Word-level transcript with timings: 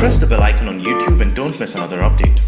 Press 0.00 0.18
the 0.18 0.26
bell 0.26 0.42
icon 0.42 0.68
on 0.68 0.80
YouTube 0.80 1.22
and 1.22 1.34
don't 1.34 1.58
miss 1.58 1.74
another 1.74 1.98
update. 1.98 2.40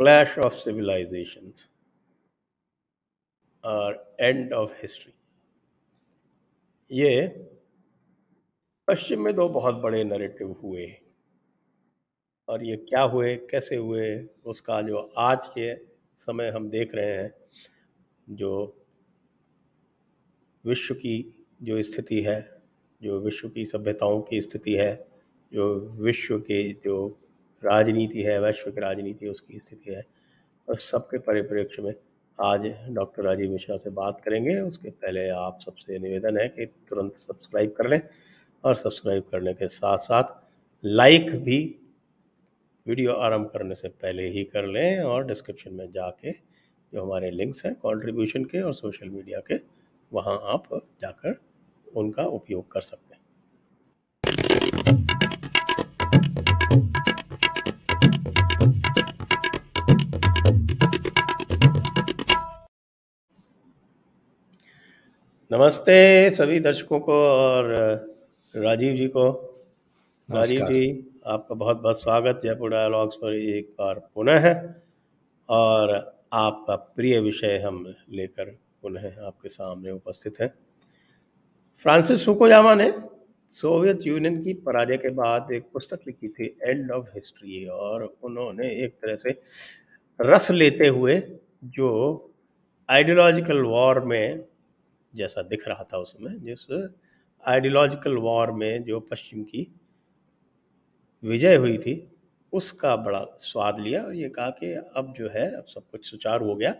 clash 0.00 0.36
of 0.38 0.54
civilizations 0.54 1.66
or 3.64 3.94
end 4.18 4.52
of 4.52 4.72
history 4.82 5.14
ये 6.90 7.12
पश्चिम 8.88 9.20
में 9.24 9.34
दो 9.34 9.48
बहुत 9.48 9.74
बड़े 9.82 10.02
narrative 10.04 10.56
हुए 10.62 10.86
और 12.48 12.64
ये 12.64 12.76
क्या 12.88 13.02
हुए 13.12 13.34
कैसे 13.50 13.76
हुए 13.76 14.08
उसका 14.44 14.80
जो 14.82 14.98
आज 15.18 15.48
के 15.58 15.74
समय 16.26 16.50
हम 16.56 16.68
देख 16.70 16.94
रहे 16.94 17.16
हैं 17.16 17.32
जो 18.28 18.52
विश्व 20.64 20.94
की 20.94 21.34
जो 21.62 21.82
स्थिति 21.82 22.20
है, 22.22 22.60
जो 23.02 23.20
विश्व 23.20 23.48
की 23.48 23.64
सभ्यताओं 23.64 24.20
की 24.20 24.40
स्थिति 24.40 24.74
है, 24.74 25.06
जो 25.52 25.74
विश्व 25.98 26.38
के 26.38 26.72
जो 26.72 27.18
राजनीति 27.62 28.22
है, 28.22 28.40
वैश्विक 28.40 28.78
राजनीति 28.78 29.28
उसकी 29.28 29.58
स्थिति 29.58 29.90
है, 29.90 30.06
और 30.68 30.78
सबके 30.78 31.18
परिप्रेक्ष्य 31.18 31.82
में 31.82 31.94
आज 32.40 32.66
डॉक्टर 32.90 33.22
राजीव 33.22 33.50
मिश्रा 33.50 33.76
से 33.76 33.90
बात 33.90 34.20
करेंगे। 34.24 34.58
उसके 34.60 34.90
पहले 34.90 35.28
आप 35.28 35.58
सबसे 35.60 35.98
निवेदन 35.98 36.38
है 36.38 36.48
कि 36.48 36.66
तुरंत 36.66 37.18
सब्सक्राइब 37.18 37.72
कर 37.72 37.88
लें 37.88 38.00
और 38.64 38.74
सब्सक्राइब 38.74 39.22
करने 39.32 39.54
के 39.54 39.68
साथ 39.68 39.98
साथ 39.98 40.34
लाइक 40.84 41.30
भी 41.30 41.58
वीडियो 42.86 43.12
आरंभ 43.12 43.50
करने 43.52 43.74
से 43.74 43.88
पहले 43.88 44.28
ही 44.28 44.44
कर 44.44 44.66
लें 44.66 45.00
और 45.00 45.26
डिस्क्रिप्शन 45.26 45.74
में 45.74 45.90
जाके 45.90 46.32
जो 46.92 47.02
हमारे 47.02 47.30
लिंक्स 47.30 47.64
हैं 47.66 47.74
कंट्रीब्यूशन 47.74 48.44
के 48.44 48.60
और 48.60 48.74
सोशल 48.74 49.08
मीडिया 49.08 49.40
के 49.40 49.58
वहाँ 50.12 50.40
आप 50.44 50.62
जाकर 51.00 51.40
उनका 51.96 52.22
उपयोग 52.22 52.72
कर 52.72 52.80
सकते 52.80 53.14
हैं। 53.14 53.22
नमस्ते 65.52 66.30
सभी 66.30 66.60
दर्शकों 66.60 67.00
को 67.00 67.12
और 67.12 67.64
राजीव 68.56 68.96
जी 68.96 69.08
को। 69.08 69.30
राजीव 70.30 70.66
जी 70.66 71.10
आपका 71.26 71.54
बहुत 71.54 71.80
बहुत 71.80 72.02
स्वागत। 72.02 72.40
जयपुर 72.42 72.70
डायलॉग्स 72.70 73.16
पर 73.16 73.34
एक 73.34 73.74
बार 73.78 74.08
पुनः। 74.14 74.38
है 74.38 74.82
और 75.48 75.90
आपका 76.32 76.76
प्रिय 76.76 77.20
विषय 77.20 77.58
हम 77.58 77.94
लेकर 78.10 78.61
पुनः 78.82 79.20
आपके 79.26 79.48
सामने 79.48 79.90
उपस्थित 79.90 80.40
हैं। 80.40 80.52
फ्रांसिस 81.82 82.24
फुकुयामा 82.26 82.74
ने 82.74 82.92
सोवियत 83.52 84.06
यूनियन 84.06 84.42
की 84.42 84.54
पराजय 84.54 84.96
के 84.96 85.08
बाद 85.08 85.52
एक 85.52 85.64
पुस्तक 85.72 86.00
लिखी 86.06 86.28
थी, 86.28 86.58
एंड 86.62 86.90
ऑफ़ 86.90 87.06
हिस्ट्री, 87.14 87.66
और 87.66 88.16
उन्होंने 88.22 88.70
एक 88.84 88.94
तरह 88.94 89.16
से 89.16 89.40
रस 90.20 90.50
लेते 90.50 90.88
हुए 90.88 91.22
जो 91.64 91.88
आइडियोलॉजिकल 92.88 93.62
वॉर 93.62 94.00
में 94.00 94.44
जैसा 95.14 95.42
दिख 95.42 95.68
रहा 95.68 95.84
था 95.84 95.98
उसमें, 95.98 96.42
जिस 96.42 96.66
आइडियोलॉजिकल 97.44 98.16
वॉर 98.16 98.50
में 98.50 98.84
जो 98.84 99.00
पश्चिम 99.00 99.42
की 99.42 99.66
विजय 101.22 101.56
हुई 101.56 101.78
थी, 101.78 102.08
उसका 102.52 102.96
बड़ा 102.96 103.24
स्वाद 103.38 103.78
लिया 103.78 104.02
और 104.02 104.14
ये 104.14 104.28
कहा 104.28 104.50
कि 104.50 104.72
अब 104.72 105.14
जो 105.16 105.28
है, 105.28 105.50
अब 105.56 105.64
सब 105.64 105.82
कुछ 105.90 106.10
सुचारू 106.10 106.46
हो 106.46 106.54
गया। 106.56 106.74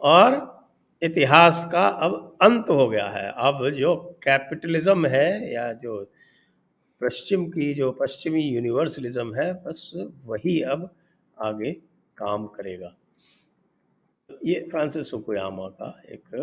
और 0.00 0.58
इतिहास 1.02 1.68
का 1.72 1.86
अब 1.88 2.38
अंत 2.42 2.70
हो 2.70 2.88
गया 2.88 3.08
है। 3.08 3.32
अब 3.36 3.68
जो 3.70 3.96
कैपिटलिज्म 3.96 5.06
है 5.06 5.52
या 5.54 5.72
जो 5.72 6.12
पश्चिम 7.00 7.46
की, 7.46 7.74
जो 7.74 7.92
पश्चिमी 7.92 8.42
यूनिवर्सलिज्म 8.42 9.34
है, 9.34 9.52
बस 9.64 9.92
वही 10.24 10.60
अब 10.62 10.90
आगे 11.42 11.72
काम 12.16 12.46
करेगा। 12.46 12.94
ये 14.46 14.68
फ्रांसिस 14.70 15.10
फुकुयामा 15.10 15.68
का 15.68 16.02
एक 16.08 16.34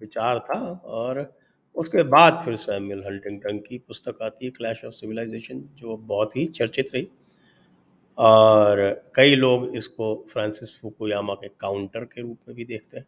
विचार 0.00 0.38
था 0.38 0.60
और 0.84 1.34
उसके 1.74 2.02
बाद 2.02 2.42
फिर 2.44 2.56
सैमुअल 2.56 3.04
हंटिंगटन 3.06 3.58
की 3.58 3.78
पुस्तक 3.78 4.22
आती 4.22 4.44
है, 4.44 4.50
क्लैश 4.50 4.84
ऑफ़ 4.84 4.94
सिविलाइजेशन, 4.94 5.60
जो 5.76 5.96
बहुत 5.96 6.36
ही 6.36 6.46
चर्चित 6.46 6.90
रही। 6.94 7.08
और 8.18 9.10
कई 9.14 9.34
लोग 9.34 9.76
इसको 9.76 10.26
फ्रांसिस 10.32 10.80
फुकुयामा 10.80 11.34
के 11.34 11.48
काउंटर 11.48 12.04
के 12.04 12.22
रूप 12.22 12.38
में 12.48 12.56
भी 12.56 12.64
देखते 12.64 12.98
हैं। 12.98 13.06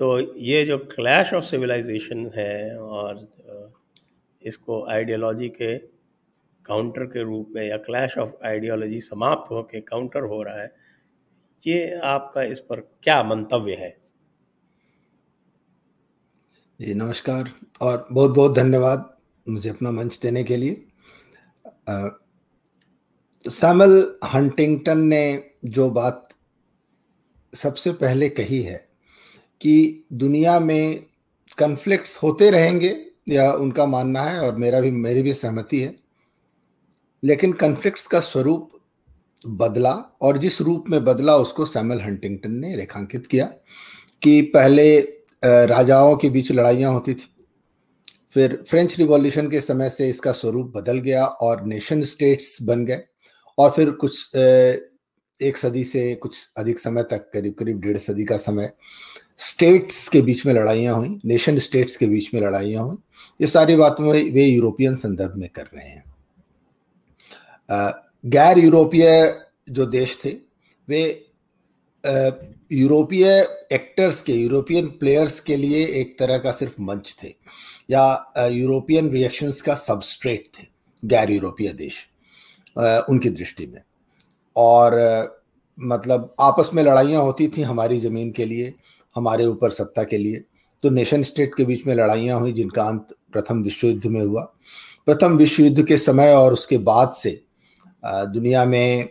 तो 0.00 0.18
ये 0.38 0.64
जो 0.64 0.78
क्लैश 0.78 1.32
ऑफ़ 1.34 1.44
सिविलाइजेशन 1.44 2.30
है 2.36 2.78
और 2.78 3.28
इसको 4.42 4.84
आइडियोलॉजी 4.90 5.48
के 5.48 5.76
काउंटर 6.64 7.04
के 7.04 7.22
रूप 7.22 7.52
में 7.54 7.62
या 7.68 7.76
क्लैश 7.76 8.18
ऑफ़ 8.18 8.30
आइडियोलॉजी 8.46 9.00
समाप्त 9.00 9.50
होकर 9.50 9.80
काउंटर 9.80 10.22
हो 10.22 10.42
रहा 10.42 10.60
है, 10.60 10.72
ये 11.62 11.98
आपका 12.04 12.42
इस 12.42 12.60
पर 12.60 12.80
क्या 13.02 13.22
मंतव्य 13.22 13.74
है? 13.74 13.96
जी, 16.80 16.94
नमस्कार 16.94 17.50
और 17.82 18.06
बहुत 18.12 18.30
बहुत 18.30 18.54
धन्यवाद 18.56 19.16
मुझे 19.46 19.70
अपना 19.70 19.90
मंच 19.90 20.18
देने 20.22 20.44
के 20.44 20.56
लिए। 20.56 20.84
सैमल 23.44 24.18
हंटिंगटन 24.34 24.98
ने 24.98 25.50
जो 25.64 25.90
बात 25.90 26.28
सबसे 27.52 27.92
पहले 27.92 28.28
कही 28.28 28.62
है 28.62 28.87
कि 29.60 30.04
दुनिया 30.12 30.58
में 30.60 31.04
कन्फ्लिक्ट्स 31.58 32.16
होते 32.22 32.50
रहेंगे, 32.50 32.96
या 33.28 33.50
उनका 33.52 33.86
मानना 33.86 34.22
है, 34.22 34.40
और 34.40 34.56
मेरा 34.56 34.80
भी, 34.80 34.90
मेरी 34.90 35.22
भी 35.22 35.32
सहमति 35.32 35.80
है। 35.80 35.94
लेकिन 37.22 37.52
कन्फ्लिक्ट्स 37.52 38.06
का 38.06 38.20
स्वरूप 38.20 38.70
बदला, 39.46 39.92
और 40.22 40.38
जिस 40.38 40.60
रूप 40.60 40.84
में 40.88 41.04
बदला, 41.04 41.36
उसको 41.36 41.66
सैमल 41.66 42.00
हंटिंगटन 42.00 42.52
ने 42.52 42.74
रेखांकित 42.76 43.26
किया 43.26 43.46
कि 44.22 44.40
पहले 44.54 45.00
राजाओं 45.42 46.16
के 46.16 46.28
बीच 46.30 46.52
लड़ाइयाँ 46.52 46.92
होती 46.92 47.14
थी, 47.14 47.28
फिर 48.32 48.62
फ्रेंच 48.68 48.98
रिवॉल्यूशन 48.98 49.48
के 49.50 49.60
समय 49.60 49.90
से 49.90 50.08
इसका 50.08 50.32
स्वरूप 50.32 50.72
बदल 50.76 50.98
गया, 50.98 51.24
और 51.24 51.64
नेशन 51.66 52.02
स्टेट्स 52.04 52.58
बन 52.62 52.84
गए, 52.84 53.02
और 53.58 53.70
फिर 53.70 53.90
कुछ 53.90 54.30
एक 55.40 55.56
सदी 55.56 55.82
से 55.84 56.14
कुछ 56.14 56.48
अधिक 56.56 56.78
समय 56.78 57.02
तक, 57.02 57.30
करीब 57.32 57.54
करीब 57.58 57.80
डेढ़ 57.80 57.98
सदी 57.98 58.24
का 58.24 58.36
समय 58.36 58.72
स्टेट्स 59.38 60.08
के 60.08 60.20
बीच 60.22 60.44
में 60.46 60.52
लड़ाइयाँ 60.54 60.94
हुई 60.94 61.20
नेशन 61.24 61.58
स्टेट्स 61.58 61.96
के 61.96 62.06
बीच 62.06 62.32
में 62.34 62.40
लड़ाइयाँ 62.40 62.84
हुई। 62.84 62.96
ये 63.40 63.46
सारी 63.46 63.76
बात 63.76 63.96
में 64.00 64.10
वे 64.10 64.44
यूरोपियन 64.44 64.96
संदर्भ 64.96 65.34
में 65.36 65.48
कर 65.48 65.68
रहे 65.74 65.88
हैं। 65.88 66.04
गैर 68.24 68.58
यूरोपीय 68.58 69.34
जो 69.70 69.86
देश 69.86 70.18
थे, 70.24 70.30
वे 70.88 71.02
यूरोपीय 72.72 73.26
एक्टर्स 73.72 74.22
के, 74.22 74.32
यूरोपियन 74.32 74.86
प्लेयर्स 74.90 75.40
के 75.40 75.56
लिए 75.56 75.86
एक 76.00 76.18
तरह 76.18 76.38
का 76.38 76.52
सिर्फ़ 76.52 76.80
मंच 76.82 77.14
थे, 77.22 77.34
या 77.90 78.48
यूरोपियन 78.50 79.10
रिएक्शंस 79.10 79.60
का 79.60 79.74
सबस्ट्रेट 79.76 80.48
थे, 80.58 80.66
गैर 81.02 81.30
यूरोपीय 81.30 81.72
देश 81.72 82.06
उनकी 82.78 83.30
दृष्टि 83.30 83.66
में। 83.66 83.80
और 84.58 84.96
मतलब 85.78 86.34
आपस 86.40 86.70
में 86.74 86.82
लड़ाइयाँ 86.82 87.22
होती 87.22 87.48
थी 87.48 87.62
हमारी 87.62 87.98
ज़मीन 88.00 88.30
के 88.32 88.44
लिए, 88.44 88.72
हमारे 89.16 89.44
ऊपर 89.46 89.70
सत्ता 89.70 90.04
के 90.04 90.18
लिए। 90.18 90.44
तो 90.84 90.90
नेशन 90.90 91.22
स्टेट 91.22 91.54
के 91.54 91.64
बीच 91.64 91.86
में 91.86 91.94
लड़ाइयाँ 91.94 92.38
हुई, 92.40 92.52
जिनका 92.52 92.82
अंत 92.84 93.14
प्रथम 93.32 93.62
विश्व 93.62 93.86
युद्ध 93.86 94.06
में 94.06 94.20
हुआ। 94.20 94.42
प्रथम 95.06 95.36
विश्व 95.36 95.62
युद्ध 95.62 95.84
के 95.86 95.96
समय 95.96 96.34
और 96.34 96.52
उसके 96.52 96.78
बाद 96.78 97.12
से 97.12 97.40
दुनिया 98.04 98.64
में 98.64 99.08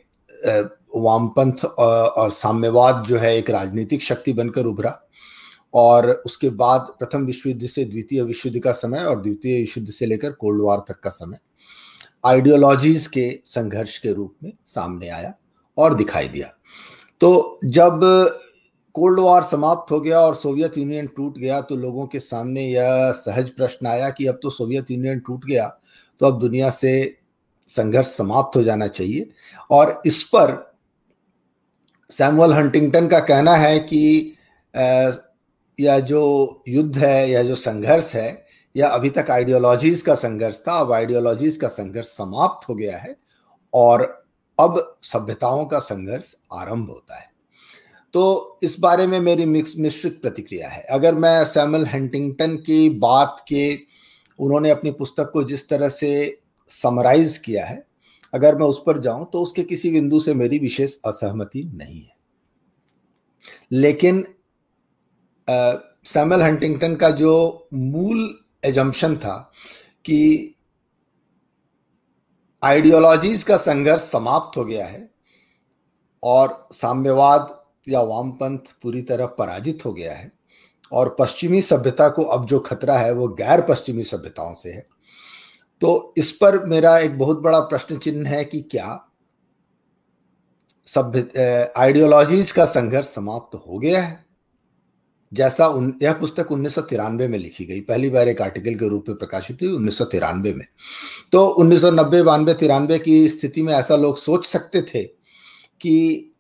वामपंथ 0.96 1.66
और 1.66 2.32
साम्यवाद 2.32 3.04
जो 3.08 3.18
है 3.18 3.36
एक 3.38 3.50
राजनीतिक 3.50 4.04
शक्ति 4.04 4.34
बनकर 4.34 4.66
उभरा। 4.66 5.00
और 5.74 6.10
उसके 6.26 6.50
बाद 6.50 6.88
प्रथम 7.00 7.26
विश्व 7.26 7.50
युद्ध 7.50 7.68
से 7.68 7.84
द्वितीय 7.86 8.22
विश्व 8.24 8.48
युद्ध 8.50 8.64
का 8.64 8.72
समय 8.72 9.00
और 9.00 9.22
द्वितीय 9.22 9.60
विश्व 9.60 9.80
युद्ध 9.80 9.92
से 9.94 10.06
लेकर 10.06 10.32
कोल्ड 10.32 10.62
वार 10.64 10.84
तक 10.88 11.00
का 11.00 11.10
समय। 11.10 11.40
आइडियोलॉजीज 12.28 13.08
के 13.08 13.40
संघर्ष 13.46 13.98
के 13.98 14.14
रूप 14.14 14.36
में 14.44 14.52
सामने 14.68 15.10
आया 15.10 15.34
और 15.78 15.94
दिखाई 15.94 16.28
दिया। 16.28 16.48
तो 17.22 17.60
जब 17.66 18.00
कोल्ड 18.96 19.20
वॉर 19.20 19.44
समाप्त 19.44 19.92
हो 19.92 20.00
गया 20.00 20.20
और 20.20 20.36
सोवियत 20.36 20.78
यूनियन 20.78 21.08
टूट 21.08 21.38
गया 21.38 21.60
तो 21.62 21.76
लोगों 21.76 22.06
के 22.08 22.20
सामने 22.20 22.66
यह 22.66 23.12
सहज 23.12 23.50
प्रश्न 23.50 23.88
आया 23.88 24.10
कि 24.10 24.26
अब 24.28 24.40
तो 24.44 24.50
सोवियत 24.50 24.92
यूनियन 24.92 25.20
टूट 25.20 25.46
गया 25.46 25.68
तो 26.20 26.26
अब 26.26 26.40
दुनिया 26.40 26.70
से 26.70 27.18
संघर्ष 27.68 28.08
समाप्त 28.08 28.56
हो 28.56 28.64
जाना 28.64 28.88
चाहिए। 28.88 29.30
और 29.72 30.02
इस 30.06 30.24
पर 30.24 30.56
सैमुअल 32.10 32.54
हंटिंगटन 32.54 33.08
का 33.08 33.20
कहना 33.20 33.56
है 33.56 33.80
कि 33.80 34.34
यह 35.80 36.00
जो 36.00 36.64
युद्ध 36.68 36.98
है 36.98 37.30
या 37.30 37.44
जो 37.44 37.56
संघर्ष 37.56 38.14
है 38.16 38.47
यह 38.78 38.88
अभी 38.88 39.10
तक 39.10 39.30
आइडियोलॉजीज 39.32 40.02
का 40.02 40.16
संघर्ष 40.16 40.60
था, 40.60 40.74
अब 40.74 40.92
आइडियोलॉजीज 40.92 41.58
का 41.58 41.68
संघर्ष 41.68 42.08
समाप्त 42.08 42.68
हो 42.70 42.76
गया 42.76 42.98
है 42.98 43.16
और 43.74 44.02
अब 44.58 45.00
सभ्यताओं 45.04 45.66
का 45.66 45.80
संघर्ष 45.80 46.34
आरंभ 46.54 46.90
होता 46.90 47.16
है। 47.16 47.30
तो 48.14 48.60
इस 48.64 48.80
बारे 48.80 49.08
में 49.08 49.20
मेरी 49.20 49.46
मिक्स, 49.46 49.74
मिश्रित 49.78 50.22
प्रतिक्रिया 50.22 50.70
है। 50.70 50.82
अगर 50.82 51.16
मैं 51.16 51.44
सैमल 51.46 51.86
हंटिंगटन 51.86 52.56
की 52.58 52.90
बात 52.90 53.44
के, 53.48 53.80
उन्होंने 54.40 54.70
अपनी 54.70 54.92
पुस्तक 54.92 55.30
को 55.34 55.44
जिस 55.44 55.68
तरह 55.70 55.90
से 55.90 56.40
समराइज 56.70 57.38
किया 57.38 57.66
है, 57.66 57.86
अगर 58.34 58.56
मैं 58.56 58.66
उस 58.66 58.82
पर 58.86 58.98
जाऊँ 58.98 59.30
तो 59.34 59.42
उसके 59.42 59.64
किसी 59.64 59.92
बिंदु 59.92 60.20
से 60.20 60.34
मेरी 60.34 60.60
विशेष 60.60 60.96
असहमति 61.06 61.64
नहीं 61.76 62.02
है। 62.02 62.16
लेकिन 63.72 64.26
सैमल 65.48 66.42
हंटिंगटन 66.42 66.96
का 66.96 67.10
जो 67.10 67.68
मूल 67.74 68.28
एजम्पन 68.68 69.18
था 69.18 69.52
कि 70.06 70.56
आइडियोलॉजीज 72.64 73.44
का 73.44 73.58
संघर्ष 73.58 74.02
समाप्त 74.02 74.58
हो 74.58 74.66
गया 74.66 74.86
है 74.86 75.10
और 76.24 76.68
साम्यवाद 76.74 77.64
या 77.90 78.02
वामपंथ 78.02 78.58
पूरी 78.58 79.02
तरह 79.02 79.26
पराजित 79.26 79.86
हो 79.86 79.94
गया 79.94 80.14
है 80.14 80.32
और 80.92 81.16
पश्चिमी 81.20 81.62
सभ्यता 81.62 82.10
को 82.10 82.24
अब 82.24 82.46
जो 82.46 82.60
खतरा 82.60 82.98
है 82.98 83.12
वो 83.14 83.28
गैर 83.28 83.62
पश्चिमी 83.62 84.04
सभ्यताओं 84.04 84.54
से 84.54 84.72
है। 84.72 84.86
तो 85.82 86.14
इस 86.18 86.32
पर 86.32 86.66
मेरा 86.66 86.98
एक 86.98 87.18
बहुत 87.20 87.40
बड़ा 87.40 87.60
प्रश्न 87.60 87.98
चिन्ह 87.98 88.30
है 88.30 88.46
कि 88.46 88.62
क्या 88.62 89.10
सभ्य 90.88 91.74
आइडियोलॉजीज 91.78 92.52
का 92.52 92.66
संघर्ष 92.66 93.06
समाप्त 93.06 93.56
हो 93.56 93.80
गया 93.80 94.02
है? 94.04 94.27
जैसा 95.32 95.68
उन, 95.68 95.94
यह 96.04 96.14
पुस्तक 96.14 96.52
उन्नीस 96.52 96.76
सौ 96.76 96.82
तिरानवे 96.82 97.28
में 97.28 97.38
लिखी 97.40 97.66
गई। 97.66 97.80
पहली 97.82 98.10
बार 98.10 98.28
एक 98.28 98.42
आर्टिकल 98.42 98.76
के 98.76 98.90
रूप 98.90 99.06
में 99.10 99.18
प्रकाशित 99.18 99.62
हुई 99.62 99.72
उन्नीस 99.72 99.98
सौ 99.98 100.06
तिरानवे 100.06 100.54
में। 100.54 100.66
तो 101.32 101.46
उन्नीस 101.46 101.82
सौ 101.82 101.92
नब्बे, 101.92 102.22
बानवे, 102.24 102.54
तिरानवे 102.54 103.00
की 103.00 103.28
स्थिति 103.30 103.62
में 103.62 103.74
ऐसा 103.74 103.96
लोग 103.96 104.18
सोच 104.18 104.46
सकते 104.46 104.82
थे 104.82 105.04
कि 105.82 106.34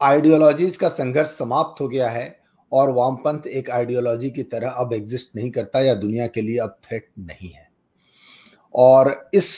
आइडियोलॉजीज 0.00 0.76
का 0.76 0.88
संघर्ष 0.88 1.28
समाप्त 1.28 1.80
हो 1.80 1.88
गया 1.88 2.08
है 2.08 2.38
और 2.72 2.90
वामपंथ 2.90 3.46
एक 3.46 3.70
आइडियोलॉजी 3.70 4.30
की 4.30 4.42
तरह 4.42 4.68
अब 4.68 4.92
एग्जिस्ट 4.92 5.36
नहीं 5.36 5.50
करता 5.50 5.80
या 5.80 5.94
दुनिया 5.94 6.26
के 6.26 6.42
लिए 6.42 6.58
अब 6.58 6.78
थ्रेट 6.84 7.08
नहीं 7.18 7.50
है। 7.50 7.68
और 8.74 9.30
इस 9.34 9.48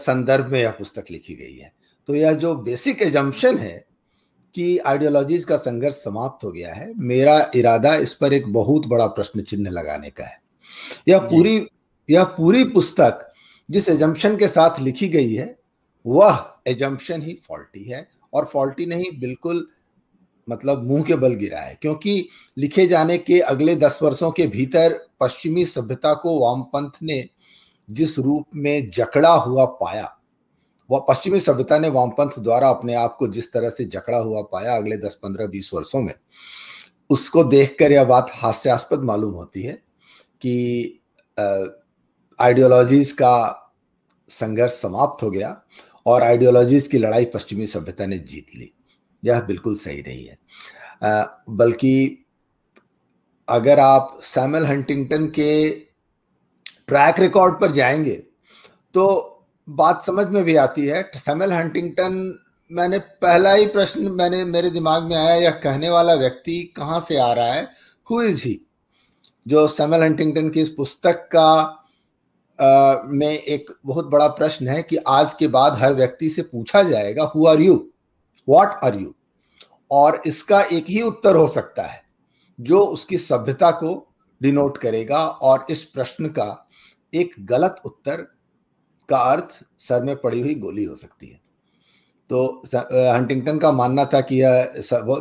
संदर्भ 0.00 0.46
में 0.46 0.60
यह 0.60 0.70
पुस्तक 0.70 1.04
लिखी 1.10 1.34
गई 1.34 1.56
है। 1.56 1.72
तो 2.08 2.14
यह 2.14 2.32
जो 2.32 2.54
बेसिक 2.54 3.02
एजम्पन 3.02 3.58
है 3.58 3.84
कि 4.54 4.78
आइडियोलॉजीज 4.78 5.44
का 5.44 5.56
संघर्ष 5.56 5.94
समाप्त 5.94 6.44
हो 6.44 6.52
गया 6.52 6.74
है। 6.74 6.92
मेरा 6.96 7.50
इरादा 7.54 7.94
इस 7.96 8.14
पर 8.14 8.32
एक 8.32 8.52
बहुत 8.52 8.86
बड़ा 8.86 9.06
प्रश्न 9.06 9.40
चिन्ह 9.40 9.70
लगाने 9.70 10.10
का 10.10 10.24
है। 10.24 10.40
यह 11.08 11.18
पूरी 11.18 11.66
यह 12.10 12.24
पूरी 12.24 12.64
पुस्तक 12.64 13.32
जिस 13.70 13.88
एजम्पन 13.88 14.36
के 14.36 14.48
साथ 14.48 14.80
लिखी 14.80 15.08
गई 15.08 15.34
है 15.34 15.58
वह 16.06 16.54
एजम्पन 16.66 17.22
ही 17.22 17.38
फॉल्टी 17.48 17.84
है 17.84 18.08
और 18.32 18.44
फॉल्टी 18.44 18.86
नहीं 18.86 19.20
बिल्कुल 19.20 19.68
मतलब 20.48 20.84
मुँह 20.84 21.02
के 21.02 21.14
बल 21.14 21.34
गिरा 21.34 21.60
है। 21.60 21.78
क्योंकि 21.82 22.28
लिखे 22.58 22.86
जाने 22.86 23.18
के 23.18 23.40
अगले 23.40 23.74
दस 23.76 23.98
वर्षों 24.02 24.30
के 24.30 24.46
भीतर 24.46 24.98
पश्चिमी 25.20 25.64
सभ्यता 25.64 26.14
को 26.14 26.38
वामपंथ 26.40 26.90
ने 27.02 27.28
जिस 27.90 28.18
रूप 28.18 28.46
में 28.54 28.90
जकड़ा 28.90 29.32
हुआ 29.32 29.64
पाया 29.64 30.13
पश्चिमी 31.00 31.40
सभ्यता 31.40 31.78
ने 31.78 31.88
वामपंथ 31.88 32.30
द्वारा 32.38 32.68
अपने 32.68 32.94
आप 32.94 33.16
को 33.16 33.28
जिस 33.28 33.52
तरह 33.52 33.70
से 33.70 33.84
जकड़ा 33.84 34.18
हुआ 34.18 34.42
पाया 34.42 34.76
अगले 34.76 34.96
दस, 34.96 35.14
पंद्रह, 35.14 35.46
बीस 35.46 35.70
वर्षों 35.74 36.02
में, 36.02 36.14
उसको 37.10 37.44
देखकर 37.44 37.92
यह 37.92 38.04
बात 38.04 38.30
हास्यास्पद 38.32 38.98
मालूम 38.98 39.34
होती 39.34 39.62
है 39.62 39.72
कि 40.40 41.00
आइडियोलॉजीज 42.40 43.12
का 43.12 43.60
संघर्ष 44.28 44.72
समाप्त 44.72 45.22
हो 45.22 45.30
गया 45.30 45.62
और 46.06 46.22
आइडियोलॉजीज 46.22 46.86
की 46.86 46.98
लड़ाई 46.98 47.24
पश्चिमी 47.24 47.66
सभ्यता 47.66 48.06
ने 48.06 48.18
जीत 48.18 48.46
ली। 48.56 48.74
यह 49.24 49.40
बिल्कुल 49.40 49.76
सही 49.76 50.00
नहीं 50.00 50.26
है। 50.26 50.38
बल्कि 51.50 52.26
अगर 53.48 53.80
आप 53.80 54.18
सैमल 54.22 54.66
हंटिंगटन 54.66 55.26
के 55.26 55.70
ट्रैक 56.86 57.20
रिकॉर्ड 57.20 57.60
पर 57.60 57.72
जाएँगे 57.72 58.14
तो 58.94 59.30
बात 59.68 60.04
समझ 60.06 60.26
में 60.26 60.42
भी 60.44 60.56
आती 60.56 60.86
है। 60.86 61.02
सैमल 61.14 61.52
हंटिंगटन 61.52 62.38
मैंने 62.70 62.98
पहला 62.98 63.52
ही 63.52 63.66
प्रश्न 63.66 64.08
मैंने 64.08 64.44
मेरे 64.44 64.70
दिमाग 64.70 65.02
में 65.02 65.16
आया 65.16 65.34
यह 65.34 65.50
कहने 65.50 65.90
वाला 65.90 66.14
व्यक्ति 66.14 66.62
कहाँ 66.76 67.00
से 67.00 67.16
आ 67.18 67.32
रहा 67.32 67.52
है? 67.52 67.68
हु 68.10 68.22
इज़ 68.22 68.42
ही 68.44 68.60
जो 69.48 69.66
सैमल 69.68 70.02
हंटिंगटन 70.02 70.50
की 70.50 70.60
इस 70.60 70.68
पुस्तक 70.68 71.28
का 71.36 71.80
आ, 72.60 73.02
में 73.06 73.28
एक 73.28 73.70
बहुत 73.86 74.06
बड़ा 74.06 74.26
प्रश्न 74.28 74.68
है 74.68 74.82
कि 74.82 74.96
आज 74.96 75.34
के 75.34 75.48
बाद 75.48 75.74
हर 75.74 75.94
व्यक्ति 75.94 76.30
से 76.30 76.42
पूछा 76.42 76.82
जाएगा 76.82 77.24
who 77.34 77.46
are 77.46 77.60
you 77.60 77.74
what 78.48 78.68
are 78.84 78.94
you 78.94 79.14
और 79.90 80.22
इसका 80.26 80.60
एक 80.60 80.86
ही 80.88 81.02
उत्तर 81.02 81.36
हो 81.36 81.48
सकता 81.48 81.82
है 81.82 82.02
जो 82.60 82.80
उसकी 82.80 83.18
सभ्यता 83.18 83.70
को 83.70 84.14
डिनोट 84.42 84.78
करेगा 84.78 85.26
और 85.26 85.66
इस 85.70 85.82
प्रश्न 85.84 86.28
का 86.28 86.68
एक 87.14 87.34
गलत 87.40 87.76
उत्तर 87.84 88.26
का 89.08 89.18
अर्थ 89.32 89.60
सर 89.78 90.02
में 90.04 90.16
पड़ी 90.16 90.40
हुई 90.40 90.54
गोली 90.56 90.84
हो 90.84 90.94
सकती 90.96 91.26
है। 91.26 91.42
तो 92.30 92.62
हंटिंगटन 92.66 93.58
का 93.58 93.70
मानना 93.72 94.04
था 94.04 94.20
कि 94.20 94.40
यह 94.42 94.74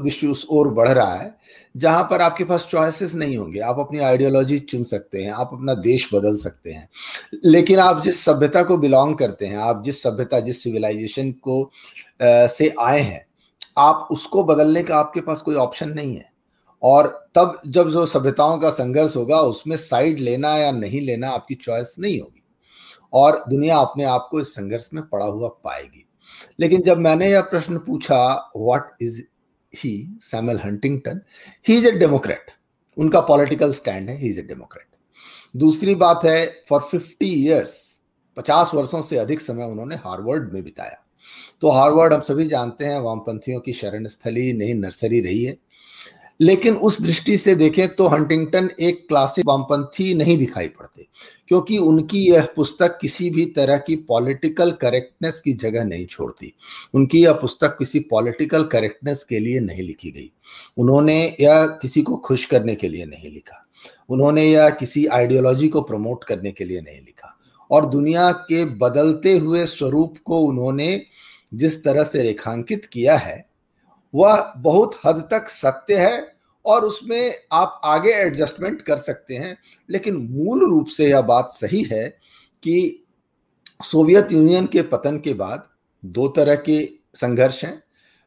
विश्व 0.03 0.27
उस 0.27 0.45
ओर 0.49 0.67
बढ़ 0.73 0.89
रहा 0.89 1.13
है 1.13 1.35
जहाँ 1.75 2.03
पर 2.11 2.21
आपके 2.21 2.43
पास 2.43 2.67
चॉइसेस 2.69 3.15
नहीं 3.15 3.37
होंगे। 3.37 3.59
आप 3.59 3.79
अपनी 3.79 3.99
आइडियोलॉजी 3.99 4.59
चुन 4.59 4.83
सकते 4.83 5.23
हैं 5.23 5.31
आप 5.31 5.49
अपना 5.53 5.73
देश 5.73 6.07
बदल 6.13 6.37
सकते 6.37 6.71
हैं। 6.71 6.87
लेकिन 7.45 7.79
आप 7.79 8.01
जिस 8.03 8.19
सभ्यता 8.19 8.63
को 8.63 8.77
बिलोंग 8.77 9.15
करते 9.15 9.45
हैं 9.45 9.57
आप 9.57 9.83
जिस 9.83 10.01
सभ्यता 10.03 10.39
जिस 10.39 10.63
सिविलाइजेशन 10.63 11.31
को 11.31 11.63
आ, 11.63 12.47
से 12.47 12.73
आए 12.79 13.01
हैं 13.01 13.25
आप 13.77 14.07
उसको 14.11 14.43
बदलने 14.43 14.83
का 14.83 14.97
आपके 14.97 15.21
पास 15.21 15.41
कोई 15.41 15.55
ऑप्शन 15.55 15.89
नहीं 15.89 16.15
है। 16.15 16.31
और 16.81 17.07
तब 17.35 17.59
जब 17.67 17.89
जो 17.89 18.05
सभ्यताओं 18.05 18.57
का 18.59 18.69
संघर्ष 18.69 19.15
होगा 19.15 19.41
उसमें 19.41 19.75
साइड 19.77 20.19
लेना 20.19 20.55
या 20.57 20.71
नहीं 20.71 21.01
लेना 21.01 21.29
आपकी 21.29 21.55
चॉइस 21.55 21.95
नहीं 21.99 22.19
होगी। 22.21 22.42
और 23.13 23.43
दुनिया 23.49 23.77
अपने 23.77 24.03
आप 24.03 24.27
को 24.31 24.39
इस 24.39 24.55
संघर्ष 24.55 24.89
में 24.93 25.03
पड़ा 25.03 25.25
हुआ 25.25 25.47
पाएगी। 25.63 26.05
लेकिन 26.59 26.81
जब 26.81 26.97
मैंने 26.97 27.31
यह 27.31 27.41
प्रश्न 27.41 27.77
पूछा 27.77 28.51
what 28.57 28.89
is 29.01 29.21
he 29.73 30.17
Samuel 30.21 30.59
Huntington 30.59 31.21
he 31.67 31.77
is 31.77 31.87
a 31.87 31.91
democrat 31.91 32.51
उनका 32.97 33.21
पॉलिटिकल 33.21 33.73
स्टैंड 33.73 34.09
है 34.09 34.17
ही 34.17 34.29
इज़ 34.29 34.39
ए 34.39 34.43
डेमोक्रेट 34.43 34.87
दूसरी 35.57 35.95
बात 35.95 36.19
है 36.25 36.63
फॉर 36.69 36.81
फिफ्टी 36.81 37.25
ईयर्स 37.25 38.01
पचास 38.37 38.71
वर्षों 38.73 39.01
से 39.01 39.17
अधिक 39.17 39.41
समय 39.41 39.63
उन्होंने 39.63 39.95
हार्वर्ड 39.95 40.53
में 40.53 40.63
बिताया। 40.63 41.05
तो 41.61 41.69
हार्वर्ड 41.69 42.13
हम 42.13 42.21
सभी 42.21 42.47
जानते 42.47 42.85
हैं, 42.85 42.99
वामपंथियों 42.99 43.59
की 43.59 43.73
शरण 43.73 44.07
स्थली 44.07 44.53
नई 44.53 44.73
नर्सरी 44.73 45.19
रही 45.21 45.43
है। 45.43 45.57
लेकिन 46.39 46.75
उस 46.75 47.01
दृष्टि 47.01 47.37
से 47.37 47.55
देखें 47.55 47.87
तो 47.87 48.07
हंटिंगटन 48.07 48.69
एक 48.79 49.05
क्लासिक 49.07 49.45
वामपंथी 49.45 50.13
नहीं 50.13 50.37
दिखाई 50.37 50.67
पड़ते, 50.67 51.05
क्योंकि 51.47 51.77
उनकी 51.77 52.25
यह 52.27 52.47
पुस्तक 52.55 52.97
किसी 53.01 53.29
भी 53.29 53.45
तरह 53.45 53.77
की 53.77 53.95
पॉलिटिकल 54.07 54.71
करेक्टनेस 54.71 55.39
की 55.39 55.53
जगह 55.53 55.83
नहीं 55.83 56.05
छोड़ती। 56.05 56.53
उनकी 56.93 57.23
यह 57.23 57.33
पुस्तक 57.33 57.75
किसी 57.79 57.99
पॉलिटिकल 57.99 58.63
करेक्टनेस 58.63 59.23
के 59.23 59.39
लिए 59.39 59.59
नहीं 59.59 59.83
लिखी 59.83 60.11
गई। 60.11 60.31
उन्होंने 60.77 61.15
यह 61.41 61.65
किसी 61.81 62.01
को 62.01 62.15
खुश 62.17 62.45
करने 62.45 62.75
के 62.75 62.89
लिए 62.89 63.05
नहीं 63.05 63.31
लिखा। 63.31 63.65
उन्होंने 64.09 64.45
यह 64.45 64.69
किसी 64.69 65.05
आइडियोलॉजी 65.05 65.67
को 65.67 65.81
प्रमोट 65.81 66.23
करने 66.23 66.51
के 66.51 66.65
लिए 66.65 66.81
नहीं 66.81 66.99
लिखा। 66.99 67.37
और 67.71 67.85
दुनिया 67.85 68.31
के 68.31 68.63
बदलते 68.77 69.37
हुए 69.37 69.65
स्वरूप 69.65 70.17
को 70.25 70.39
उन्होंने 70.39 71.01
जिस 71.53 71.83
तरह 71.83 72.03
से 72.03 72.21
रेखांकित 72.23 72.85
किया 72.85 73.17
है 73.17 73.45
वह 74.15 74.53
बहुत 74.57 74.99
हद 75.05 75.27
तक 75.31 75.49
सत्य 75.49 75.97
है 75.97 76.35
और 76.65 76.85
उसमें 76.85 77.35
आप 77.51 77.81
आगे 77.83 78.11
एडजस्टमेंट 78.11 78.81
कर 78.81 78.97
सकते 78.97 79.35
हैं। 79.35 79.57
लेकिन 79.89 80.15
मूल 80.15 80.69
रूप 80.69 80.87
से 80.87 81.09
यह 81.09 81.21
बात 81.21 81.51
सही 81.51 81.83
है 81.83 82.09
कि 82.63 83.05
सोवियत 83.83 84.31
यूनियन 84.31 84.65
के 84.65 84.81
पतन 84.81 85.19
के 85.19 85.33
बाद 85.33 85.67
दो 86.05 86.27
तरह 86.27 86.55
के 86.55 86.89
संघर्ष 87.15 87.65
हैं। 87.65 87.83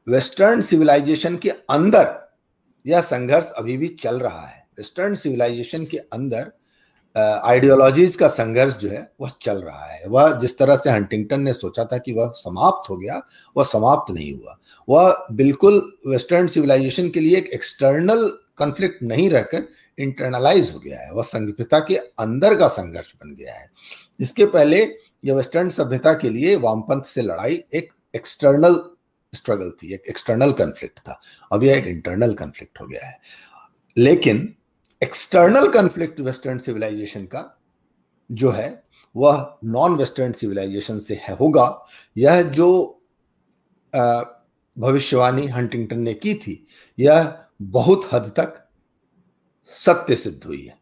वेस्टर्न 0.08 0.60
सिविलाइजेशन 0.60 1.36
के 1.36 1.48
अंदर 1.48 2.34
यह 2.86 3.00
संघर्ष 3.00 3.50
अभी 3.50 3.76
भी 3.76 3.88
चल 3.88 4.20
रहा 4.20 4.46
है। 4.46 4.66
वेस्टर्न 4.78 5.14
सिविलाइजेशन 5.14 5.84
के 5.84 5.96
अंदर 5.96 6.52
आइडियोलॉजीज 7.18 8.16
का 8.16 8.28
संघर्ष 8.28 8.76
जो 8.76 8.88
है, 8.88 9.12
वह 9.20 9.30
चल 9.42 9.62
रहा 9.62 9.86
है। 9.86 10.06
वह 10.08 10.32
जिस 10.40 10.58
तरह 10.58 10.76
से 10.76 10.90
हंटिंगटन 10.90 11.40
ने 11.40 11.52
सोचा 11.52 11.84
था 11.84 11.98
कि 11.98 12.12
वह 12.12 12.32
समाप्त 12.36 12.90
हो 12.90 12.96
गया, 12.96 13.26
वह 13.56 13.64
समाप्त 13.64 14.14
नहीं 14.14 14.38
हुआ। 14.38 14.58
वह 14.88 15.26
बिल्कुल 15.32 15.98
वेस्टर्न 16.06 16.46
सिविलाइजेशन 16.46 17.08
के 17.08 17.20
लिए 17.20 17.38
एक 17.38 17.46
एक्सटर्नल 17.46 18.38
कॉन्फ्लिक्ट 18.56 19.02
नहीं 19.02 19.30
रहकर 19.30 19.68
इंटरनलाइज 19.98 20.72
हो 20.74 20.80
गया 20.80 21.00
है। 21.00 21.12
वह 21.12 21.22
सभ्यता 21.22 21.78
के 21.78 21.96
अंदर 21.96 22.54
का 22.54 22.68
संघर्ष 22.68 23.14
बन 23.14 23.34
गया 23.34 23.54
है। 23.54 23.70
इसके 24.20 24.46
पहले 24.46 24.96
यह 25.24 25.34
वेस्टर्न 25.34 25.70
सभ्यता 25.70 26.14
के 26.14 26.30
लिए 26.30 26.56
वामपंथ 26.56 27.02
से 27.02 27.22
लड़ाई 27.22 27.64
एक 27.74 27.92
एक्सटर्नल 28.16 28.90
स्ट्रगल 29.34 29.70
थी, 29.70 29.94
एक 29.94 30.02
एक्सटर्नल 30.08 30.52
कॉन्फ्लिक्ट 30.52 30.98
था। 30.98 31.20
अब 31.52 31.64
यह 31.64 31.78
एक 31.78 31.86
इंटरनल 31.86 32.34
कॉन्फ्लिक्ट 32.34 32.80
हो 32.80 32.86
गया 32.86 33.06
है। 33.06 33.18
लेकिन 33.96 34.55
एक्सटर्नल 35.02 35.68
कन्फ्लिक्ट 35.68 36.20
वेस्टर्न 36.20 36.58
सिविलाइजेशन 36.58 37.24
का 37.24 37.60
जो 38.30 38.50
है, 38.50 38.84
वह 39.16 39.58
नॉन 39.64 39.94
वेस्टर्न 39.94 40.32
सिविलाइजेशन 40.32 40.98
से 40.98 41.14
है, 41.14 41.36
होगा। 41.36 41.86
यह 42.16 42.42
जो 42.42 43.02
भविष्यवाणी 44.76 45.46
हंटिंगटन 45.46 45.98
ने 45.98 46.14
की 46.14 46.34
थी, 46.34 46.66
यह 46.98 47.38
बहुत 47.62 48.08
हद 48.12 48.32
तक 48.36 48.62
सत्य 49.66 50.16
सिद्ध 50.16 50.44
हुई 50.44 50.62
है। 50.62 50.78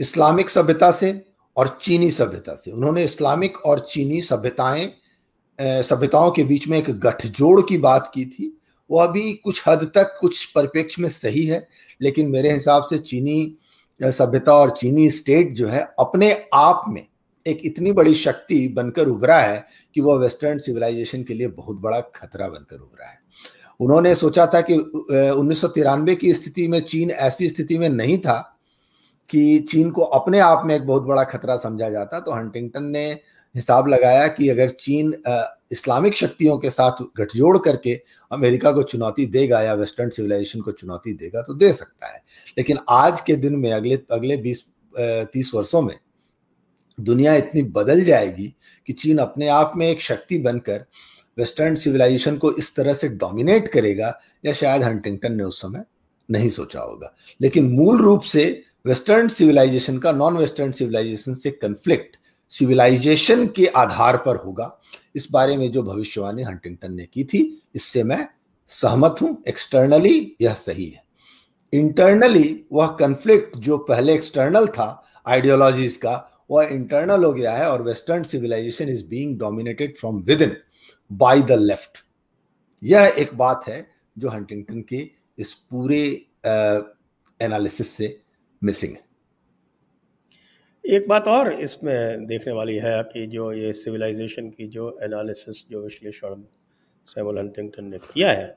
इस्लामिक 0.00 0.50
सभ्यता 0.50 0.90
से 0.90 1.26
और 1.56 1.78
चीनी 1.82 2.10
सभ्यता 2.10 2.54
से। 2.54 2.70
उन्होंने 2.70 3.04
इस्लामिक 3.04 3.64
और 3.66 3.80
चीनी 3.80 4.20
सभ्यताएँ 4.22 4.92
सभ्यताओं 5.58 6.30
के 6.30 6.44
बीच 6.44 6.68
में 6.68 6.78
एक 6.78 6.90
गठजोड़ 7.00 7.60
की 7.60 7.78
बात 7.78 8.10
की 8.14 8.24
थी 8.26 8.58
वह 8.90 9.04
अभी 9.04 9.32
कुछ 9.34 9.62
हद 9.68 9.90
तक 9.94 10.16
कुछ 10.20 10.44
परिप्रेक्ष्य 10.52 11.02
में 11.02 11.08
सही 11.08 11.46
है, 11.46 11.66
लेकिन 12.02 12.28
मेरे 12.28 12.52
हिसाब 12.52 12.86
से 12.90 12.98
चीनी 12.98 13.56
सभ्यता 14.00 14.54
और 14.54 14.70
चीनी 14.70 15.10
स्टेट 15.10 15.52
जो 15.52 15.68
है, 15.68 15.80
अपने 15.98 16.32
आप 16.54 16.84
में 16.88 17.06
एक 17.46 17.60
इतनी 17.64 17.92
बड़ी 17.92 18.14
शक्ति 18.14 18.66
बनकर 18.68 19.08
उभरा 19.08 19.38
है 19.38 19.64
कि 19.94 20.00
वह 20.00 20.18
वेस्टर्न 20.18 20.58
सिविलाइजेशन 20.58 21.22
के 21.22 21.34
लिए 21.34 21.46
बहुत 21.48 21.76
बड़ा 21.76 22.00
खतरा 22.00 22.48
बनकर 22.48 22.76
उभरा 22.76 23.06
है। 23.06 23.18
उन्होंने 23.80 24.14
सोचा 24.14 24.46
था 24.46 24.60
कि 24.60 24.74
उन्नीस 25.30 25.60
सौ 25.60 25.68
तिरानवे 25.68 26.14
की 26.14 26.32
स्थिति 26.34 26.66
में 26.68 26.80
चीन 26.80 27.10
ऐसी 27.10 27.48
स्थिति 27.48 27.78
में 27.78 27.88
नहीं 27.88 28.18
था 28.18 28.38
कि 29.30 29.58
चीन 29.70 29.90
को 29.90 30.02
अपने 30.02 30.38
आप 30.38 30.62
में 30.66 30.74
एक 30.76 30.86
बहुत 30.86 31.02
बड़ा 31.02 31.24
खतरा 31.24 31.56
समझा 31.56 31.88
जाता 31.90 32.20
तो 32.20 32.32
हंटिंगटन 32.32 32.84
ने 32.84 33.04
हिसाब 33.54 33.88
लगाया 33.88 34.26
कि 34.28 34.48
अगर 34.48 34.68
चीन 34.68 35.14
इस्लामिक 35.74 36.16
शक्तियों 36.16 36.58
के 36.58 36.70
साथ 36.70 37.02
गठजोड़ 37.16 37.56
करके 37.58 37.94
अमेरिका 38.30 38.72
को 38.72 38.82
चुनौती 38.82 39.26
देगा 39.26 39.62
या 39.62 39.74
वेस्टर्न 39.74 40.08
सिविलाइजेशन 40.08 40.60
को 40.60 40.72
चुनौती 40.72 41.12
देगा 41.12 41.42
तो 41.42 41.54
दे 41.54 41.72
सकता 41.72 42.06
है। 42.06 42.22
लेकिन 42.58 42.78
आज 42.88 43.20
के 43.20 43.34
दिन 43.34 43.56
में 43.56 43.70
अगले 43.72 43.98
अगले 44.10 44.36
बीस 44.36 44.64
तीस 45.32 45.50
वर्षों 45.54 45.82
में 45.82 45.96
दुनिया 46.98 47.34
इतनी 47.34 47.62
बदल 47.62 48.04
जाएगी 48.04 48.54
कि 48.86 48.92
चीन 48.92 49.18
अपने 49.18 49.48
आप 49.48 49.72
में 49.76 49.86
एक 49.86 50.02
शक्ति 50.02 50.38
बनकर 50.38 50.84
वेस्टर्न 51.38 51.74
सिविलाइजेशन 51.74 52.36
को 52.36 52.52
इस 52.52 52.74
तरह 52.76 52.94
से 52.94 53.08
डोमिनेट 53.08 53.68
करेगा 53.68 54.18
या 54.46 54.52
शायद 54.52 54.82
हंटिंगटन 54.82 55.32
ने 55.32 55.44
उस 55.44 55.60
समय 55.62 55.84
नहीं 56.28 56.48
सोचा 56.48 56.80
होगा। 56.80 57.14
लेकिन 57.40 57.70
मूल 57.72 58.00
रूप 58.02 58.22
से 58.22 58.62
वेस्टर्न 58.86 59.28
सिविलाइजेशन 59.28 59.98
का, 59.98 60.12
नॉन 60.12 60.36
वेस्टर्न 60.36 60.72
सिविलाइजेशन 60.72 61.34
से 61.34 61.50
कंफ्लिक्ट 61.50 62.16
सिविलाइजेशन 62.50 63.46
के 63.46 63.66
आधार 63.66 64.16
पर 64.16 64.36
होगा। 64.36 64.66
इस 65.14 65.28
बारे 65.30 65.56
में 65.56 65.70
जो 65.72 65.82
भविष्यवाणी 65.82 66.42
हंटिंगटन 66.42 66.92
ने 66.92 67.06
की 67.06 67.24
थी, 67.24 67.62
इससे 67.74 68.02
मैं 68.02 68.26
सहमत 68.70 69.16
हूँ 69.22 69.42
एक्सटर्नली 69.48 70.36
यह 70.40 70.54
सही 70.54 70.88
है। 70.88 71.02
इंटरनली 71.72 72.64
वह 72.72 72.86
कंफ्लिक्ट 73.00 73.56
जो 73.58 73.78
पहले 73.78 74.14
एक्सटर्नल 74.14 74.66
था 74.68 75.02
आइडियोलॉजीज 75.26 75.96
का, 75.96 76.46
वह 76.50 76.64
इंटरनल 76.64 77.24
हो 77.24 77.32
गया 77.32 77.52
है 77.52 77.70
और 77.70 77.82
western 77.82 78.22
civilization 78.22 78.88
is 78.88 79.04
being 79.08 79.38
dominated 79.38 79.96
from 79.96 80.18
within 80.42 80.56
by 81.10 81.42
the 81.42 81.58
left 81.60 81.98
यह 82.82 83.14
एक 83.18 83.34
बात 83.36 83.64
है 83.68 83.86
जो 84.18 84.28
हंटिंगटन 84.28 84.80
के 84.82 85.08
इस 85.38 85.52
पूरे 85.70 86.04
एनालिसिस 87.40 87.90
से 87.90 88.16
मिसिंग 88.62 88.92
है। 88.92 89.02
एक 90.84 91.06
बात 91.08 91.28
और 91.28 91.52
इसमें 91.52 92.26
देखने 92.26 92.52
वाली 92.52 92.76
है 92.76 93.02
कि 93.02 93.26
जो 93.26 93.52
ये 93.52 93.72
सिविलाइजेशन 93.72 94.48
की 94.50 94.66
जो 94.68 94.88
एनालिसिस 95.02 95.64
जो 95.70 95.80
विश्लेषण 95.82 96.42
सैमुअल 97.06 97.38
हंटिंगटन 97.38 97.84
ने 97.84 97.98
किया 98.12 98.30
है, 98.32 98.54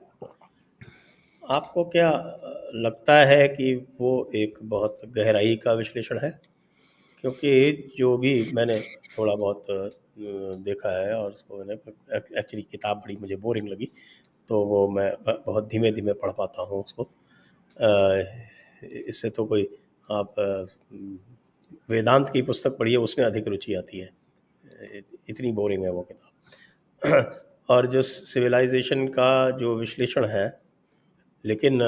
आपको 1.44 1.84
क्या 1.86 2.10
लगता 2.76 3.16
है 3.26 3.48
कि 3.48 3.74
वो 4.00 4.12
एक 4.36 4.58
बहुत 4.64 5.02
गहराई 5.08 5.56
का 5.56 5.74
विश्लेषण 5.74 6.20
है? 6.20 6.32
क्योंकि 7.22 7.92
जो 7.98 8.18
भी 8.18 8.34
मैंने 8.54 8.80
थोड़ा 9.18 9.36
बहुत 9.36 9.66
देखा 10.66 10.98
है 11.00 11.14
और 11.16 11.32
उसको 11.32 11.58
मैंने 11.58 11.74
एक्चुअली 11.74 12.62
किताब 12.72 12.98
बड़ी 12.98 13.16
मुझे 13.22 13.36
बोरिंग 13.38 13.68
लगी 13.68 13.90
तो 14.50 14.64
वो 14.66 14.88
मैं 14.90 15.12
बहुत 15.24 15.68
धीमे 15.70 15.92
धीमे 15.92 16.14
पढ़ 16.14 16.32
पाता 16.32 16.62
हूँ 16.62 16.84
उसको। 16.84 17.10
इससे 18.84 19.30
तो 19.30 19.46
कोई 19.46 19.68
आप 20.10 20.36
वेदांत 21.90 22.30
की 22.34 22.42
पुस्तक 22.42 22.78
पढ़िए, 22.78 22.96
उसमें 22.96 23.26
अधिक 23.26 23.48
रुचि 23.48 23.74
आती 23.74 24.00
है। 24.00 24.10
इतनी 25.30 25.52
बोरिंग 25.52 25.84
है 25.84 25.92
वो 25.92 26.02
किताब। 26.02 27.42
और 27.70 27.88
जो 27.88 28.02
सिविलाइजेशन 28.02 29.08
का 29.08 29.50
जो 29.50 29.76
विश्लेषण 29.76 30.26
है, 30.26 30.60
लेकिन 31.46 31.80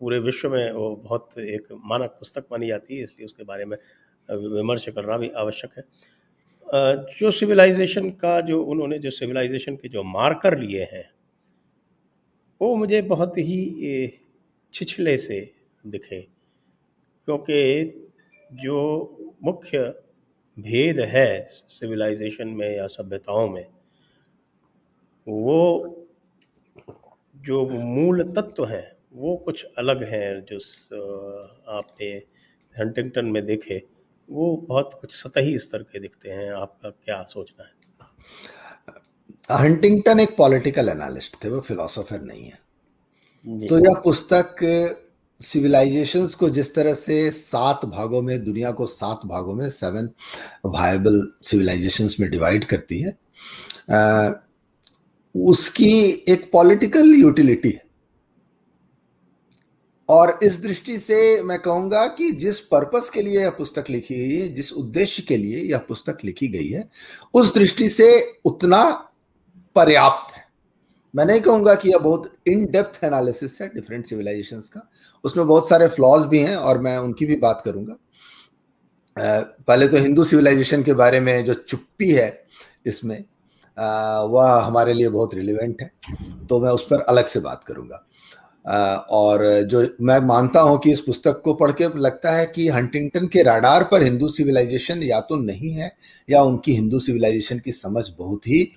पूरे 0.00 0.18
विश्व 0.18 0.50
में 0.50 0.72
वो 0.72 0.96
बहुत 0.96 1.38
एक 1.38 1.68
मानक 1.72 2.10
पुस्तक 2.10 2.44
मानी 2.52 2.68
जाती 2.68 2.96
है, 2.96 3.02
इसलिए 3.02 3.26
उसके 3.26 3.44
बारे 3.44 3.64
में 3.64 3.76
विमर्श 4.30 4.88
करना 4.88 5.16
भी 5.16 5.30
आवश्यक 5.30 5.70
है। 5.78 5.84
जो 7.20 7.30
सिविलाइजेशन 7.30 8.10
का 8.10 8.40
जो, 8.40 8.64
उन्होंने 8.64 8.98
जो 8.98 9.10
सिविलाइजेशन 9.10 9.76
के 9.76 9.88
जो 9.88 10.02
मार्कर 10.02 10.58
लिए 10.58 10.82
हैं, 10.82 11.10
वो 12.60 12.76
मुझे 12.76 13.02
बहुत 13.02 13.38
ही 13.38 14.18
छिछले 14.74 15.18
से 15.18 15.54
दिखे। 15.86 16.20
क्योंकि 17.24 17.84
जो 18.52 19.36
मुख्य 19.44 20.02
भेद 20.58 21.00
है 21.00 21.48
सिविलाइजेशन 21.50 22.48
में 22.48 22.76
या 22.76 22.86
सभ्यताओं 22.86 23.48
में 23.48 23.66
वो 25.28 25.60
जो 27.36 27.68
मूल 27.68 28.22
तत्व 28.32 28.64
हैं 28.64 28.96
वो 29.12 29.36
कुछ 29.36 29.64
अलग 29.78 30.02
हैं 30.02 30.44
जो 30.44 30.58
आपने 31.68 32.06
हंटिंगटन 32.78 33.26
में 33.26 33.46
देखे 33.46 33.82
वो 34.30 34.56
बहुत 34.56 34.98
कुछ 35.00 35.14
सतही 35.14 35.58
स्तर 35.58 35.82
के 35.82 36.00
दिखते 36.00 36.30
हैं। 36.30 36.50
आपका 36.50 36.90
क्या 36.90 37.22
सोचना 37.22 37.64
है? 37.64 37.72
हंटिंगटन 39.52 40.20
एक 40.20 40.36
पॉलिटिकल 40.36 40.88
एनालिस्ट 40.88 41.44
थे 41.44 41.48
वो 41.48 41.60
फिलोसोफर 41.60 42.20
नहीं 42.20 42.44
है। 42.44 42.58
तो 43.66 43.78
यह 43.78 44.00
पुस्तक 44.04 44.56
सिविलाइजेशंस 45.40 46.34
को 46.34 46.48
जिस 46.48 46.74
तरह 46.74 46.94
से 46.94 47.30
सात 47.30 47.84
भागों 47.84 48.22
में 48.22 48.44
दुनिया 48.44 48.70
को 48.72 48.86
सात 48.86 49.20
भागों 49.26 49.54
में 49.54 49.70
सेवन 49.70 50.10
वायबल 50.64 51.32
सिविलाइजेशंस 51.42 52.16
में 52.20 52.30
डिवाइड 52.30 52.64
करती 52.64 53.00
है 53.02 53.18
आ, 53.90 54.30
उसकी 55.36 56.24
एक 56.28 56.50
पॉलिटिकल 56.52 57.14
यूटिलिटी 57.14 57.70
है। 57.70 57.84
और 60.08 60.38
इस 60.42 60.60
दृष्टि 60.60 60.98
से 60.98 61.42
मैं 61.42 61.58
कहूँगा 61.58 62.06
कि 62.06 62.30
जिस 62.30 62.60
पर्पस 62.60 63.10
के 63.10 63.22
लिए 63.22 63.40
यह 63.40 63.50
पुस्तक 63.50 63.84
लिखी 63.90 64.14
गई 64.14 64.36
है 64.36 64.48
जिस 64.48 64.72
उद्देश्य 64.72 65.22
के 65.22 65.36
लिए 65.36 65.62
यह 65.62 65.78
पुस्तक 65.78 66.18
लिखी 66.24 66.48
गई 66.48 66.68
है 66.68 66.88
उस 67.34 67.54
दृष्टि 67.54 67.88
से 67.88 68.32
उतना 68.44 69.10
पर्याप्त 69.74 70.36
है। 70.36 70.47
मैं 71.14 71.24
नहीं 71.24 71.40
कहूँगा 71.40 71.74
कि 71.74 71.88
यह 71.90 71.98
बहुत 71.98 72.32
इन 72.48 72.64
डेप्थ 72.66 73.02
एनालिसिस 73.04 73.60
है 73.60 73.68
डिफरेंट 73.68 74.06
सिविलाइजेशंस 74.06 74.68
का। 74.68 74.88
उसमें 75.24 75.46
बहुत 75.46 75.68
सारे 75.68 75.88
फ्लॉज 75.88 76.24
भी 76.26 76.40
हैं 76.40 76.56
और 76.56 76.78
मैं 76.78 76.96
उनकी 76.98 77.26
भी 77.26 77.36
बात 77.36 77.62
करूँगा। 77.64 77.96
पहले 79.16 79.88
तो 79.88 79.96
हिंदू 79.96 80.24
सिविलाइजेशन 80.24 80.82
के 80.82 80.92
बारे 80.94 81.20
में 81.20 81.44
जो 81.44 81.54
चुप्पी 81.54 82.10
है 82.10 82.28
इसमें 82.86 83.18
वह 83.78 84.52
हमारे 84.56 84.92
लिए 84.92 85.08
बहुत 85.08 85.34
रिलेवेंट 85.34 85.82
है। 85.82 85.90
तो 86.46 86.60
मैं 86.60 86.70
उस 86.70 86.86
पर 86.86 87.00
अलग 87.00 87.26
से 87.26 87.40
बात 87.40 87.64
करूँगा। 87.64 88.04
और 89.10 89.42
जो 89.64 89.86
मैं 90.00 90.18
मानता 90.20 90.60
हूँ 90.60 90.78
कि 90.78 90.90
इस 90.92 91.00
पुस्तक 91.00 91.40
को 91.44 91.54
पढ़ 91.54 91.70
के 91.72 91.88
लगता 91.98 92.32
है 92.32 92.46
कि 92.46 92.68
हंटिंगटन 92.68 93.26
के 93.26 93.42
राडार 93.42 93.84
पर 93.84 94.02
हिंदू 94.02 94.28
सिविलाइजेशन 94.28 95.02
या 95.02 95.20
तो 95.20 95.36
नहीं 95.36 95.70
है 95.72 95.90
या 96.28 96.42
उनकी 96.42 96.74
हिंदू 96.74 96.98
सिविलाइजेशन 96.98 97.58
की 97.58 97.72
समझ 97.72 98.04
बहुत 98.18 98.46
ही 98.46 98.68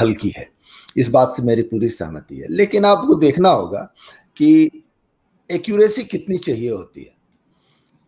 हल्की 0.00 0.32
है। 0.36 0.48
इस 0.96 1.08
बात 1.08 1.32
से 1.32 1.42
मेरी 1.42 1.62
पूरी 1.62 1.88
सहमति 1.88 2.36
है। 2.36 2.48
लेकिन 2.48 2.84
आपको 2.84 3.14
देखना 3.14 3.48
होगा 3.48 3.82
कि 4.36 4.70
एक्यूरेसी 5.50 6.04
कितनी 6.04 6.38
चाहिए 6.38 6.70
होती 6.70 7.02
है। 7.02 7.14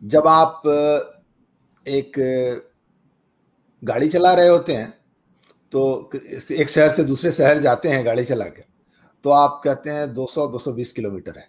जब 0.02 0.26
आप 0.26 0.62
एक 1.86 2.12
गाड़ी 3.82 4.08
चला 4.08 4.32
रहे 4.34 4.48
होते 4.48 4.74
हैं 4.74 4.92
तो 5.72 6.10
एक 6.52 6.68
शहर 6.70 6.90
से 6.90 7.04
दूसरे 7.04 7.32
शहर 7.32 7.58
जाते 7.58 7.88
हैं 7.88 8.04
गाड़ी 8.06 8.24
चला 8.24 8.44
के 8.44 8.62
तो 9.24 9.30
आप 9.30 9.60
कहते 9.64 9.90
हैं 9.90 10.12
200 10.14 10.46
220 10.48 10.90
किलोमीटर 10.92 11.38
है। 11.38 11.46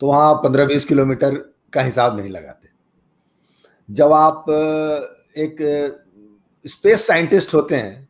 तो 0.00 0.06
वहाँ 0.06 0.34
15-20 0.34 0.84
किलोमीटर 0.84 1.34
का 1.72 1.82
हिसाब 1.82 2.16
नहीं 2.18 2.30
लगाते। 2.30 2.68
जब 3.88 4.12
आप 4.12 4.44
एक 5.38 5.56
स्पेस 6.64 7.06
साइंटिस्ट 7.06 7.54
होते 7.54 7.76
हैं 7.76 8.08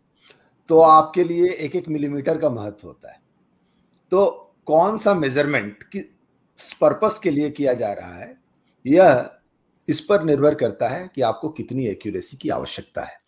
तो 0.72 0.78
आपके 0.80 1.24
लिए 1.24 1.50
एक 1.54 1.74
एक 1.76 1.88
मिलीमीटर 1.88 2.38
का 2.38 2.48
महत्व 2.50 2.86
होता 2.86 3.10
है। 3.10 3.20
तो 4.12 4.24
कौन 4.66 4.96
सा 4.98 5.14
मेज़रमेंट 5.14 5.82
किस 5.84 6.72
पर्पस 6.80 7.18
के 7.22 7.30
लिए 7.30 7.50
किया 7.50 7.74
जा 7.74 7.92
रहा 7.92 8.14
है, 8.14 8.36
यह 8.84 9.30
इस 9.88 10.00
पर 10.00 10.22
निर्भर 10.24 10.54
करता 10.54 10.88
है 10.88 11.10
कि 11.14 11.22
आपको 11.22 11.48
कितनी 11.50 11.86
एक्यूरेसी 11.86 12.36
की 12.36 12.48
आवश्यकता 12.50 13.02
है। 13.02 13.20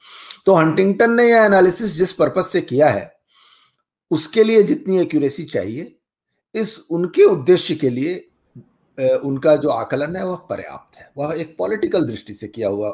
तो 0.47 0.55
हंटिंगटन 0.55 1.11
ने 1.11 1.25
यह 1.25 1.45
एनालिसिस 1.45 1.97
जिस 1.97 2.13
पर्पस 2.13 2.49
से 2.53 2.61
किया 2.63 2.89
है, 2.91 3.13
उसके 4.11 4.45
लिए 4.45 4.63
जितनी 4.63 5.01
एक्यूरेसी 5.01 5.45
चाहिए, 5.45 5.95
इस 6.55 6.79
उनके 6.91 7.25
उद्देश्य 7.27 7.75
के 7.75 7.91
लिए 7.91 8.25
उनका 8.99 9.55
जो 9.57 9.69
आकलन 9.69 10.17
है 10.17 10.25
वह 10.25 10.37
पर्याप्त 10.51 10.99
है। 10.99 11.11
वह 11.17 11.35
एक 11.41 11.55
पॉलिटिकल 11.59 12.05
दृष्टि 12.07 12.35
से 12.35 12.49
किया 12.49 12.69
हुआ 12.69 12.91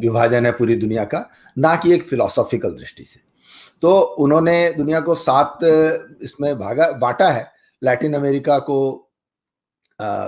विभाजन 0.00 0.46
है 0.46 0.52
पूरी 0.52 0.76
दुनिया 0.76 1.04
का, 1.04 1.28
ना 1.56 1.76
कि 1.76 1.92
एक 1.94 2.08
फिलोसॉफिकल 2.08 2.72
दृष्टि 2.72 3.04
से। 3.04 3.20
तो 3.84 3.98
उन्होंने 4.00 4.72
दुनिया 4.72 5.00
को 5.00 5.14
सात, 5.14 5.58
इसमें 6.22 6.58
भागा, 6.58 6.90
बांटा 6.92 7.28
है। 7.30 7.46
लैटिन 7.82 8.14
अमेरिका 8.14 8.58
को 8.58 8.76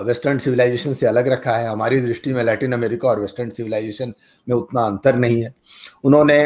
वेस्टर्न 0.07 0.39
सिविलाइजेशन 0.39 0.95
से 0.95 1.07
अलग 1.07 1.29
रखा 1.29 1.57
है। 1.57 1.69
हमारी 1.69 2.01
दृष्टि 2.01 2.33
में 2.33 2.43
लैटिन 2.45 2.73
अमेरिका 2.73 3.09
और 3.09 3.21
वेस्टर्न 3.21 3.51
सिविलाइजेशन 3.51 4.13
में 4.49 4.57
उतना 4.57 4.83
अंतर 4.83 5.17
नहीं 5.17 5.43
है। 5.43 5.55
उन्होंने 6.05 6.39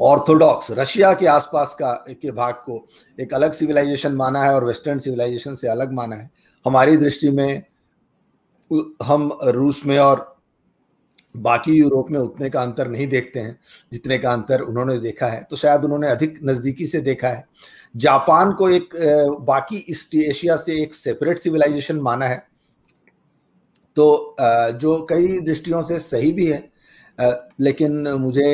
ऑर्थोडॉक्स, 0.00 0.70
रशिया 0.70 1.12
के 1.14 1.26
आसपास 1.26 1.74
का 1.74 1.92
के 2.12 2.30
भाग 2.32 2.54
को 2.54 2.84
एक 3.20 3.34
अलग 3.34 3.52
सिविलाइजेशन 3.52 4.12
माना 4.12 4.42
है 4.42 4.54
और 4.54 4.64
वेस्टर्न 4.64 4.98
सिविलाइजेशन 4.98 5.54
से 5.54 5.68
अलग 5.68 5.92
माना 5.92 6.16
है। 6.16 6.30
हमारी 6.66 6.96
दृष्टि 6.96 7.30
में, 7.30 7.62
हम 9.04 9.38
रूस 9.44 9.84
में 9.86 9.98
और 9.98 10.33
बाकी 11.34 11.72
यूरोप 11.72 12.10
में 12.10 12.18
उतने 12.20 12.50
का 12.50 12.62
अंतर 12.62 12.88
नहीं 12.88 13.06
देखते 13.08 13.40
हैं, 13.40 13.58
जितने 13.92 14.18
का 14.18 14.32
अंतर 14.32 14.60
उन्होंने 14.62 14.98
देखा 14.98 15.26
है। 15.26 15.42
तो 15.50 15.56
शायद 15.56 15.84
उन्होंने 15.84 16.08
अधिक 16.08 16.38
नज़दीकी 16.44 16.86
से 16.86 17.00
देखा 17.02 17.28
है। 17.28 17.44
जापान 17.96 18.52
को 18.52 18.68
एक 18.70 18.94
बाकी 19.42 19.84
ईस्ट 19.90 20.14
एशिया 20.16 20.56
से 20.56 20.80
एक 20.82 20.94
सेपरेट 20.94 21.38
सिविलाइजेशन 21.38 21.96
माना 22.00 22.26
है। 22.26 22.42
तो 23.96 24.36
जो 24.72 25.00
कई 25.10 25.38
दृष्टियों 25.40 25.82
से 25.82 25.98
सही 26.00 26.32
भी 26.32 26.46
है 26.46 26.72
लेकिन 27.60 28.08
मुझे 28.10 28.48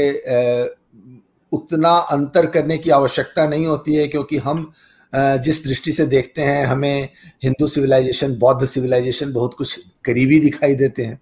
उतना 1.52 1.90
अंतर 1.90 2.46
करने 2.46 2.76
की 2.78 2.90
आवश्यकता 2.90 3.46
नहीं 3.48 3.66
होती 3.66 3.94
है, 3.94 4.06
क्योंकि 4.08 4.36
हम 4.38 4.72
जिस 5.12 5.64
दृष्टि 5.64 5.92
से 5.92 6.06
देखते 6.06 6.42
हैं, 6.42 6.64
हमें 6.64 7.08
हिंदू 7.44 7.66
सिविलाइजेशन, 7.66 8.34
बौद्ध 8.38 8.64
सिविलाइजेशन 8.64 9.32
बहुत 9.32 9.54
कुछ 9.54 9.78
करीबी 10.04 10.38
दिखाई 10.40 10.74
देते 10.74 11.04
हैं। 11.04 11.20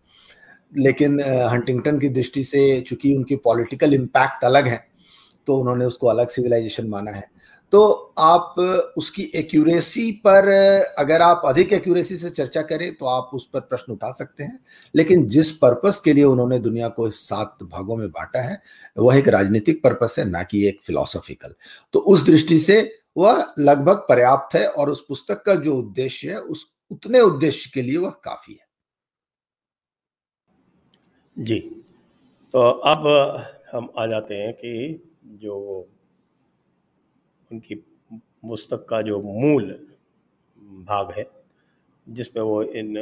लेकिन 0.72 1.20
हंटिंगटन 1.50 1.98
की 1.98 2.08
दृष्टि 2.08 2.44
से 2.44 2.80
चूँकि 2.80 3.16
उनकी 3.16 3.36
पॉलिटिकल 3.36 3.94
इम्पैक्ट 3.94 4.44
अलग 4.44 4.66
है 4.66 4.86
तो 5.46 5.56
उन्होंने 5.56 5.84
उसको 5.84 6.06
अलग 6.06 6.28
सिविलाइजेशन 6.28 6.88
माना 6.88 7.10
है। 7.10 7.30
तो 7.72 7.80
आप 8.18 8.54
उसकी 8.96 9.22
एक्यूरेसी 9.34 10.10
पर, 10.26 10.48
अगर 10.98 11.22
आप 11.22 11.42
अधिक 11.46 11.72
एक्यूरेसी 11.72 12.16
से 12.16 12.30
चर्चा 12.30 12.62
करें 12.62 12.94
तो 12.94 13.06
आप 13.06 13.30
उस 13.34 13.48
पर 13.54 13.60
प्रश्न 13.60 13.92
उठा 13.92 14.10
सकते 14.10 14.44
हैं। 14.44 14.58
लेकिन 14.94 15.26
जिस 15.26 15.50
पर्पस 15.52 16.00
के 16.04 16.12
लिए 16.12 16.24
उन्होंने 16.24 16.58
दुनिया 16.58 16.88
को 16.88 17.08
इस 17.08 17.20
सात 17.28 17.58
भागों 17.62 17.96
में 17.96 18.08
बांटा 18.08 18.40
है, 18.40 18.60
वह 18.98 19.18
एक 19.18 19.28
राजनीतिक 19.28 19.82
पर्पस 19.82 20.16
है, 20.18 20.24
ना 20.24 20.42
कि 20.42 20.66
एक 20.68 20.80
फिलोसॉफिकल। 20.84 21.54
तो 21.94 21.98
उस 22.00 22.26
दृष्टि 22.26 22.58
से 22.58 22.80
वह 23.16 23.44
लगभग 23.58 24.06
पर्याप्त 24.08 24.56
है 24.56 24.66
और 24.68 24.90
उस 24.90 25.04
पुस्तक 25.08 25.42
का 25.42 25.54
जो 25.54 25.76
उद्देश्य 25.76 26.30
है, 26.30 26.38
उस, 26.38 26.66
उतने 26.90 27.20
उद्देश्य 27.20 27.70
के 27.74 27.82
लिए 27.82 27.96
वह 27.96 28.10
काफ़ी 28.24 28.52
है। 28.52 28.66
जी। 31.38 31.58
तो 32.54 32.60
अब 32.60 33.06
हम 33.72 33.88
आ 33.98 34.06
जाते 34.06 34.34
हैं 34.34 34.52
कि 34.52 34.70
जो 35.24 35.56
उनकी 37.50 37.74
पुस्तक 37.74 38.86
का 38.90 39.00
जो 39.02 39.20
मूल 39.22 39.70
भाग 40.86 41.12
है 41.12 41.26
जिसमें 42.06 42.42
वो 42.42 42.62
इन 42.62 42.94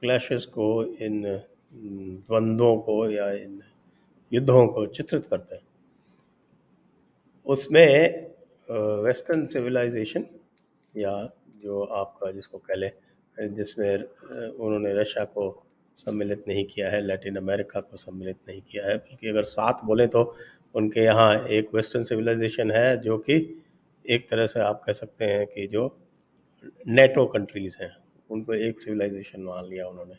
क्लैशेस 0.00 0.46
को, 0.46 0.84
इन 0.84 1.22
द्वंद्वों 2.28 2.76
को 2.78 3.10
या 3.10 3.30
इन 3.32 3.60
युद्धों 4.32 4.66
को 4.68 4.86
चित्रित 4.86 5.26
करते 5.26 5.54
हैं। 5.54 5.62
उसमें 7.46 7.88
वेस्टर्न 9.04 9.46
सिविलाइजेशन 9.46 10.26
या 10.94 11.12
जो 11.62 11.82
आपका 11.82 12.30
जिसको 12.32 12.58
कह 12.58 12.74
लें, 12.74 12.90
जिसमें 13.54 13.96
उन्होंने 13.98 14.94
रशिया 14.94 15.24
को 15.24 15.50
सम्मिलित 15.98 16.44
नहीं 16.48 16.64
किया 16.64 16.90
है, 16.90 17.00
लैटिन 17.06 17.36
अमेरिका 17.36 17.80
को 17.80 17.96
सम्मिलित 17.96 18.36
नहीं 18.48 18.60
किया 18.60 18.86
है। 18.86 18.96
बल्कि 18.96 19.28
अगर 19.28 19.44
साथ 19.44 19.84
बोले 19.84 20.06
तो 20.06 20.22
उनके 20.74 21.00
यहाँ 21.00 21.46
एक 21.48 21.74
वेस्टर्न 21.74 22.02
सिविलाइजेशन 22.04 22.70
है, 22.70 22.96
जो 22.96 23.18
कि 23.18 23.62
एक 24.04 24.28
तरह 24.30 24.46
से 24.46 24.60
आप 24.60 24.82
कह 24.86 24.92
सकते 24.92 25.24
हैं 25.24 25.46
कि 25.46 25.66
जो 25.66 25.98
नेटो 26.88 27.26
कंट्रीज़ 27.26 27.76
हैं, 27.82 27.90
उनको 28.30 28.54
एक 28.54 28.80
सिविलाइजेशन 28.80 29.42
मान 29.42 29.64
लिया 29.64 29.88
उन्होंने। 29.88 30.14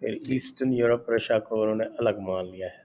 फिर 0.00 0.18
ईस्टर्न 0.30 0.72
यूरोप, 0.72 1.06
रशिया 1.10 1.38
को 1.38 1.60
उन्होंने 1.60 1.84
अलग 1.84 2.20
मान 2.20 2.46
लिया 2.46 2.68
है। 2.68 2.84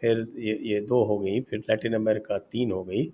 फिर 0.00 0.26
ये 0.36 0.58
ये 0.62 0.80
दो 0.80 1.02
हो 1.04 1.18
गई, 1.18 1.40
फिर 1.40 1.58
लैटिन 1.58 1.94
अमेरिका 1.94 2.38
तीन 2.38 2.72
हो 2.72 2.84
गई, 2.84 3.12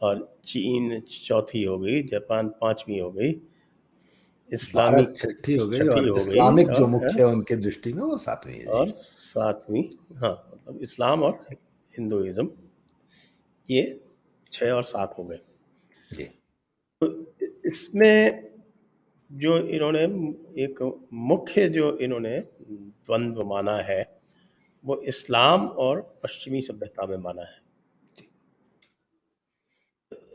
और 0.00 0.38
चीन 0.44 1.00
चौथी 1.00 1.62
हो 1.62 1.78
गई, 1.78 2.02
जापान 2.02 2.48
पांचवी 2.48 2.98
हो 2.98 3.10
गई। 3.10 3.32
इस्लामिक 4.52 5.16
छठी 5.16 5.56
हो 5.56 5.66
गई 5.68 5.86
और 5.88 6.08
इस्लामिक 6.16 6.68
जो 6.70 6.86
मुख्य 6.86 7.18
है। 7.18 7.26
उनके 7.26 7.56
दृष्टि 7.56 7.92
में 7.92 8.02
वो 8.02 8.16
सातवीं 8.18 8.64
और 8.66 8.90
सातवीं 8.92 9.82
हाँ 10.16 10.32
मतलब 10.52 10.82
इस्लाम 10.82 11.22
और 11.22 11.32
हिंदुइज्म 11.94 12.48
ये 13.68 13.82
छः 14.52 14.70
और 14.72 14.84
सात 14.84 15.14
हो 15.18 15.24
गए। 15.24 15.38
तो 17.00 17.06
इसमें 17.68 18.48
जो 19.30 19.56
इन्होंने 19.58 20.02
एक 20.62 20.82
मुख्य 21.12 21.68
जो 21.68 21.96
इन्होंने 21.98 22.38
द्वंद्व 22.38 23.44
माना 23.44 23.76
है 23.80 24.02
वो 24.84 25.00
इस्लाम 25.08 25.66
और 25.84 26.00
पश्चिमी 26.22 26.60
सभ्यता 26.60 27.06
में 27.06 27.16
माना 27.16 27.42
है। 27.42 27.56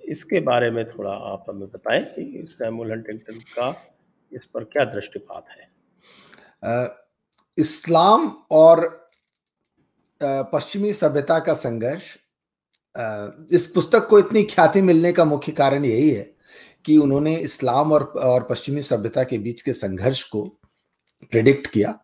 इसके 0.10 0.40
बारे 0.42 0.70
में 0.72 0.84
थोड़ा 0.90 1.12
आप 1.12 1.46
हमें 1.50 1.68
बताएँ 1.70 2.04
कि 2.06 2.46
सैमुअल 2.50 2.92
हंटिंगटन 2.92 3.40
का 3.56 3.72
इस 4.36 4.46
पर 4.46 4.64
क्या 4.64 4.86
दृष्टिपात 4.86 5.46
है? 5.50 5.72
इस्लाम 7.58 8.28
और 8.52 9.10
पश्चिमी 10.24 10.94
सभ्यता 10.94 11.40
का 11.40 11.54
संघर्ष 11.54 12.16
इस 13.52 13.68
पुस्तक 13.68 14.08
को 14.08 14.20
इतनी 14.20 14.44
ख्याति 14.44 14.82
मिलने 14.82 15.14
का 15.14 15.26
मुख्य 15.26 15.52
कारण 15.52 15.86
यही 15.86 16.10
है 16.10 16.36
कि 16.86 16.98
उन्होंने 16.98 17.36
इस्लाम 17.36 17.92
और 17.92 18.04
और 18.04 18.44
पश्चिमी 18.44 18.82
सभ्यता 18.82 19.24
के 19.24 19.38
बीच 19.38 19.62
के 19.62 19.74
संघर्ष 19.74 20.24
को 20.24 20.44
प्रिडिक्ट 21.32 21.68
किया 21.68 22.00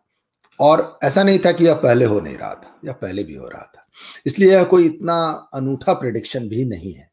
और 0.60 0.98
ऐसा 1.04 1.22
नहीं 1.22 1.38
था 1.38 1.52
कि 1.52 1.66
यह 1.66 1.74
पहले 1.74 2.04
हो 2.04 2.20
नहीं 2.20 2.36
रहा 2.36 2.54
था 2.54 2.80
या 2.84 2.92
पहले 2.92 3.24
भी 3.24 3.34
हो 3.34 3.48
रहा 3.48 3.72
था। 3.76 3.86
इसलिए 4.26 4.52
यह 4.52 4.64
कोई 4.64 4.86
इतना 4.86 5.48
अनूठा 5.54 5.92
प्रिडिक्शन 5.92 6.48
भी 6.48 6.64
नहीं 6.64 6.94
है। 6.94 7.10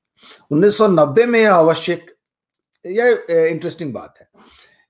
1990 0.51 1.25
में 1.25 1.39
यह 1.39 1.53
आवश्यक, 1.53 2.15
यह 2.85 3.25
इंटरेस्टिंग 3.29 3.93
बात 3.93 4.13
है। 4.19 4.29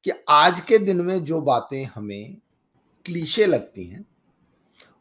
कि 0.08 0.14
आज 0.30 0.60
के 0.62 0.78
दिन 0.78 1.02
में 1.02 1.24
जो 1.26 1.42
बातें 1.42 1.84
हमें 1.86 2.38
क्लीशे 3.06 3.46
लगती 3.46 3.84
हैं, 3.84 4.06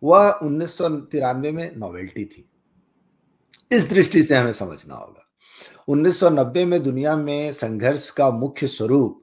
वह 0.03 0.31
उन्नीस 0.31 0.79
सौ 0.79 0.88
तिरानवे 0.88 1.53
में 1.53 1.77
नॉवेल्टी 1.77 2.25
थी। 2.25 2.49
इस 3.73 3.88
दृष्टि 3.90 4.23
से 4.23 4.37
हमें 4.37 4.53
समझना 4.53 4.95
होगा। 4.95 5.23
1990 5.88 6.64
में 6.64 6.83
दुनिया 6.83 7.16
में 7.16 7.53
संघर्ष 7.53 8.11
का 8.11 8.31
मुख्य 8.31 8.66
स्वरूप 8.66 9.23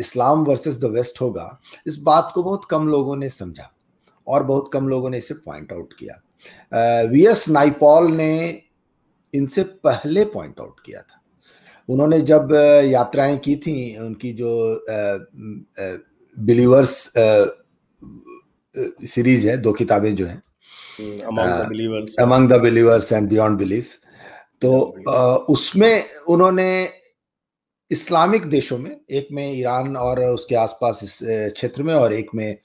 इस्लाम 0.00 0.44
वर्सेस 0.44 0.80
द 0.80 0.84
वेस्ट 0.84 1.20
होगा। 1.20 1.60
इस 1.86 1.96
बात 1.96 2.32
को 2.34 2.42
बहुत 2.42 2.64
कम 2.64 2.88
लोगों 2.88 3.16
ने 3.16 3.28
समझा 3.28 3.72
और 4.26 4.42
बहुत 4.42 4.70
कम 4.72 4.88
लोगों 4.88 5.10
ने 5.10 5.18
इसे 5.18 5.34
पॉइंट 5.34 5.72
आउट 5.72 5.92
किया। 5.92 7.06
वी 7.06 7.26
एस 7.26 7.48
नाइपॉल 7.48 8.12
ने 8.12 8.62
इनसे 9.34 9.62
पहले 9.62 10.24
पॉइंट 10.24 10.60
आउट 10.60 10.80
किया 10.86 11.02
था। 11.02 11.21
उन्होंने 11.88 12.20
जब 12.20 12.52
यात्राएँ 12.84 13.36
की 13.38 13.56
थी 13.56 13.76
उनकी 13.98 14.32
जो 14.32 14.52
बिलीवर्स 16.36 17.12
सीरीज़ 19.06 19.48
है 19.48 19.56
दो 19.56 19.72
किताबें 19.72 20.14
जो 20.16 20.26
हैं 20.26 20.42
among 22.20 22.48
the 22.48 22.60
believers 22.60 23.12
and 23.12 23.28
beyond 23.28 23.58
belief 23.58 23.96
तो 24.62 24.72
उसमें 25.48 26.04
उन्होंने 26.28 26.72
इस्लामिक 27.90 28.44
देशों 28.46 28.78
में 28.78 28.96
एक 29.10 29.28
में 29.32 29.52
ईरान 29.52 29.96
और 29.96 30.20
उसके 30.24 30.54
आसपास 30.54 31.00
इस 31.04 31.18
क्षेत्र 31.54 31.82
में 31.82 31.94
और 31.94 32.12
एक 32.12 32.28
में 32.34 32.56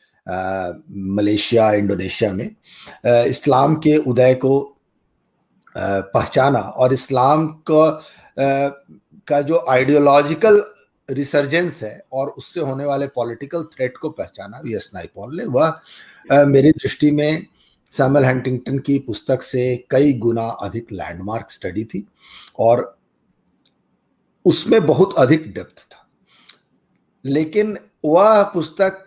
मलेशिया 1.16 1.72
इंडोनेशिया 1.74 2.32
में 2.34 2.46
आ, 2.46 3.20
इस्लाम 3.24 3.76
के 3.76 3.98
उदय 3.98 4.34
को 4.36 4.60
आ, 5.76 6.00
पहचाना 6.14 6.60
और 6.60 6.94
इस्लाम 6.94 7.48
को 7.48 7.82
का 9.28 9.42
जो 9.42 9.66
आइडियोलॉजिकल 9.70 10.64
रिसर्जेंस 11.10 11.82
है 11.84 12.00
और 12.14 12.30
उससे 12.30 12.60
होने 12.60 12.86
वाले 12.86 13.08
पॉलिटिकल 13.08 13.64
थ्रेट 13.64 13.98
को 13.98 14.10
पहचाना 14.10 14.60
वी 14.60 14.76
एस 14.76 14.92
नाइपॉल 14.94 15.36
ने, 15.38 15.46
वह 15.46 16.46
मेरी 16.46 16.72
दृष्टि 16.72 17.12
में 17.12 17.46
सैमल 17.92 18.26
हंटिंगटन 18.26 18.80
की 18.80 18.98
पुस्तक 19.00 19.42
से 19.42 19.86
कई 19.90 20.14
गुना 20.14 20.48
अधिक 20.62 20.92
लैंडमार्क 20.92 21.52
स्टडी 21.52 21.84
थी 21.86 22.06
और 22.60 22.98
उसमें 24.46 24.86
बहुत 24.86 25.14
अधिक 25.18 25.54
डेप्थ 25.54 25.84
था। 25.84 26.08
लेकिन 27.26 27.78
वह 28.06 28.44
पुस्तक 28.44 29.06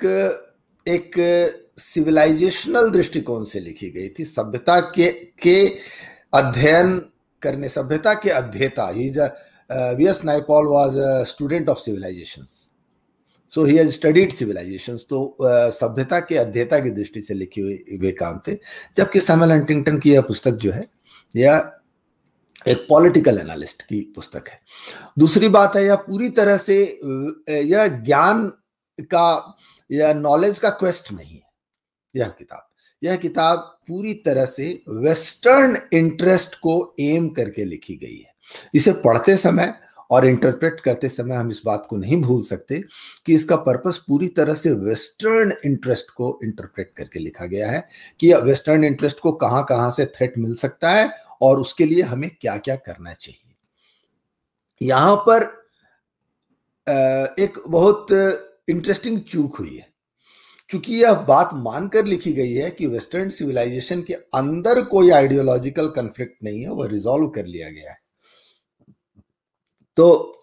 एक 0.87 1.13
सिविलाइजेशनल 1.79 2.91
दृष्टिकोण 2.91 3.45
से 3.45 3.61
लिखी 3.61 3.91
गई 3.91 4.09
थी। 4.09 4.25
सभ्यता 4.25 4.81
के 4.81 5.11
के 5.43 5.67
अध्ययन 6.35 6.99
करने, 7.43 7.69
सभ्यता 7.69 8.15
के 8.15 8.31
अध्येता 8.31 8.89
he 8.89 9.09
V 9.71 10.07
S 10.09 10.25
Naipaul 10.25 10.67
was 10.67 10.97
a 10.99 11.23
student 11.25 11.69
of 11.69 11.79
civilizations 11.79 12.69
so 13.53 13.65
he 13.65 13.77
has 13.77 13.91
studied 13.91 14.33
civilization 14.33 14.97
तो 15.11 15.37
सभ्यता 15.73 16.21
के 16.21 16.37
अध्ययता 16.39 16.79
की 16.81 16.91
दृष्टि 16.91 17.21
से 17.23 17.35
लिखे 17.35 17.61
हुए 17.61 17.99
वे 18.01 18.13
काम 18.13 18.41
थे। 18.49 18.55
जबकि 18.97 19.21
सैमल 19.21 19.53
हंटिंगटन 19.53 19.99
की 19.99 20.13
यह 20.13 20.21
पुस्तक 20.21 20.53
जो 20.55 20.73
है, 20.73 20.87
यह 21.37 21.73
एक 22.69 22.87
पॉलिटिकल 22.89 23.39
एनालिस्ट 23.39 23.83
की 23.83 24.01
पुस्तक 24.17 24.49
है। 24.49 24.61
दूसरी 25.19 25.49
बात 25.49 25.77
है, 25.77 25.85
यह 25.85 25.97
पूरी 25.97 26.29
तरह 26.31 26.57
से 26.59 26.77
यह 27.49 27.87
ज्ञान 28.05 28.47
का 29.11 29.57
या 29.91 30.13
नॉलेज 30.15 30.59
का 30.59 30.71
क्वेस्ट 30.71 31.13
नहीं 31.13 31.35
है, 31.35 31.49
यह 32.15 32.29
किताब। 32.29 32.67
यह 33.03 33.17
किताब 33.17 33.59
पूरी 33.89 34.15
तरह 34.25 34.45
से 34.47 34.73
वेस्टर्न 34.89 35.77
इंटरेस्ट 35.93 36.55
को 36.57 36.95
एम 37.01 37.29
करके 37.31 37.65
लिखी 37.65 37.97
गई 37.97 38.17
है। 38.17 38.30
इसे 38.75 38.93
पढ़ते 38.93 39.37
समय 39.37 39.75
और 40.11 40.27
इंटरप्रेट 40.27 40.81
करते 40.81 41.09
समय 41.09 41.35
हम 41.37 41.51
इस 41.51 41.61
बात 41.67 41.87
को 41.91 41.97
नहीं 41.97 42.21
भूल 42.23 42.43
सकते 42.43 42.83
कि 43.27 43.35
इसका 43.35 43.57
पर्पस 43.57 44.05
पूरी 44.09 44.29
तरह 44.29 44.55
से 44.55 44.71
वेस्टर्न 44.71 45.53
इंटरेस्ट 45.65 46.11
को 46.11 46.39
इंटरप्रेट 46.45 46.93
करके 46.97 47.19
लिखा 47.19 47.47
गया 47.47 47.71
है 47.71 47.89
कि 48.21 48.33
वेस्टर्न 48.35 48.85
इंटरेस्ट 48.85 49.21
को 49.21 49.33
कहाँ 49.33 49.65
कहाँ 49.65 49.91
से 49.91 50.07
थ्रेट 50.07 50.39
मिल 50.39 50.55
सकता 50.55 50.91
है 50.91 51.11
और 51.43 51.61
उसके 51.61 51.85
लिए 51.85 52.03
हमें 52.03 52.31
क्या 52.41 52.57
क्या 52.57 52.77
करना 52.77 53.13
चाहिए। 53.13 53.55
यहाँ 54.81 55.17
पर 55.29 55.43
एक 57.43 57.63
बहुत 57.69 58.07
इंटरेस्टिंग 58.69 59.21
चूक 59.21 59.57
हुई 59.57 59.77
है। 59.77 59.89
क्योंकि 60.71 60.95
यह 60.95 61.15
बात 61.29 61.51
मानकर 61.55 62.05
लिखी 62.05 62.33
गई 62.33 62.53
है 62.53 62.71
कि 62.71 62.87
वेस्टर्न 62.87 63.31
सिविलाइजेशन 63.31 64.03
के 64.03 64.15
अंदर 64.15 64.83
कोई 64.83 65.11
आइडियोलॉजिकल 65.11 65.89
कंफ्लिक्ट 65.89 66.45
नहीं 66.45 66.63
है, 66.63 66.69
वह 66.69 66.89
रिजॉल्व 66.89 67.29
कर 67.29 67.47
लिया 67.47 67.71
गया 67.71 67.91
है। 67.91 68.00
तो 69.97 70.37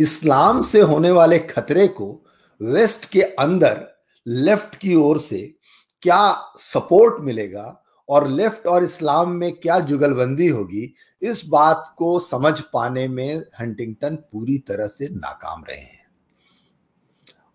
इस्लाम 0.00 0.62
से 0.62 0.80
होने 0.80 1.10
वाले 1.10 1.38
खतरे 1.38 1.86
को 1.88 2.24
वेस्ट 2.60 3.04
के 3.04 3.20
अंदर, 3.20 3.86
लेफ़्ट 4.26 4.74
की 4.74 4.94
ओर 4.94 5.18
से 5.18 5.54
क्या 6.02 6.36
सपोर्ट 6.56 7.20
मिलेगा 7.20 7.84
और 8.08 8.28
लेफ़्ट 8.28 8.66
और 8.66 8.84
इस्लाम 8.84 9.30
में 9.30 9.52
क्या 9.52 9.78
जुगलबंदी 9.80 10.48
होगी, 10.48 10.94
इस 11.22 11.44
बात 11.48 11.94
को 11.98 12.18
समझ 12.18 12.60
पाने 12.60 13.08
में 13.08 13.42
हंटिंगटन 13.60 14.16
पूरी 14.16 14.58
तरह 14.58 14.86
से 14.86 15.08
नाकाम 15.08 15.64
रहे 15.68 15.80
हैं। 15.80 16.06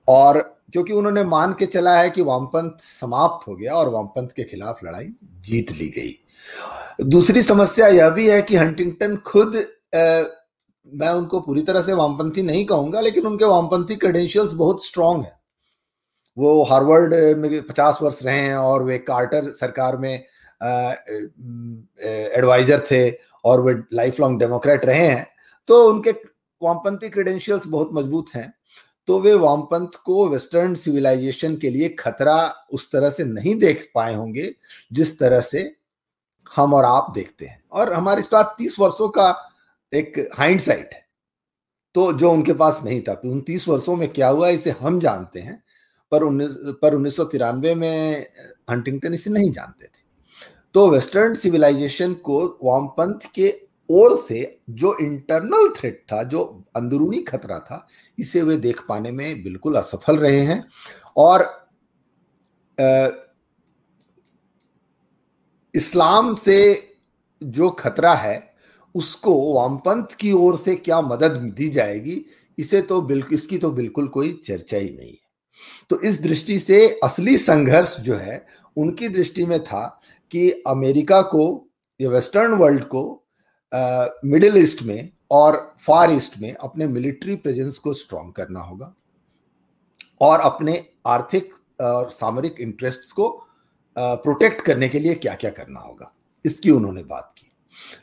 और 0.08 0.40
क्योंकि 0.72 0.94
उन्होंने 0.94 1.24
मान 1.24 1.54
के 1.54 1.66
चला 1.66 1.98
है 2.00 2.10
कि 2.10 2.22
वामपंथ 2.22 2.80
समाप्त 2.80 3.48
हो 3.48 3.56
गया 3.56 3.74
और 3.74 3.90
वामपंथ 3.90 4.28
के 4.28 4.44
खिलाफ 4.44 4.80
लड़ाई 4.84 5.14
जीत 5.42 5.72
ली 5.72 5.88
गई। 5.88 7.06
दूसरी 7.06 7.42
समस्या 7.42 7.88
यह 7.88 8.10
भी 8.10 8.30
है 8.30 8.42
कि 8.42 8.56
हंटिंगटन 8.56 9.16
खुद 9.18 9.56
मैं 10.88 11.10
उनको 11.10 11.40
पूरी 11.40 11.62
तरह 11.62 11.82
से 11.82 11.94
वामपंथी 11.94 12.42
नहीं 12.44 12.66
कहूँगा, 12.66 13.02
लेकिन 13.02 13.26
उनके 13.28 13.46
वामपंथी 13.46 13.96
क्रेडेंशियल्स 13.96 14.54
बहुत 14.54 14.86
स्ट्रांग 14.86 15.24
है। 15.24 15.38
वो 16.38 16.64
हार्वर्ड 16.64 17.14
में 17.38 17.62
पचास 17.64 17.98
वर्ष 18.02 18.24
रहे 18.24 18.40
हैं 18.40 18.56
और 18.56 18.84
वे 18.84 18.98
कार्टर 19.00 19.50
सरकार 19.52 19.98
में 19.98 20.14
एडवाइजर 22.02 22.84
थे 22.92 23.10
और 23.46 23.62
वे 23.62 23.74
लाइफ 23.94 24.20
लॉन्ग 24.20 24.40
डेमोक्रेट 24.40 24.86
रहे 24.86 25.06
हैं 25.06 25.28
तो 25.70 25.84
उनके 25.90 26.12
वामपंथी 26.62 27.10
क्रेडेंशियल्स 27.10 27.68
बहुत 27.68 27.90
मज़बूत 27.94 28.30
हैं। 28.36 28.54
तो 29.08 29.20
वे 29.20 29.34
वामपंथ 29.36 29.96
को 30.06 30.28
वेस्टर्न 30.30 30.76
सिविलाइजेशन 30.76 31.56
के 31.58 31.70
लिए 31.70 31.90
खतरा 31.90 32.36
उस 32.74 32.92
तरह 32.92 33.10
से 33.10 33.24
नहीं 33.24 33.56
देख 33.60 33.90
पाए 33.96 34.14
होंगे, 34.16 34.50
जिस 34.92 35.18
तरह 35.20 35.42
से 35.42 35.76
हम 36.52 36.74
और 36.74 36.86
आप 36.86 37.12
देखते 37.16 37.46
हैं। 37.46 37.64
और 37.72 37.94
हमारे 37.94 38.22
पास 38.32 38.56
तीस 38.58 38.80
वर्षों 38.80 39.10
का 39.10 39.32
एक 39.94 40.30
हाइंडसाइट 40.34 40.94
है 40.94 41.02
तो 41.96 42.12
जो 42.14 42.32
उनके 42.32 42.54
पास 42.54 42.80
नहीं 42.84 43.02
था। 43.02 43.14
उन 43.26 43.42
तीस 43.42 43.68
वर्षों 43.68 43.96
में 43.96 44.08
क्या 44.10 44.28
हुआ 44.28 44.48
इसे 44.50 44.72
हम 44.72 45.00
जानते 45.00 45.40
हैं 45.40 45.62
पर 46.12 46.24
उन्नीस 46.24 46.56
पर 46.82 46.96
उन्नीस 46.96 47.16
सौ 47.16 47.24
तिरानवे 47.26 47.74
में 47.76 48.26
हंटिंगटन 48.72 49.14
इसे 49.14 49.30
नहीं 49.30 49.52
जानते 49.52 49.86
थे। 49.86 50.02
तो 50.76 50.88
वेस्टर्न 50.90 51.34
सिविलाइजेशन 51.36 52.14
को 52.14 52.60
वामपंथ 52.64 53.30
के 53.36 53.54
ओर 53.90 54.16
से 54.28 54.60
जो 54.70 54.96
इंटरनल 55.02 55.74
थ्रेट 55.78 56.04
था 56.12 56.24
जो 56.24 56.44
अंदरूनी 56.76 57.22
खतरा 57.22 57.60
था 57.60 57.88
इसे 58.20 58.42
वे 58.42 58.58
देख 58.58 58.82
पाने 58.90 59.12
में 59.12 59.44
बिल्कुल 59.44 59.76
असफल 59.76 60.18
रहे 60.18 60.40
हैं 60.40 60.64
और 61.18 61.42
आ, 62.78 63.08
इस्लाम 65.74 66.36
से 66.36 66.58
जो 67.42 67.70
खतरा 67.70 68.14
है 68.14 68.53
उसको 68.96 69.34
वामपंथ 69.54 70.16
की 70.20 70.32
ओर 70.34 70.58
से 70.58 70.76
क्या 70.76 71.02
मदद 71.02 71.38
दी 71.58 71.70
जाएगी, 71.70 72.24
इसे 72.58 72.82
तो 72.82 73.02
बिल्कुल 73.02 73.34
इसकी 73.34 73.58
तो 73.58 73.72
बिल्कुल 73.72 74.08
कोई 74.08 74.32
चर्चा 74.46 74.78
ही 74.78 74.90
नहीं 74.90 75.10
है। 75.10 75.22
तो 75.90 76.00
इस 76.02 76.22
दृष्टि 76.22 76.58
से 76.60 76.88
असली 77.04 77.38
संघर्ष 77.38 78.00
जो 78.00 78.16
है, 78.16 78.46
उनकी 78.78 79.08
दृष्टि 79.10 79.46
में 79.46 79.60
था 79.64 79.86
कि 80.32 80.50
अमेरिका 80.68 81.22
को, 81.24 81.68
या 82.00 82.10
वेस्टर्न 82.10 82.54
वर्ल्ड 82.54 82.84
को 82.86 83.04
मिडिल 84.26 84.58
ईस्ट 84.58 84.84
में 84.84 85.10
और 85.32 85.76
फार 85.80 86.12
ईस्ट 86.12 86.38
में 86.40 86.54
अपने 86.54 86.88
मिलिट्री 86.88 87.36
प्रेजेंस 87.36 87.78
को 87.78 87.94
स्ट्रॉन्ग 87.94 88.34
करना 88.34 88.60
होगा 88.60 88.94
और 90.22 90.40
अपने 90.42 90.84
आर्थिक 91.08 91.54
और 91.82 92.10
सामरिक 92.10 92.60
इंटरेस्ट्स 92.62 93.12
को 93.12 93.30
प्रोटेक्ट 93.96 94.62
करने 94.62 94.90
के 94.90 95.00
लिए 95.00 95.14
क्या 95.16 95.34
क्या 95.36 95.50
करना 95.52 95.80
होगा, 95.80 96.14
इसकी 96.46 96.72
उन्होंने 96.72 97.04
बात 97.04 97.34
की। 97.38 97.43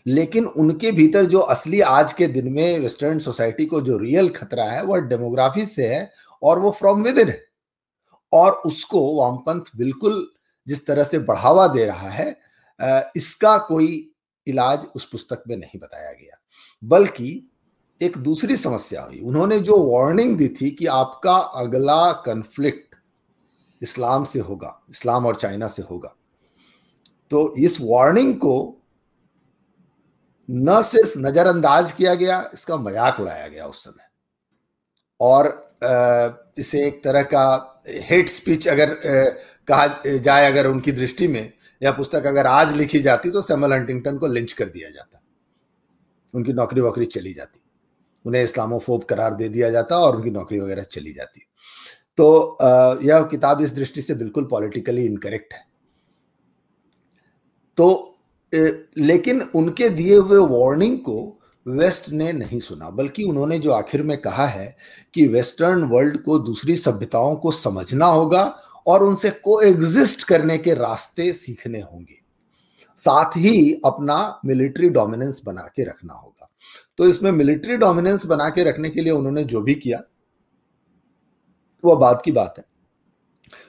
लेकिन 0.07 0.45
उनके 0.47 0.93
भीतर 0.93 1.27
जो 1.27 1.39
असली 1.39 1.81
आज 1.81 2.13
के 2.13 2.27
दिन 2.27 2.53
में 2.53 2.79
वेस्टर्न 2.81 3.19
सोसाइटी 3.19 3.67
को 3.67 3.81
जो 3.81 3.99
रियल 3.99 4.29
खतरा 4.29 4.65
है 4.65 4.83
वह 4.85 5.01
डेमोग्राफी 5.01 5.67
से 5.67 5.89
है 5.89 6.11
और 6.43 6.59
वो 6.59 6.71
फ्रॉम 6.71 7.03
विद 7.03 7.19
इन 7.19 7.29
है। 7.29 7.41
और 8.33 8.53
उसको 8.67 9.01
वामपंथ 9.17 9.77
बिल्कुल 9.77 10.27
जिस 10.67 10.87
तरह 10.87 11.05
से 11.05 11.19
बढ़ावा 11.19 11.67
दे 11.69 11.85
रहा 11.85 12.09
है 12.09 12.37
इसका 13.17 13.57
कोई 13.59 14.11
इलाज 14.47 14.87
उस 14.97 15.09
पुस्तक 15.09 15.43
में 15.49 15.57
नहीं 15.57 15.81
बताया 15.81 16.13
गया। 16.13 16.39
बल्कि 16.83 17.47
एक 18.01 18.17
दूसरी 18.19 18.57
समस्या 18.57 19.03
हुई। 19.03 19.19
उन्होंने 19.21 19.59
जो 19.61 19.77
वार्निंग 19.85 20.37
दी 20.37 20.49
थी 20.51 20.71
कि 20.71 20.87
आपका 20.87 21.37
अगला 21.37 22.13
कन्फ्लिक्ट 22.27 22.95
इस्लाम 23.83 24.25
से 24.25 24.41
होगा, 24.41 24.81
इस्लाम 24.91 25.27
और 25.27 25.37
चाइना 25.37 25.69
से 25.69 25.83
होगा। 25.83 26.15
तो 27.31 27.55
इस 27.59 27.79
वार्निंग 27.81 28.35
को 28.35 28.80
न 30.51 30.83
सिर्फ़ 30.83 31.19
नजरअंदाज 31.19 31.93
किया 31.93 32.15
गया, 32.15 32.51
इसका 32.55 32.77
मज़ाक 32.79 33.21
उड़ाया 33.21 33.49
गया 33.49 33.67
उस 33.67 33.85
समय। 33.85 34.09
और 35.21 36.55
इसे 36.59 36.87
एक 36.87 37.03
तरह 37.05 37.23
का 37.25 37.83
हेट 37.89 38.29
स्पीच 38.29 38.69
अगर 38.69 38.95
कहा 39.69 39.87
जाए 40.07 40.47
अगर 40.47 40.67
उनकी 40.67 40.93
दृष्टि 40.93 41.27
में 41.29 41.53
यह 41.83 41.93
पुस्तक 41.93 42.27
अगर 42.27 42.47
आज 42.47 42.75
लिखी 42.77 43.01
जाती 43.01 43.31
तो 43.31 43.43
सैमल 43.43 43.73
हंटिंगटन 43.73 44.19
को 44.19 44.27
लिंच 44.27 44.53
कर 44.53 44.65
दिया 44.67 44.91
जाता। 44.91 45.21
उनकी 46.35 46.53
नौकरी 46.53 46.81
वोकरी 46.81 47.07
चली 47.07 47.33
जाती। 47.35 47.61
उन्हें 48.25 48.43
इस्लामोफोब 48.43 49.05
करार 49.05 49.35
दे 49.35 49.49
दिया 49.49 49.71
जाता 49.71 49.99
और 49.99 50.17
उनकी 50.17 50.31
नौकरी 50.31 50.59
वगैरह 50.59 50.83
चली 50.83 51.13
जाती। 51.13 51.47
तो 52.19 52.59
यह 53.03 53.23
किताब 53.23 53.61
इस 53.61 53.75
दृष्टि 53.75 54.03
से 54.03 54.15
बिल्कुल 54.15 54.45
पॉलिटिकली 54.45 55.05
इनकरेक्ट 55.07 55.53
है। 55.55 55.65
तो 57.79 58.10
लेकिन 58.55 59.41
उनके 59.55 59.89
दिए 59.89 60.17
हुए 60.17 60.39
वार्निंग 60.39 60.99
को 60.99 61.37
वेस्ट 61.67 62.09
ने 62.11 62.33
नहीं 62.33 62.59
सुना, 62.61 62.91
बल्कि 62.91 63.25
उन्होंने 63.25 63.59
जो 63.59 63.73
आखिर 63.73 64.03
में 64.03 64.17
कहा 64.21 64.47
है 64.47 64.77
कि 65.15 65.27
वेस्टर्न 65.27 65.83
वर्ल्ड 65.85 66.23
को 66.23 66.39
दूसरी 66.39 66.77
सभ्यताओं 66.77 67.37
को 67.37 67.51
समझना 67.51 68.07
होगा 68.07 68.43
और 68.87 69.03
उनसे 69.03 69.31
को 69.31 69.61
एग्जिस्ट 69.61 70.23
करने 70.23 70.59
के 70.59 70.75
रास्ते 70.75 71.33
सीखने 71.33 71.81
होंगे। 71.81 72.19
साथ 72.99 73.37
ही 73.37 73.81
अपना 73.85 74.41
मिलिट्री 74.45 74.89
डोमिनेंस 74.89 75.41
बना 75.47 75.63
के 75.77 75.85
रखना 75.85 76.15
होगा। 76.15 76.51
तो 76.99 77.07
इसमें 77.07 77.31
मिलिट्री 77.33 77.77
डोमिनेंस 77.77 78.27
बना 78.27 78.49
के 78.51 78.65
रखने 78.65 78.91
के 78.91 79.01
लिए 79.01 79.13
उन्होंने 79.13 79.45
जो 79.45 79.61
भी 79.61 79.75
किया 79.75 80.03
वह 81.85 81.95
बात 81.95 82.23
की 82.25 82.33
बात 82.33 82.55
है। 82.59 82.65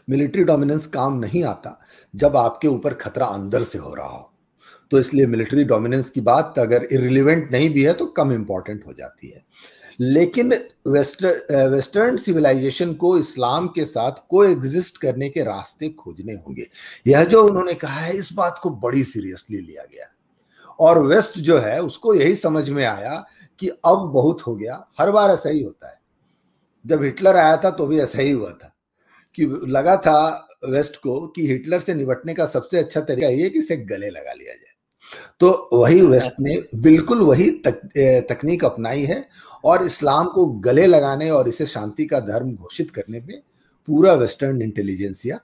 मिलिट्री 0.09 0.43
डोमिनेंस 0.43 0.87
काम 0.87 1.19
नहीं 1.19 1.43
आता 1.43 1.79
जब 2.15 2.37
आपके 2.37 2.67
ऊपर 2.67 2.93
खतरा 2.93 3.25
अंदर 3.25 3.63
से 3.63 3.77
हो 3.77 3.93
रहा 3.93 4.07
हो। 4.07 4.30
तो 4.91 4.99
इसलिए 4.99 5.27
मिलिट्री 5.27 5.63
डोमिनेंस 5.63 6.09
की 6.09 6.21
बात 6.21 6.59
अगर 6.59 6.87
इरिलीवेंट 6.91 7.51
नहीं 7.51 7.69
भी 7.69 7.83
है 7.83 7.93
तो 7.93 8.05
कम 8.05 8.31
इंपॉर्टेंट 8.31 8.87
हो 8.87 8.93
जाती 8.93 9.27
है। 9.27 9.45
लेकिन 9.99 10.53
वेस्टर 10.87 11.67
वेस्टर्न 11.67 12.17
सिविलाइजेशन 12.17 12.93
को 12.93 13.17
इस्लाम 13.17 13.67
के 13.67 13.85
साथ 13.85 14.11
को 14.29 14.43
एग्जिस्ट 14.43 14.97
करने 14.97 15.29
के 15.29 15.43
रास्ते 15.43 15.89
खोजने 15.89 16.33
होंगे। 16.33 16.67
यह 17.07 17.23
जो 17.23 17.43
उन्होंने 17.47 17.73
कहा 17.73 17.99
है, 17.99 18.17
इस 18.17 18.33
बात 18.33 18.59
को 18.63 18.69
बड़ी 18.69 19.03
सीरियसली 19.03 19.57
लिया 19.57 19.83
गया। 19.83 20.05
और 20.79 21.03
वेस्ट 21.03 21.39
जो 21.39 21.57
है, 21.57 21.81
उसको 21.81 22.13
यही 22.13 22.35
समझ 22.35 22.69
में 22.69 22.85
आया 22.85 23.25
कि 23.59 23.67
अब 23.67 23.97
बहुत 24.13 24.41
हो 24.41 24.55
गया। 24.55 24.87
हर 24.99 25.11
बार 25.11 25.29
ऐसा 25.29 25.49
ही 25.49 25.63
होता 25.63 25.89
है। 25.89 26.01
जब 26.87 27.03
हिटलर 27.03 27.35
आया 27.35 27.57
था 27.57 27.71
तो 27.71 27.85
भी 27.85 27.99
ऐसा 27.99 28.21
ही 28.21 28.31
हुआ 28.31 28.49
था 28.49 28.75
कि 29.35 29.65
लगा 29.67 29.97
था 29.97 30.47
वेस्ट 30.69 30.95
को 30.95 31.27
कि 31.27 31.47
हिटलर 31.47 31.79
से 31.79 31.93
निपटने 31.93 32.33
का 32.33 32.45
सबसे 32.45 32.79
अच्छा 32.79 33.01
तरीका 33.01 33.27
ये 33.27 33.49
कि 33.49 33.59
इसे 33.59 33.77
गले 33.77 34.09
लगा 34.09 34.33
लिया 34.33 34.53
जाए। 34.53 34.70
तो 35.39 35.69
वही 35.73 36.01
वेस्ट 36.01 36.39
ने 36.39 36.55
बिल्कुल 36.81 37.21
वही 37.21 37.49
तक, 37.65 37.81
तकनीक 38.29 38.65
अपनाई 38.65 39.03
है 39.03 39.25
और 39.65 39.85
इस्लाम 39.85 40.27
को 40.27 40.45
गले 40.61 40.85
लगाने 40.85 41.29
और 41.29 41.47
इसे 41.47 41.65
शांति 41.65 42.05
का 42.05 42.19
धर्म 42.21 42.53
घोषित 42.53 42.91
करने 42.91 43.21
में 43.21 43.41
पूरा 43.87 44.13
वेस्टर्न 44.13 44.61
इंटेलिजेंसिया 44.61 45.39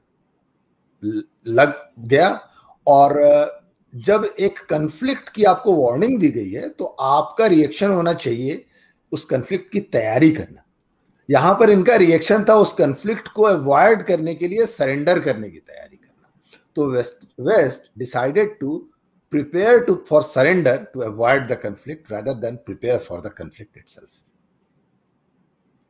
लग 1.49 1.73
गया। 1.99 2.29
और 2.87 3.19
जब 3.93 4.25
एक 4.39 4.59
कंफ्लिक्ट 4.69 5.29
की 5.29 5.43
आपको 5.45 5.73
वार्निंग 5.75 6.19
दी 6.19 6.29
गई 6.29 6.49
है 6.49 6.69
तो 6.69 6.85
आपका 6.85 7.45
रिएक्शन 7.47 7.91
होना 7.91 8.13
चाहिए 8.15 8.63
उस 9.11 9.25
कंफ्लिक्ट 9.25 9.71
की 9.71 9.79
तैयारी 9.81 10.29
करना। 10.31 10.63
यहाँ 11.29 11.53
पर 11.59 11.69
इनका 11.69 11.95
रिएक्शन 11.95 12.45
था 12.49 12.55
उस 12.55 12.73
कंफ्लिक्ट 12.73 13.27
को 13.27 13.43
अवॉइड 13.43 14.03
करने 14.03 14.35
के 14.35 14.47
लिए 14.47 14.65
सरेंडर 14.65 15.19
करने 15.19 15.49
की 15.49 15.57
तैयारी 15.57 15.95
करना। 15.95 16.59
तो 16.75 16.89
west 16.91 17.25
west 17.41 17.89
decided 17.99 18.57
to 18.59 18.77
prepare 19.33 19.79
to 19.85 19.95
for 20.09 20.21
surrender 20.23 20.83
to 20.93 20.99
avoid 21.03 21.47
the 21.47 21.57
conflict 21.63 22.11
rather 22.11 22.33
than 22.41 22.55
prepare 22.65 22.97
for 22.99 23.21
the 23.21 23.31
conflict 23.37 23.77
itself 23.77 24.09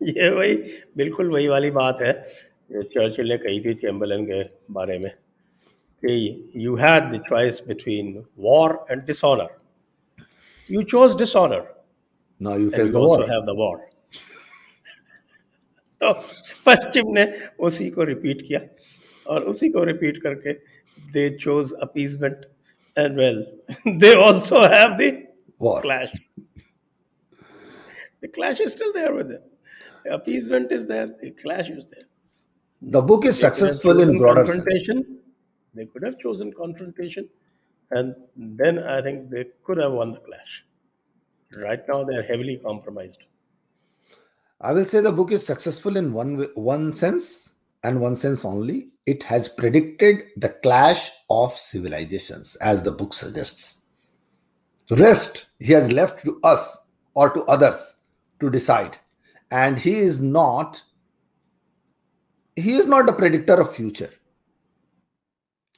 ये 0.01 0.29
वही 0.29 0.55
बिल्कुल 0.97 1.31
वही 1.31 1.47
वाली 1.47 1.71
बात 1.71 2.01
है 2.01 2.13
जो 2.71 2.81
चर्चिल 2.85 3.29
ने 3.29 3.37
कही 3.37 3.59
थी 3.61 3.73
चैम्बरलेन 3.75 4.25
के 4.25 4.43
बारे 4.73 4.97
में 4.99 5.09
कि 6.03 6.51
you 6.55 6.75
had 6.75 7.13
the 7.13 7.21
choice 7.29 7.61
between 7.67 8.23
war 8.39 8.85
and 8.91 9.05
dishonour 9.05 9.55
you 10.69 10.83
chose 10.85 11.15
dishonour 11.17 11.63
now 12.41 12.59
you 12.59 12.69
face 12.69 12.91
the 12.91 12.95
war 12.97 13.29
have 13.31 13.45
the 13.45 13.57
war 13.57 13.77
तो 16.01 16.11
पश्चिम 16.65 17.13
ने 17.13 17.25
उसी 17.59 17.89
को 17.89 18.03
रिपीट 18.03 18.41
किया 18.41 18.59
और 19.25 19.43
उसी 19.43 19.69
को 19.69 19.83
रिपीट 19.83 20.21
करके 20.23 20.53
they 20.97 21.29
chose 21.37 21.73
appeasement 21.81 22.45
and 22.97 23.15
well, 23.15 23.45
they 23.85 24.15
also 24.15 24.61
have 24.61 24.97
the 24.97 25.27
war 25.59 25.81
clash. 25.81 26.13
The 28.21 28.27
clash 28.27 28.59
is 28.59 28.73
still 28.73 28.91
there 28.91 29.13
with 29.13 29.29
them. 29.29 29.43
The 30.03 30.15
appeasement 30.15 30.71
is 30.71 30.87
there. 30.87 31.07
The 31.21 31.31
clash 31.31 31.69
is 31.69 31.85
there. 31.87 32.05
The 32.81 33.01
book 33.01 33.25
is 33.25 33.39
they 33.39 33.47
successful 33.47 34.01
in 34.01 34.17
broader 34.17 34.43
confrontation. 34.43 35.03
Sense. 35.03 35.19
They 35.75 35.85
could 35.85 36.03
have 36.03 36.17
chosen 36.19 36.51
confrontation, 36.53 37.29
and 37.91 38.15
then 38.35 38.79
I 38.79 39.01
think 39.01 39.29
they 39.29 39.45
could 39.63 39.77
have 39.77 39.91
won 39.91 40.11
the 40.11 40.19
clash. 40.19 40.65
Right 41.63 41.81
now, 41.87 42.03
they 42.03 42.15
are 42.15 42.23
heavily 42.23 42.57
compromised. 42.57 43.23
I 44.59 44.73
will 44.73 44.85
say 44.85 45.01
the 45.01 45.11
book 45.11 45.31
is 45.31 45.45
successful 45.45 45.97
in 45.97 46.13
one 46.13 46.47
one 46.55 46.91
sense 46.91 47.53
and 47.87 48.01
one 48.01 48.17
sense 48.17 48.43
only. 48.43 48.89
It 49.05 49.23
has 49.23 49.47
predicted 49.47 50.23
the 50.35 50.49
clash 50.49 51.09
of 51.29 51.53
civilizations, 51.53 52.55
as 52.57 52.83
the 52.83 52.91
book 52.91 53.13
suggests. 53.13 53.83
Rest 54.91 55.47
he 55.59 55.71
has 55.73 55.91
left 55.91 56.23
to 56.25 56.39
us 56.43 56.77
or 57.13 57.29
to 57.29 57.43
others 57.45 57.95
to 58.41 58.49
decide, 58.49 58.97
and 59.49 59.79
he 59.79 59.95
is 59.95 60.21
not. 60.21 60.83
He 62.55 62.73
is 62.73 62.87
not 62.87 63.09
a 63.09 63.13
predictor 63.13 63.61
of 63.61 63.73
future. 63.73 64.11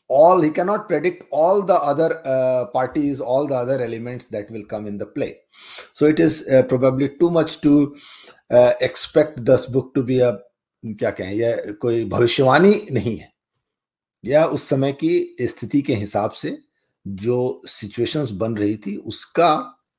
All 0.07 0.41
he 0.41 0.49
cannot 0.49 0.87
predict 0.87 1.23
all 1.29 1.61
the 1.61 1.75
other 1.75 2.25
uh, 2.25 2.65
parties, 2.73 3.19
all 3.19 3.45
the 3.47 3.55
other 3.55 3.81
elements 3.83 4.27
that 4.27 4.49
will 4.49 4.65
come 4.65 4.87
in 4.87 4.97
the 4.97 5.05
play. 5.05 5.37
So 5.93 6.05
it 6.05 6.19
is 6.19 6.49
uh, 6.49 6.63
probably 6.63 7.09
too 7.17 7.29
much 7.29 7.61
to 7.61 7.95
uh, 8.49 8.71
expect 8.81 9.45
this 9.45 9.67
book 9.67 9.93
to 9.93 10.01
be 10.01 10.19
a 10.19 10.39
क्या 10.83 11.11
कहें 11.11 11.33
यह 11.33 11.73
कोई 11.81 12.05
भविष्यवाणी 12.05 12.73
नहीं 12.91 13.17
है। 13.17 13.31
यह 14.23 14.43
उस 14.45 14.69
समय 14.69 14.91
की 14.91 15.35
स्थिति 15.41 15.81
के 15.81 15.93
हिसाब 15.93 16.31
से 16.31 16.57
जो 17.05 17.61
सिचुएशंस 17.65 18.31
बन 18.31 18.57
रही 18.57 18.75
थी 18.77 18.95
उसका 18.97 19.51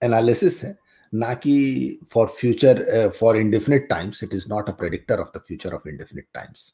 एनालिसिस 0.02 0.64
है 0.64 0.76
ना 1.14 1.34
कि 1.34 2.00
for 2.12 2.26
future 2.26 3.08
for 3.20 3.36
indefinite 3.36 3.88
times 3.90 4.22
it 4.24 4.34
is 4.34 4.46
not 4.48 4.68
a 4.68 4.72
predictor 4.72 5.20
of 5.20 5.28
the 5.38 5.40
future 5.40 5.74
of 5.74 5.88
indefinite 5.88 6.26
times 6.34 6.72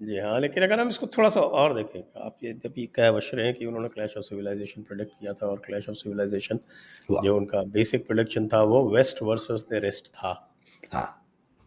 जी 0.00 0.18
हाँ 0.18 0.40
लेकिन 0.40 0.62
अगर 0.62 0.80
हम 0.80 0.88
इसको 0.88 1.06
थोड़ा 1.06 1.28
सा 1.28 1.40
और 1.40 1.74
देखें 1.74 2.00
आप 2.26 2.36
ये 2.44 2.52
जब 2.52 2.74
ये 2.78 2.86
कह 2.86 3.10
बश 3.12 3.30
रहे 3.34 3.46
हैं 3.46 3.54
कि 3.54 3.66
उन्होंने 3.66 3.88
क्लैश 3.88 4.14
ऑफ़ 4.16 4.24
सिविलाइजेशन 4.24 4.82
प्रोडिक्ट 4.82 5.12
किया 5.20 5.32
था 5.32 5.46
और 5.46 5.58
क्लैश 5.66 5.88
ऑफ़ 5.88 5.96
सिविलाइजेशन 5.96 6.60
जो 7.10 7.36
उनका 7.36 7.62
बेसिक 7.62 8.06
प्रोडिक्शन 8.06 8.48
था 8.48 8.62
वो 8.62 8.88
वेस्ट 8.90 9.22
वर्सेस 9.22 9.64
द 9.70 9.74
रेस्ट 9.74 10.08
था। 10.08 10.56
हाँ। 10.92 11.19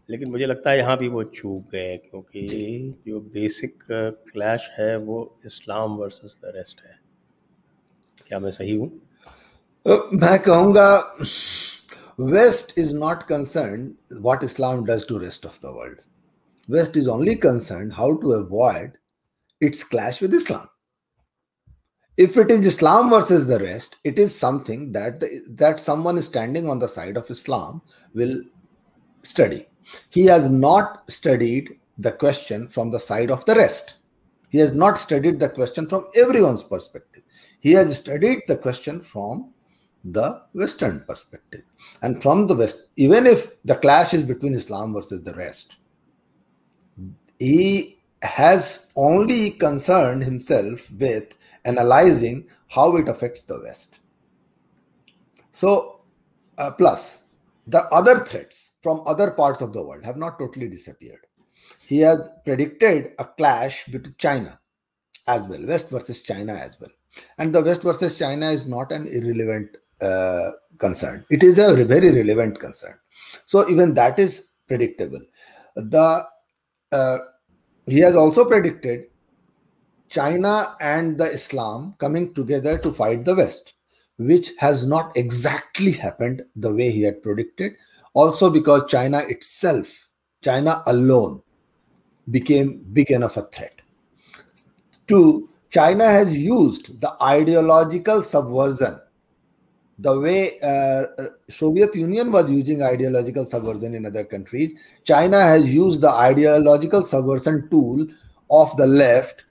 लेकिन 0.10 0.32
मुझे 0.32 0.46
लगता 0.46 0.70
है 0.70 0.78
यहाँ 0.78 0.98
भी 0.98 1.08
वो 1.08 1.24
चूक 1.24 1.72
गए 1.72 1.98
क्योंकि 1.98 2.48
जो। 3.08 3.20
बेसिक 3.34 3.84
क्लैश 3.92 4.70
है 4.80 4.98
वो 4.98 5.40
इस्लाम 5.46 5.96
वर्सेस 5.98 6.38
द 6.46 6.52
रेस्ट 6.56 6.82
है। 6.86 7.00
क्या 8.28 8.40
मैं 8.40 8.52
सही 8.52 8.76
हूँ? 8.76 8.90
मैं 9.88 10.40
कहूँगा 10.40 11.18
west 12.20 12.78
is 12.80 12.94
not 12.96 13.24
concern 13.24 13.92
what 14.14 14.44
Islam 14.44 14.84
does 14.86 15.08
to 15.08 15.18
rest 15.18 15.46
of 15.46 15.58
the 15.64 15.74
world 15.78 16.00
west 16.70 16.98
is 16.98 17.10
only 17.10 17.36
concern 17.48 17.92
how 17.92 18.12
to 18.12 18.30
avoid 18.32 18.92
its 19.62 19.84
clash 19.84 20.22
with 20.24 20.34
Islam 20.34 20.68
if 22.18 22.36
it 22.38 22.52
is 22.54 22.66
islam 22.70 23.08
versus 23.12 23.46
the 23.50 23.58
rest 23.60 23.96
it 24.10 24.20
is 24.24 24.34
something 24.40 24.82
that 24.96 25.16
the, 25.22 25.28
that 25.62 25.80
someone 25.80 26.22
standing 26.22 26.68
on 26.74 26.82
the 26.84 26.90
side 26.96 27.16
of 27.22 27.30
islam 27.36 27.80
will 28.14 28.36
study. 29.24 29.62
He 30.10 30.26
has 30.26 30.50
not 30.50 31.10
studied 31.10 31.80
the 31.98 32.12
question 32.12 32.68
from 32.68 32.92
the 32.92 33.00
side 33.00 33.32
of 33.32 33.46
the 33.46 33.56
rest. 33.56 33.96
He 34.50 34.60
has 34.60 34.76
not 34.76 34.98
studied 34.98 35.40
the 35.40 35.50
question 35.50 35.88
from 35.88 36.06
everyone's 36.16 36.64
perspective. 36.64 37.24
He 37.60 37.72
has 37.74 37.98
studied 37.98 38.44
the 38.48 38.58
question 38.58 39.02
from 39.02 39.54
the 40.04 40.42
western 40.54 41.02
perspective. 41.08 41.62
And 42.02 42.22
from 42.22 42.48
the 42.48 42.56
west 42.56 42.90
even 42.98 43.26
if 43.26 43.52
the 43.64 43.76
clash 43.76 44.14
is 44.14 44.24
between 44.24 44.54
islam 44.54 44.94
versus 44.94 45.24
the 45.24 45.34
rest 45.34 45.78
he 47.40 48.00
has 48.22 48.92
only 48.96 49.52
concerned 49.52 50.24
himself 50.24 50.90
with 50.92 51.36
analyzing 51.66 52.48
how 52.70 52.96
it 52.96 53.10
affects 53.10 53.44
the 53.44 53.60
West. 53.60 54.00
So, 55.52 56.02
uh, 56.58 56.72
plus 56.78 57.24
the 57.68 57.84
other 57.90 58.20
threats 58.20 58.73
from 58.84 59.02
other 59.08 59.32
parts 59.32 59.62
of 59.62 59.74
the 59.74 59.82
world 59.82 60.04
have 60.06 60.18
not 60.18 60.38
totally 60.38 60.68
disappeared. 60.68 61.26
He 61.88 62.00
has 62.00 62.30
predicted 62.46 63.14
a 63.18 63.26
clash 63.26 63.86
between 63.86 64.16
China 64.18 64.60
as 65.28 65.48
well, 65.48 65.66
West 65.66 65.90
versus 65.90 66.22
China 66.22 66.54
as 66.54 66.78
well. 66.80 66.92
And 67.38 67.56
the 67.56 67.64
West 67.64 67.84
versus 67.84 68.20
China 68.20 68.52
is 68.52 68.68
not 68.68 68.92
an 68.92 69.08
irrelevant 69.08 69.78
uh, 70.02 70.52
concern, 70.80 71.26
it 71.30 71.44
is 71.44 71.58
a 71.58 71.86
very 71.86 72.12
relevant 72.12 72.60
concern. 72.60 73.00
So, 73.46 73.70
even 73.70 73.94
that 73.94 74.20
is 74.20 74.52
predictable. 74.68 75.22
The 75.76 76.26
uh, 76.92 77.18
he 77.86 78.00
has 78.00 78.16
also 78.16 78.46
predicted 78.46 79.06
China 80.10 80.76
and 80.80 81.18
the 81.18 81.32
Islam 81.32 81.96
coming 81.98 82.34
together 82.34 82.78
to 82.78 82.94
fight 82.94 83.26
the 83.26 83.36
West, 83.36 83.74
which 84.18 84.52
has 84.60 84.86
not 84.86 85.16
exactly 85.16 85.92
happened 85.92 86.44
the 86.56 86.74
way 86.74 86.92
he 86.92 87.02
had 87.04 87.24
predicted. 87.24 87.74
Also, 88.14 88.50
because 88.50 88.84
China 88.90 89.20
itself, 89.20 90.10
China 90.42 90.84
alone, 90.88 91.42
became 92.30 92.84
big 92.94 93.12
enough 93.12 93.38
a 93.38 93.44
threat. 93.44 93.82
Two, 95.08 95.50
China 95.70 96.06
has 96.06 96.38
used 96.38 97.02
the 97.02 97.16
ideological 97.22 98.22
subversion 98.22 99.00
the 100.00 100.20
way 100.20 100.60
uh, 100.62 101.06
uh, 101.22 101.28
soviet 101.50 101.94
union 101.96 102.32
was 102.32 102.50
using 102.50 102.82
ideological 102.82 103.46
subversion 103.46 103.94
in 103.94 104.06
other 104.06 104.24
countries 104.24 104.74
china 105.04 105.40
has 105.40 105.74
used 105.74 106.02
the 106.02 106.10
ideological 106.10 107.04
subversion 107.04 107.70
tool 107.70 108.06
of 108.50 108.76
the 108.78 108.86
left 108.86 109.46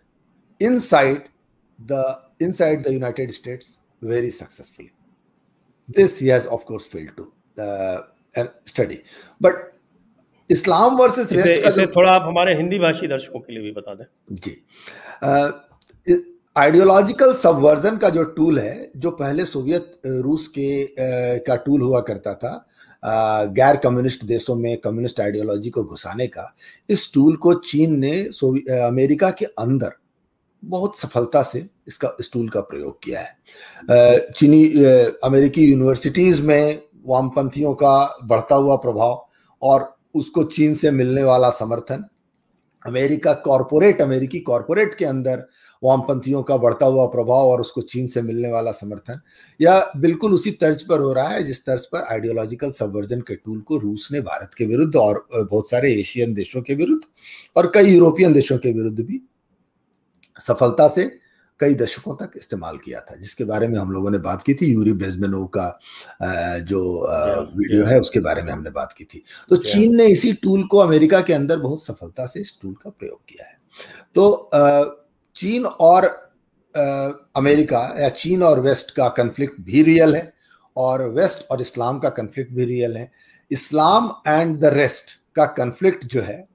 inside 0.58 1.28
the 1.86 2.20
inside 2.40 2.82
the 2.82 2.92
united 2.92 3.32
states 3.32 3.78
very 4.00 4.30
successfully 4.30 4.90
this 5.88 6.18
he 6.18 6.26
has 6.28 6.46
of 6.46 6.64
course 6.66 6.86
failed 6.86 7.16
to 7.16 7.62
uh, 7.62 8.02
uh, 8.38 8.94
but 9.42 9.72
Islam 10.50 10.96
islam 10.96 11.00
versus 11.00 11.32
इसे, 11.32 11.56
का 11.56 11.68
इसे 11.68 11.86
थोड़ा 11.86 12.12
आप 12.12 12.22
हमारे 12.22 12.54
हिंदी 12.54 12.78
भाषी 12.78 13.06
दर्शकों 13.06 13.40
के 13.40 13.52
लिए 13.52 13.62
भी 13.62 13.72
बता 13.72 13.94
दें। 13.94 14.04
जी। 14.32 14.64
आइडियोलॉजिकल 16.56 17.34
सबवर्जन 17.34 17.96
का 17.96 18.08
जो 18.08 18.24
टूल 18.24 18.58
है 18.58 18.90
जो 18.96 19.10
पहले 19.10 19.44
सोवियत 19.44 19.92
रूस 20.06 20.46
के 20.48 20.84
अ, 20.84 21.44
का 21.46 21.56
टूल 21.56 21.80
हुआ 21.80 22.00
करता 22.00 22.34
था 22.34 22.66
गैर 23.44 23.76
कम्युनिस्ट 23.76 24.24
देशों 24.24 24.56
में 24.56 24.78
कम्युनिस्ट 24.78 25.20
आइडियोलॉजी 25.20 25.70
को 25.70 25.84
घुसाने 25.84 26.26
का 26.26 26.56
इस 26.90 27.14
टूल 27.14 27.36
को 27.36 27.54
चीन 27.54 27.98
ने 27.98 28.22
अमेरिका 28.80 29.30
के 29.30 29.44
अंदर 29.44 29.92
बहुत 30.64 30.98
सफलता 30.98 31.42
से 31.42 31.66
इसका 31.88 32.16
इस 32.20 32.32
टूल 32.32 32.48
का 32.48 32.60
प्रयोग 32.60 32.98
किया 33.02 33.20
है। 33.20 33.38
चीनी 34.20 34.84
अमेरिकी 35.24 35.64
यूनिवर्सिटीज 35.64 36.40
में 36.40 36.82
वामपंथियों 37.04 37.74
का 37.74 38.18
बढ़ता 38.24 38.54
हुआ 38.54 38.76
प्रभाव 38.76 39.26
और 39.62 39.94
उसको 40.14 40.44
चीन 40.44 40.74
से 40.74 40.90
मिलने 40.90 41.22
वाला 41.22 41.50
समर्थन, 41.50 42.04
अमेरिका 42.84 43.32
कॉरपोरेट, 43.34 44.00
अमेरिकी 44.02 44.40
कॉरपोरेट 44.40 44.94
के 44.94 45.04
अंदर 45.04 45.44
वामपंथियों 45.82 46.42
का 46.42 46.56
बढ़ता 46.56 46.86
हुआ 46.86 47.06
प्रभाव 47.06 47.48
और 47.48 47.60
उसको 47.60 47.80
चीन 47.82 48.06
से 48.06 48.22
मिलने 48.22 48.50
वाला 48.52 48.72
समर्थन, 48.72 49.20
यह 49.60 49.92
बिल्कुल 49.96 50.34
उसी 50.34 50.50
तर्ज 50.50 50.82
पर 50.82 51.00
हो 51.00 51.12
रहा 51.12 51.28
है 51.28 51.42
जिस 51.44 51.64
तर्ज 51.66 51.86
पर 51.86 52.02
आइडियोलॉजिकल 52.12 52.70
सबवर्जन 52.70 53.20
के 53.20 53.34
टूल 53.34 53.60
को 53.60 53.78
रूस 53.78 54.08
ने 54.12 54.20
भारत 54.20 54.54
के 54.58 54.66
विरुद्ध 54.66 54.94
और 54.96 55.26
बहुत 55.34 55.70
सारे 55.70 55.92
एशियन 55.94 56.34
देशों 56.34 56.62
के 56.62 56.74
विरुद्ध 56.74 57.02
और 57.56 57.70
कई 57.74 57.94
यूरोपियन 57.94 58.32
देशों 58.32 58.58
के 58.58 58.72
विरुद्ध 58.72 59.00
भी 59.00 59.20
सफलता 60.40 60.88
से 60.88 61.10
कई 61.62 61.74
दशकों 61.76 62.14
तक 62.16 62.32
इस्तेमाल 62.36 62.78
किया 62.78 63.00
था 63.00 63.16
जिसके 63.16 63.44
बारे 63.44 63.68
में 63.68 63.78
हम 63.78 63.92
लोगों 63.92 64.10
ने 64.10 64.18
बात 64.20 64.42
की 64.42 64.54
थी। 64.54 64.66
यूरी 64.66 64.92
बेजमेनो 64.94 65.44
का 65.56 65.68
जो 66.62 66.80
वीडियो 67.56 67.84
है 67.86 67.98
उसके 68.00 68.20
बारे 68.20 68.42
में 68.42 68.52
हमने 68.52 68.70
बात 68.70 68.92
की 68.92 69.04
थी। 69.04 69.22
तो 69.50 69.56
चीन 69.58 69.96
ने 69.96 70.06
इसी 70.08 70.32
टूल 70.42 70.66
को 70.66 70.78
अमेरिका 70.78 71.20
के 71.20 71.32
अंदर 71.32 71.58
बहुत 71.58 71.84
सफलता 71.84 72.26
से 72.26 72.40
इस 72.40 72.58
टूल 72.62 72.74
का 72.74 72.90
प्रयोग 72.90 73.18
किया 73.28 73.46
है। 73.46 73.56
तो 74.14 74.50
चीन 75.36 75.64
और 75.64 76.06
अमेरिका 77.36 77.80
या 78.00 78.08
चीन 78.08 78.42
और 78.42 78.60
वेस्ट 78.60 78.90
का 78.90 79.08
कन्फ्लिक्ट 79.16 79.60
भी 79.60 79.82
रियल 79.82 80.14
है 80.16 80.32
और 80.76 81.02
वेस्ट 81.10 81.46
और 81.50 81.60
इस्लाम 81.60 81.98
का 81.98 82.08
कन्फ्लिक्ट 82.10 82.52
भी 82.52 82.64
रियल 82.64 82.96
है। 82.96 83.10
इस्लाम 83.50 84.10
एंड 84.28 84.58
द 84.60 84.72
रेस्ट 84.74 85.10
का 85.36 85.46
कंफ्लिक्ट 85.56 86.04
जो 86.04 86.22
है 86.22 86.46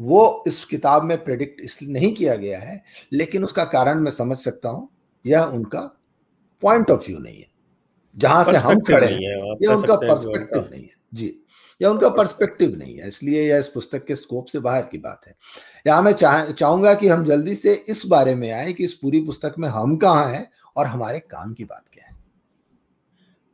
वो 0.00 0.44
इस 0.46 0.64
किताब 0.64 1.02
में 1.04 1.16
प्रेडिक्ट 1.24 1.60
इसलिए 1.60 1.92
नहीं 1.92 2.12
किया 2.14 2.36
गया 2.36 2.58
है 2.60 2.82
लेकिन 3.12 3.44
उसका 3.44 3.64
कारण 3.66 3.98
मैं 4.00 4.10
समझ 4.12 4.36
सकता 4.38 4.68
हूँ 4.68 4.88
यह 5.24 5.42
उनका 5.42 5.80
पॉइंट 6.62 6.90
ऑफ़ 6.90 7.06
व्यू 7.06 7.18
नहीं 7.18 7.38
है। 7.38 7.46
जहाँ 8.16 8.44
से 8.44 8.56
हम 8.58 8.80
खड़े 8.82 9.06
हैं 9.06 9.20
यह 9.62 9.70
उनका 9.70 9.96
पर्सपेक्टिव 9.96 10.68
नहीं 10.70 10.82
है। 10.82 10.94
जी 11.14 11.34
या 11.80 11.90
उनका 11.90 12.08
पर्सपेक्टिव 12.10 12.76
नहीं 12.78 12.96
है 12.96 13.08
इसलिए 13.08 13.42
यह 13.42 13.58
इस 13.58 13.68
पुस्तक 13.68 14.04
के 14.06 14.14
स्कोप 14.16 14.46
से 14.46 14.58
बाहर 14.58 14.82
की 14.82 14.98
बात 14.98 15.26
है। 15.26 15.34
यहाँ 15.86 16.02
मैं 16.02 16.12
चाह 16.12 16.50
चाहूँगा 16.52 16.94
कि 16.94 17.08
हम 17.08 17.24
जल्दी 17.24 17.54
से 17.54 17.74
इस 17.88 18.02
बारे 18.06 18.34
में 18.34 18.50
आए 18.52 18.72
कि 18.72 18.84
इस 18.84 18.94
पूरी 18.94 19.20
पुस्तक 19.26 19.54
में 19.58 19.68
हम 19.68 19.96
कहाँ 19.96 20.26
हैं 20.28 20.46
और 20.76 20.86
हमारे 20.86 21.18
काम 21.20 21.52
की 21.54 21.64
बात 21.64 21.84
क्या 21.92 22.04
है। 22.04 22.18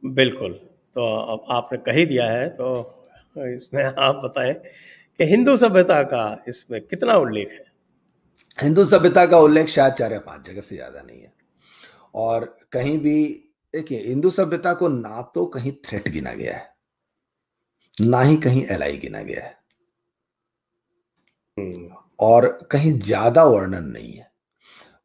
बिल्कुल 0.02 0.52
तो 0.96 1.14
अब 1.24 1.44
आपने 1.50 1.78
कही 1.84 2.04
दिया 2.06 2.28
है 2.30 2.48
तो 2.50 2.66
इसमें 3.36 3.84
आप 3.84 4.20
बताएँ 4.24 4.54
कि 5.20 5.24
हिंदू 5.24 5.56
सभ्यता 5.56 6.02
का 6.02 6.44
इसमें 6.48 6.80
कितना 6.80 7.16
उल्लेख 7.16 7.48
है? 7.48 7.64
हिंदू 8.58 8.84
सभ्यता 8.84 9.24
का 9.26 9.38
उल्लेख 9.38 9.68
शायद 9.68 9.92
चार 9.92 10.12
या 10.12 10.18
पाँच 10.20 10.46
जगह 10.46 10.60
से 10.60 10.76
ज़्यादा 10.76 11.02
नहीं 11.02 11.20
है। 11.20 11.32
और 12.14 12.44
कहीं 12.72 12.98
भी 12.98 13.24
देखिए 13.74 14.02
हिंदू 14.06 14.30
सभ्यता 14.30 14.72
को 14.74 14.88
ना 14.88 15.22
तो 15.34 15.44
कहीं 15.46 15.72
थ्रेट 15.86 16.08
गिना 16.08 16.32
गया 16.32 16.56
है 16.56 16.74
ना 17.98 18.20
ही 18.20 18.36
कहीं 18.36 18.64
एलाई 18.66 18.96
गिना 18.98 19.22
गया 19.22 19.44
है। 19.44 19.54
हम्म। 21.58 21.88
और 22.20 22.46
कहीं 22.70 22.92
ज़्यादा 22.98 23.44
वर्णन 23.44 23.84
नहीं 23.86 24.12
है। 24.12 24.30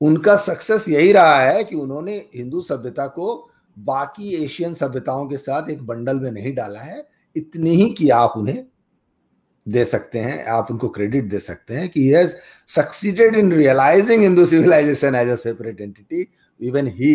उनका 0.02 0.36
सक्सेस 0.38 0.88
यही 0.90 1.12
रहा 1.12 1.40
है 1.40 1.64
कि 1.64 1.76
उन्होंने 1.76 2.16
हिंदू 2.36 2.62
सभ्यता 2.62 3.08
को 3.08 3.36
बाकी 3.78 4.34
एशियन 4.36 4.74
सभ्यताओं 4.74 5.28
के 5.28 5.38
साथ 5.38 5.70
एक 5.70 5.86
बंडल 5.88 6.20
में 6.20 6.32
नहीं 6.32 6.54
डाला 6.56 6.80
है 6.80 7.06
इतनी 7.36 7.76
ही 7.76 7.90
कि 7.90 8.10
आप 8.10 8.34
उन्हें 8.38 8.64
दे 9.66 9.84
सकते 9.86 10.20
हैं, 10.20 10.44
आप 10.46 10.72
उनको 10.72 10.90
क्रेडिट 10.90 11.30
दे 11.30 11.40
सकते 11.40 11.74
हैं 11.74 11.90
कि 11.90 12.08
has 12.10 12.36
succeeded 12.76 13.36
in 13.36 13.52
realizing 13.54 14.22
Hindu 14.24 14.46
civilization 14.46 15.16
as 15.16 15.30
a 15.30 15.36
separate 15.36 15.82
entity 15.82 16.28
even 16.60 16.88
he 16.98 17.14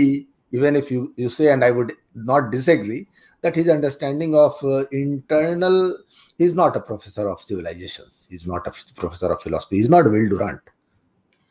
even 0.52 0.76
if 0.76 0.92
you 0.94 1.08
you 1.20 1.28
say 1.28 1.50
and 1.50 1.64
I 1.64 1.70
would 1.70 1.92
not 2.26 2.50
disagree 2.50 2.98
that 3.44 3.56
his 3.56 3.68
understanding 3.70 4.34
of 4.34 4.64
internal 4.94 5.96
he 6.40 6.46
is 6.46 6.54
not 6.56 6.76
a 6.76 6.80
professor 6.86 7.26
of 7.26 7.42
civilization 7.44 8.34
is 8.34 8.48
not 8.48 8.68
a 8.68 8.70
professor 9.00 9.32
of 9.32 9.44
philosophy 9.44 9.78
is 9.78 9.90
not 9.90 10.06
Will 10.06 10.28
Durant 10.28 10.70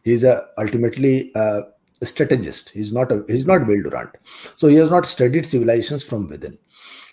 he 0.06 0.14
is 0.14 0.26
ultimately 0.28 1.32
strategist 2.02 2.72
is 2.78 2.94
not 2.94 3.12
is 3.30 3.48
not 3.48 3.68
Will 3.68 3.82
Durant 3.84 4.18
so 4.62 4.68
he 4.68 4.76
has 4.76 4.90
not 4.90 5.06
studied 5.06 5.46
civilization 5.46 5.98
from 6.08 6.26
within 6.46 6.58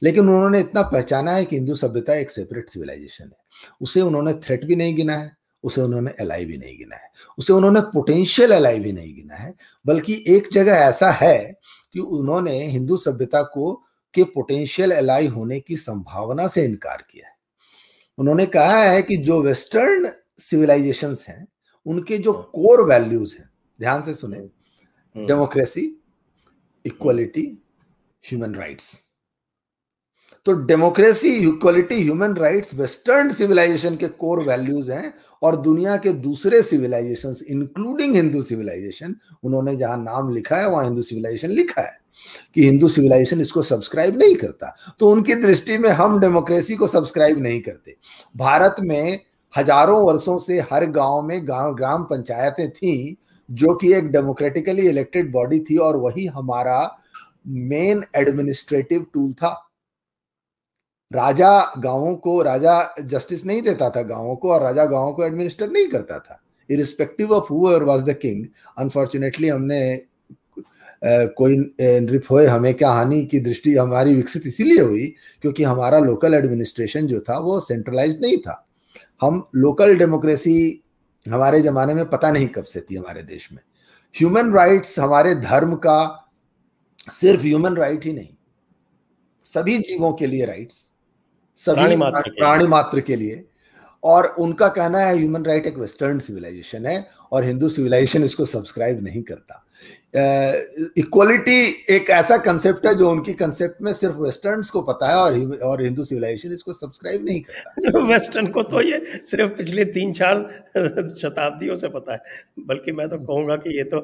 लेकिन 0.03 0.29
उन्होंने 0.29 0.61
इतना 0.61 0.83
पहचाना 0.83 1.33
है 1.33 1.45
कि 1.45 1.57
हिंदू 1.57 1.75
सभ्यता 1.75 2.15
एक 2.15 2.31
separate 2.31 2.69
civilisation 2.69 3.25
है। 3.25 3.41
उसे 3.81 4.01
उन्होंने 4.01 4.35
थ्रेट 4.35 4.65
भी 4.65 4.77
नहीं 4.77 4.97
गिना 4.97 5.17
है 5.17 5.37
उसे 5.63 5.81
उन्होंने 5.81 6.15
एलाई 6.21 6.45
भी 6.45 6.59
नहीं 6.59 6.79
गिना 6.79 6.97
है 6.97 7.11
उसे 7.39 7.53
उन्होंने 7.53 7.81
पोटेंशियल 7.81 8.53
एलाई 8.53 8.79
भी 8.79 8.93
नहीं 8.93 9.15
गिना 9.15 9.35
है 9.35 9.55
बल्कि 9.87 10.25
एक 10.29 10.49
जगह 10.53 10.73
ऐसा 10.73 11.11
है 11.11 11.55
कि 11.93 12.01
उन्होंने 12.01 12.67
हिंदू 12.67 12.97
सभ्यता 12.97 13.43
को 13.43 13.83
के 14.15 14.25
पोटेंशियल 14.25 14.93
एलाई 14.93 15.27
होने 15.27 15.61
की 15.61 15.77
संभावना 15.77 16.49
से 16.49 16.65
इनकार 16.65 17.05
किया 17.11 17.29
है। 17.29 17.35
उन्होंने 18.19 18.47
कहा 18.47 18.77
है 18.77 19.03
कि 19.03 19.17
जो 19.17 19.43
वेस्टर्न 19.43 20.13
सिविलाइजेशन 20.39 21.17
हैं 21.29 21.49
उनके 21.87 22.19
जो 22.19 22.33
कोर 22.33 22.89
वैल्यूज़ 22.89 23.39
हैं 23.39 23.51
ध्यान 23.81 24.03
से 24.03 24.15
सुने 24.15 24.39
डेमोक्रेसी 25.17 26.03
इक्वलिटी 26.87 27.59
ह्यूमन 28.25 28.55
राइट्स 28.55 28.99
तो 30.47 30.53
democracy, 30.67 31.29
equality, 31.39 32.03
human 32.03 32.35
rights, 32.35 32.75
western 32.75 33.31
civilization 33.31 33.97
के 33.97 34.09
कोर 34.09 34.41
वैल्यूज़ 34.45 34.91
हैं 34.93 35.13
और 35.43 35.57
दुनिया 35.57 35.97
के 35.97 36.13
दूसरे 36.13 36.63
सिविलाइजेशन 36.63 37.35
इंक्लूडिंग 37.49 38.15
हिंदू 38.15 38.43
सिविलाइजेशन, 38.43 39.15
उन्होंने 39.45 39.77
जहाँ 39.77 39.97
नाम 39.99 40.33
लिखा 40.35 40.57
है, 40.57 40.69
वहाँ 40.71 40.85
हिंदू 40.85 41.03
सिविलाइजेशन 41.03 41.51
लिखा 41.51 41.83
है 41.83 42.01
कि 42.55 42.65
हिंदू 42.65 42.89
सिविलाइजेशन 42.89 43.41
इसको 43.41 43.63
सब्सक्राइब 43.63 44.19
नहीं 44.19 44.35
करता। 44.35 44.75
तो 44.99 45.11
उनकी 45.11 45.35
दृष्टि 45.37 45.79
में 45.79 45.89
हम 45.91 46.21
डेमोक्रेसी 46.21 46.77
को 46.77 46.87
सब्सक्राइब 46.89 47.39
नहीं 47.39 47.61
करते। 47.61 47.97
भारत 48.37 48.77
में 48.81 49.21
हज़ारों 49.55 50.05
वर्षों 50.05 50.39
से 50.39 50.61
हर 50.73 50.87
गाँव 50.91 51.23
में 51.23 51.49
गाँव, 51.49 51.75
ग्राम 51.75 52.05
पंचायतें 52.05 52.71
थी, 52.71 53.17
जो 53.49 53.75
कि 53.75 53.93
एक 53.93 54.13
डेमोक्रेटिकली 54.13 54.89
इलेक्टेड 54.89 55.33
बॉडी 55.33 55.59
थी 55.61 55.77
और 55.79 55.97
वही 55.97 56.27
हमारा 56.27 56.97
मेन 57.47 58.05
एडमिनिस्ट्रेटिव 58.17 59.07
टूल 59.15 59.33
था। 59.33 59.59
राजा 61.13 61.73
गाँवों 61.79 62.15
को, 62.17 62.41
राजा 62.43 62.95
जस्टिस 63.01 63.45
नहीं 63.47 63.63
देता 63.63 63.91
था 63.91 64.03
गाँवों 64.03 64.37
को 64.37 64.53
और 64.53 64.63
राजा 64.63 64.85
गाँवों 64.87 65.13
को 65.13 65.25
एडमिनिस्टर 65.25 65.71
नहीं 65.71 65.89
करता 65.89 66.19
था। 66.19 66.41
Irrespective 66.71 67.33
of 67.33 67.53
who 67.53 67.83
was 67.83 68.03
the 68.03 68.13
king 68.13 68.45
unfortunately 68.79 69.49
हमने 69.49 70.07
कोई 71.05 71.57
होए, 72.31 72.47
हमें 72.47 72.75
क्या 72.75 72.91
हानि 72.91 73.25
की 73.27 73.41
दृष्टि 73.41 73.75
हमारी 73.75 74.15
विकसित 74.15 74.47
इसीलिए 74.47 74.81
हुई 74.81 75.07
क्योंकि 75.43 75.63
हमारा 75.63 75.99
लोकल 75.99 76.35
एडमिनिस्ट्रेशन 76.35 77.07
जो 77.07 77.21
था 77.21 77.39
वो 77.39 77.59
सेंट्रलाइज 77.61 78.21
नहीं 78.21 78.37
था। 78.39 78.67
हम 79.23 79.43
लोकल 79.55 79.97
डेमोक्रेसी 79.99 80.83
हमारे 81.25 81.61
जमाने 81.63 81.95
में 81.95 82.05
पता 82.11 82.31
नहीं 82.31 82.47
कब 82.49 82.65
से 82.65 82.81
थी 82.81 82.97
हमारे 82.97 83.23
देश 83.23 83.49
में। 83.53 83.61
ह्यूमन 84.15 84.53
राइट्स 84.53 84.99
हमारे 84.99 85.35
धर्म 85.35 85.75
का 85.77 86.29
सिर्फ़ 87.13 87.43
ह्यूमन 87.43 87.77
राइट 87.77 88.05
ही 88.05 88.13
नहीं। 88.13 88.35
सभी 89.47 89.79
जीवों 89.81 90.13
के 90.13 90.27
लिए 90.27 90.47
राइट्स 90.47 90.92
सभी 91.65 91.97
प्राणी 92.31 92.67
मात्र 92.67 93.01
के 93.01 93.17
लिए। 93.17 93.45
और 94.03 94.27
उनका 94.41 94.69
कहना 94.69 94.99
है 94.99 95.17
ह्यूमन 95.17 95.45
राइट 95.45 95.67
एक 95.67 95.77
वेस्टर्न 95.79 96.19
सिविलाइजेशन 96.19 96.87
है 96.87 97.05
और 97.33 97.45
हिंदू 97.45 97.69
सिविलाइजेशन 97.69 98.25
इसको 98.25 98.45
सब्सक्राइब 98.45 99.03
नहीं 99.05 99.23
करता। 99.23 99.65
इक्वलिटी 100.99 101.59
एक 101.95 102.11
ऐसा 102.11 102.37
कंसेप्ट 102.39 102.87
है 102.87 102.95
जो 102.95 103.11
उनकी 103.11 103.33
कंसेप्ट 103.35 103.83
में 103.83 103.93
सिर्फ़ 103.93 104.17
वेस्टर्न्स 104.17 104.71
को 104.71 104.83
पता 104.83 105.09
है 105.09 105.17
और 105.17 105.57
और 105.65 105.83
हिंदू 105.83 106.05
सिविलाइजेशन 106.05 106.53
इसको 106.55 106.73
सब्सक्राइब 106.73 107.25
नहीं 107.25 107.41
करता। 107.41 108.01
वेस्टर्न 108.09 108.47
को 108.47 108.63
तो 108.63 108.81
ये 108.81 108.99
सिर्फ़ 109.27 109.53
पिछले 109.53 109.85
तीन 109.85 110.13
चार 110.13 110.37
शताब्दियों 111.21 111.77
से 111.77 111.89
पता 111.89 112.13
है। 112.13 112.21
बल्कि 112.67 112.93
मैं 112.93 113.09
तो 113.09 113.19
कहूँगा 113.19 113.57
कि 113.57 113.77
ये 113.79 113.85
तो 113.85 114.01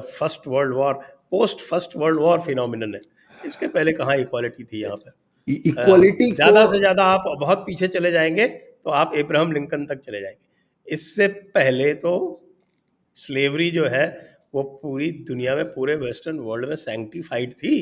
first 0.00 0.48
world 0.48 0.74
war 0.74 0.94
post 1.30 1.60
first 1.60 1.96
world 1.96 2.20
war 2.20 2.40
phenomenon 2.40 2.94
है। 2.94 3.00
इसके 3.46 3.66
पहले 3.68 3.92
कहाँ 3.92 4.16
इक्वालिटी 4.16 4.64
थी 4.64 4.82
यहाँ 4.82 4.96
पर? 4.96 5.12
इक्वलिटी 5.48 6.30
ज़्यादा 6.32 6.64
से 6.66 6.78
ज़्यादा 6.78 7.04
आप 7.04 7.24
बहुत 7.40 7.58
पीछे 7.66 7.88
चले 7.88 8.10
जाएँगे 8.12 8.46
तो 8.46 8.90
आप 8.92 9.12
इब्राहिम 9.16 9.52
लिंकन 9.52 9.84
तक 9.86 10.00
चले 10.00 10.20
जाएँगे। 10.20 10.94
इससे 10.94 11.26
पहले 11.54 11.92
तो 11.94 12.12
स्लेवरी 13.18 13.70
जो 13.70 13.86
है 13.86 14.06
वो 14.54 14.62
पूरी 14.82 15.10
दुनिया 15.28 15.54
में 15.56 15.64
पूरे 15.64 15.94
वेस्टर्न 15.96 16.38
वर्ल्ड 16.38 16.68
में 16.68 16.76
सैंक्टिफाइड 16.76 17.52
थी। 17.52 17.78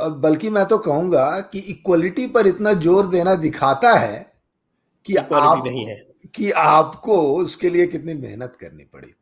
बल्कि 0.00 0.50
मैं 0.50 0.64
तो 0.66 0.78
कहूँगा 0.78 1.28
कि 1.52 1.58
इक्वलिटी 1.70 2.26
पर 2.26 2.46
इतना 2.46 2.72
ज़ोर 2.74 3.06
देना 3.06 3.34
दिखाता 3.34 3.92
है 3.92 4.26
कि 5.06 5.16
आप 5.16 5.62
नहीं 5.66 5.84
है। 5.86 5.96
कि 6.34 6.50
आपको 6.52 7.20
उसके 7.34 7.70
लिए 7.70 7.86
कितनी 7.86 8.14
मेहनत 8.14 8.56
करनी 8.60 8.84
पड़ी। 8.84 9.12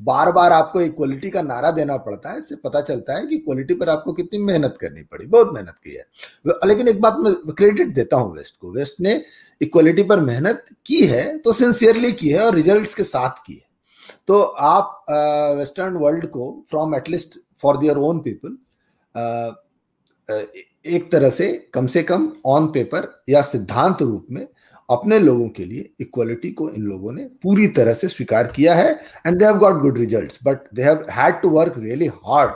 बार 0.00 0.30
बार 0.32 0.52
आपको 0.52 0.80
इक्वलिटी 0.80 1.30
का 1.30 1.42
नारा 1.42 1.70
देना 1.70 1.96
पड़ता 1.98 2.30
है, 2.30 2.38
इससे 2.38 2.56
पता 2.56 2.80
चलता 2.80 3.16
है 3.16 3.26
कि 3.26 3.34
इक्वलिटी 3.36 3.74
पर 3.74 3.88
आपको 3.88 4.12
कितनी 4.12 4.38
मेहनत 4.40 4.76
करनी 4.80 5.02
पड़ी, 5.02 5.26
बहुत 5.26 5.52
मेहनत 5.54 5.74
की 5.84 5.94
है। 5.94 6.04
लेकिन 6.66 6.88
एक 6.88 7.00
बात 7.00 7.16
मैं 7.18 7.34
क्रेडिट 7.48 7.94
देता 7.94 8.16
हूँ 8.16 8.36
वेस्ट 8.36 8.56
को 8.60 8.72
वेस्ट 8.72 9.00
ने 9.00 9.20
इक्वलिटी 9.60 10.02
पर 10.02 10.20
मेहनत 10.20 10.64
की 10.86 11.00
है 11.06 11.36
तो 11.38 11.52
सिंसियरली 11.54 12.12
की 12.12 12.28
है 12.28 12.44
और 12.44 12.54
रिज़ल्ट 12.54 12.94
के 12.96 13.04
साथ 13.04 13.44
की 13.46 13.54
है। 13.54 13.66
तो 14.28 14.40
आप 14.40 15.04
वेस्टर्न 15.58 15.96
वर्ल्ड 15.96 16.26
को 16.26 16.50
from 16.70 16.94
at least 16.94 17.38
for 17.60 17.76
their 17.76 17.96
own 17.98 18.18
people 18.20 18.56
एक 20.86 21.10
तरह 21.12 21.30
से 21.30 21.52
कम 21.74 21.86
से 21.86 22.02
कम 22.02 22.28
ऑन 22.46 22.66
पेपर 22.66 23.08
या 23.28 23.42
सिद्धांत 23.42 24.02
रूप 24.02 24.26
में 24.30 24.46
अपने 24.90 25.18
लोगों 25.18 25.48
के 25.56 25.64
लिए 25.64 25.90
इक्वलिटी 26.00 26.50
को 26.60 26.68
इन 26.70 26.82
लोगों 26.82 27.12
ने 27.12 27.24
पूरी 27.42 27.66
तरह 27.78 27.94
से 27.94 28.08
स्वीकार 28.08 28.52
किया 28.56 28.74
है 28.74 28.92
and 29.26 29.38
they 29.38 29.44
have 29.44 29.58
got 29.58 29.80
good 29.82 29.98
results 29.98 30.38
but 30.44 30.72
they 30.74 30.82
have 30.82 31.06
had 31.10 31.40
to 31.42 31.50
work 31.50 31.74
really 31.78 32.06
hard 32.24 32.52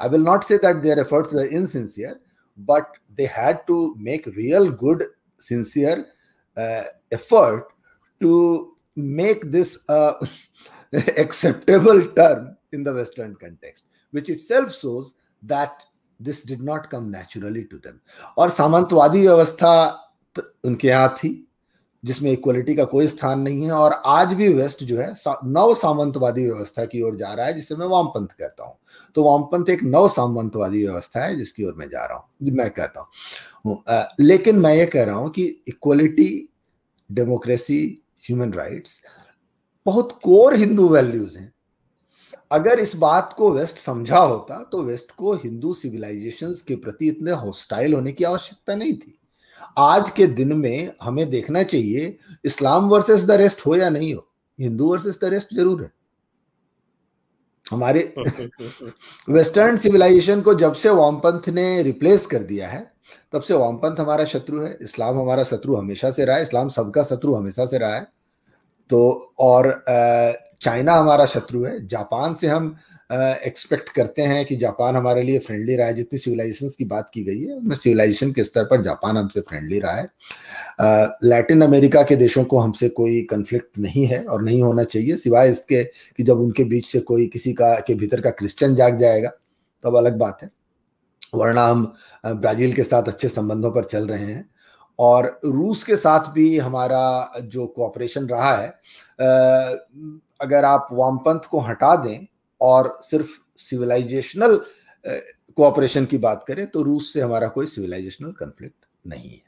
I 0.00 0.08
will 0.08 0.22
not 0.22 0.44
say 0.44 0.56
that 0.58 0.76
their 0.82 0.98
efforts 0.98 1.34
were 1.34 1.54
insincere 1.60 2.18
but 2.58 2.98
they 3.16 3.26
had 3.36 3.58
to 3.66 3.84
make 4.00 4.28
real 4.36 4.68
good 4.80 5.04
sincere 5.40 6.04
effort 7.12 7.64
to 8.20 8.32
make 8.96 9.50
this 9.50 9.84
uh, 9.88 10.14
acceptable 11.16 12.08
term 12.08 12.56
in 12.72 12.84
the 12.84 12.94
Western 12.94 13.34
context, 13.36 13.84
which 14.10 14.28
itself 14.28 14.74
shows 14.74 15.14
that 15.42 15.84
this 16.20 16.42
did 16.42 16.62
not 16.62 16.90
come 16.90 17.10
naturally 17.10 17.64
to 17.64 17.78
them. 17.78 18.00
और 18.38 18.50
सामंतवादी 18.50 19.20
व्यवस्था 19.26 19.72
उनके 20.38 20.88
यहाँ 20.88 21.14
थी 21.16 21.38
जिसमें 22.04 22.30
equality 22.32 22.74
का 22.74 22.84
कोई 22.84 23.06
स्थान 23.08 23.40
नहीं 23.40 23.64
है 23.64 23.72
और 23.72 23.92
आज 24.06 24.32
भी 24.34 24.48
वेस्ट 24.48 24.82
जो 24.84 24.96
है 24.98 25.12
नव 25.46 25.74
सामंतवादी 25.74 26.44
व्यवस्था 26.44 26.84
की 26.84 27.02
ओर 27.02 27.16
जा 27.16 27.32
रहा 27.32 27.46
है, 27.46 27.52
जिसे 27.54 27.76
मैं 27.76 27.86
वामपंथ 27.86 28.28
कहता 28.28 28.64
हूँ। 28.64 28.74
तो 29.16 29.24
वामपंथ 29.24 29.70
एक 29.70 29.82
नव 29.84 30.08
सामंतवादी 30.08 30.84
व्यवस्था 30.84 31.24
है, 31.24 31.36
जिसकी 31.36 31.64
ओर 31.64 31.74
मैं 31.74 31.88
जा 31.88 32.04
रहा 32.04 32.16
हूँ। 32.16 32.50
मैं 32.52 32.70
कहता 32.70 33.00
हूँ 33.00 33.82
लेकिन 34.20 34.58
मैं 34.58 34.74
ये 34.74 34.86
कह 34.86 35.04
रहा 35.04 35.16
हूँ 35.16 35.30
कि 35.30 35.44
इक्वलिटी 35.68 36.48
डेमोक्रेसी 37.10 37.80
ह्यूमन 38.24 38.52
राइट्स 38.52 39.00
बहुत 39.86 40.18
कोर 40.22 40.54
हिंदू 40.56 40.88
वैल्यूज़ 40.88 41.38
हैं। 41.38 41.52
अगर 42.50 42.78
इस 42.80 42.96
बात 42.96 43.32
को 43.32 43.50
वेस्ट 43.52 43.78
समझा 43.78 44.18
होता 44.18 44.62
तो 44.72 44.82
वेस्ट 44.82 45.10
को 45.16 45.34
हिंदू 45.34 45.72
सिविलाइजेशंस 45.74 46.62
के 46.62 46.76
प्रति 46.76 47.08
इतने 47.08 47.32
हॉस्टाइल 47.32 47.94
होने 47.94 48.12
की 48.12 48.24
आवश्यकता 48.24 48.74
नहीं 48.74 48.94
थी। 48.94 49.18
आज 49.78 50.10
के 50.10 50.26
दिन 50.26 50.52
में 50.52 50.92
हमें 51.02 51.28
देखना 51.30 51.62
चाहिए 51.62 52.16
इस्लाम 52.44 52.88
वर्सेस 52.88 53.24
द 53.24 53.30
रेस्ट 53.30 53.66
हो 53.66 53.76
या 53.76 53.88
नहीं 53.90 54.14
हो। 54.14 54.26
हिंदू 54.58 54.90
वर्सेस 54.92 55.20
द 55.22 55.24
रेस्ट 55.24 55.54
ज़रूर 55.54 55.82
है। 55.82 55.90
हमारे 57.66 58.00
वेस्टर्न 59.30 59.76
सिविलाइजेशन 59.76 60.40
को 60.40 60.54
जब 60.54 60.74
से 60.74 60.90
वामपंथ 60.90 61.48
ने 61.48 61.82
रिप्लेस 61.82 62.26
कर 62.26 62.42
दिया 62.42 62.68
है 62.68 62.90
तब 63.32 63.40
से 63.40 63.54
वामपंथ 63.54 64.00
हमारा 64.00 64.24
शत्रु 64.24 64.60
है 64.60 64.76
इस्लाम 64.82 65.18
हमारा 65.20 65.44
शत्रु 65.44 65.76
हमेशा 65.76 66.10
से 66.10 66.24
रहा 66.24 66.36
है 66.36 66.42
इस्लाम 66.42 66.68
सबका 66.68 67.02
शत्रु 67.02 67.34
हमेशा 67.34 67.66
से 67.66 67.78
रहा 67.78 67.94
है। 67.94 68.06
तो 68.90 69.32
और 69.38 69.84
चाइना 70.62 70.94
हमारा 70.94 71.26
शत्रु 71.26 71.64
है 71.64 71.86
जापान 71.86 72.34
से 72.34 72.46
हम 72.46 72.74
एक्सपेक्ट 73.12 73.88
करते 73.88 74.22
हैं 74.22 74.44
कि 74.46 74.56
जापान 74.56 74.96
हमारे 74.96 75.22
लिए 75.22 75.38
फ्रेंडली 75.38 75.76
रहा 75.76 75.86
है। 75.86 75.94
जितनी 75.94 76.18
सिविलाइजेशन 76.18 76.68
की 76.68 76.84
बात 76.84 77.10
की 77.14 77.22
गई 77.24 77.40
है, 77.40 77.54
उनमें 77.54 77.74
सिविलाइजेशन 77.76 78.32
के 78.32 78.44
स्तर 78.44 78.64
पर 78.64 78.82
जापान 78.82 79.16
हमसे 79.16 79.40
फ्रेंडली 79.40 79.78
रहा 79.80 79.94
है। 79.94 80.08
लैटिन 81.24 81.62
अमेरिका 81.62 82.02
के 82.02 82.16
देशों 82.16 82.44
को 82.44 82.58
हमसे 82.58 82.88
कोई 82.90 83.20
कन्फ्लिक्ट 83.30 83.78
नहीं 83.78 84.06
है 84.06 84.24
और 84.24 84.42
नहीं 84.42 84.62
होना 84.62 84.84
चाहिए। 84.84 85.16
सिवाय 85.16 85.50
इसके 85.50 85.82
कि 85.84 86.22
जब 86.22 86.40
उनके 86.40 86.64
बीच 86.64 86.86
से 86.86 87.00
कोई 87.00 87.26
किसी 87.26 87.52
का, 87.52 87.74
के 87.76 87.94
भीतर 87.94 88.20
का 88.20 88.30
क्रिश्चियन 88.30 88.74
जाग 88.74 88.98
जाएगा 88.98 89.28
तो 89.84 89.96
अलग 89.96 90.18
बात 90.18 90.42
है। 90.42 90.50
वरना 91.34 91.66
हम 91.66 91.92
ब्राज़ील 92.26 92.72
के 92.72 92.82
साथ 92.82 93.02
अच्छे 93.02 93.28
संबंधों 93.28 93.70
पर 93.70 93.84
चल 93.84 94.06
रहे 94.06 94.24
हैं 94.24 94.48
और 94.98 95.40
रूस 95.44 95.84
के 95.84 95.96
साथ 95.96 96.32
भी 96.32 96.58
हमारा 96.58 97.32
जो 97.38 97.66
कोऑपरेशन 97.66 98.26
रहा 98.26 98.56
है 98.56 98.68
अगर 100.40 100.64
आप 100.64 100.88
वामपंथ 100.92 101.48
को 101.50 101.60
हटा 101.60 101.94
दें 101.96 102.26
और 102.62 102.98
सिर्फ़ 103.02 103.30
सिविलाइजेशनल 103.58 104.60
कोऑपरेशन 105.58 106.04
की 106.04 106.18
बात 106.18 106.44
करें 106.48 106.66
तो 106.66 106.82
रूस 106.82 107.12
से 107.12 107.20
हमारा 107.20 107.48
कोई 107.48 107.66
सिविलाइजेशनल 107.66 108.32
कन्फ्लिक्ट 108.32 108.84
नहीं 109.06 109.30
है। 109.30 109.40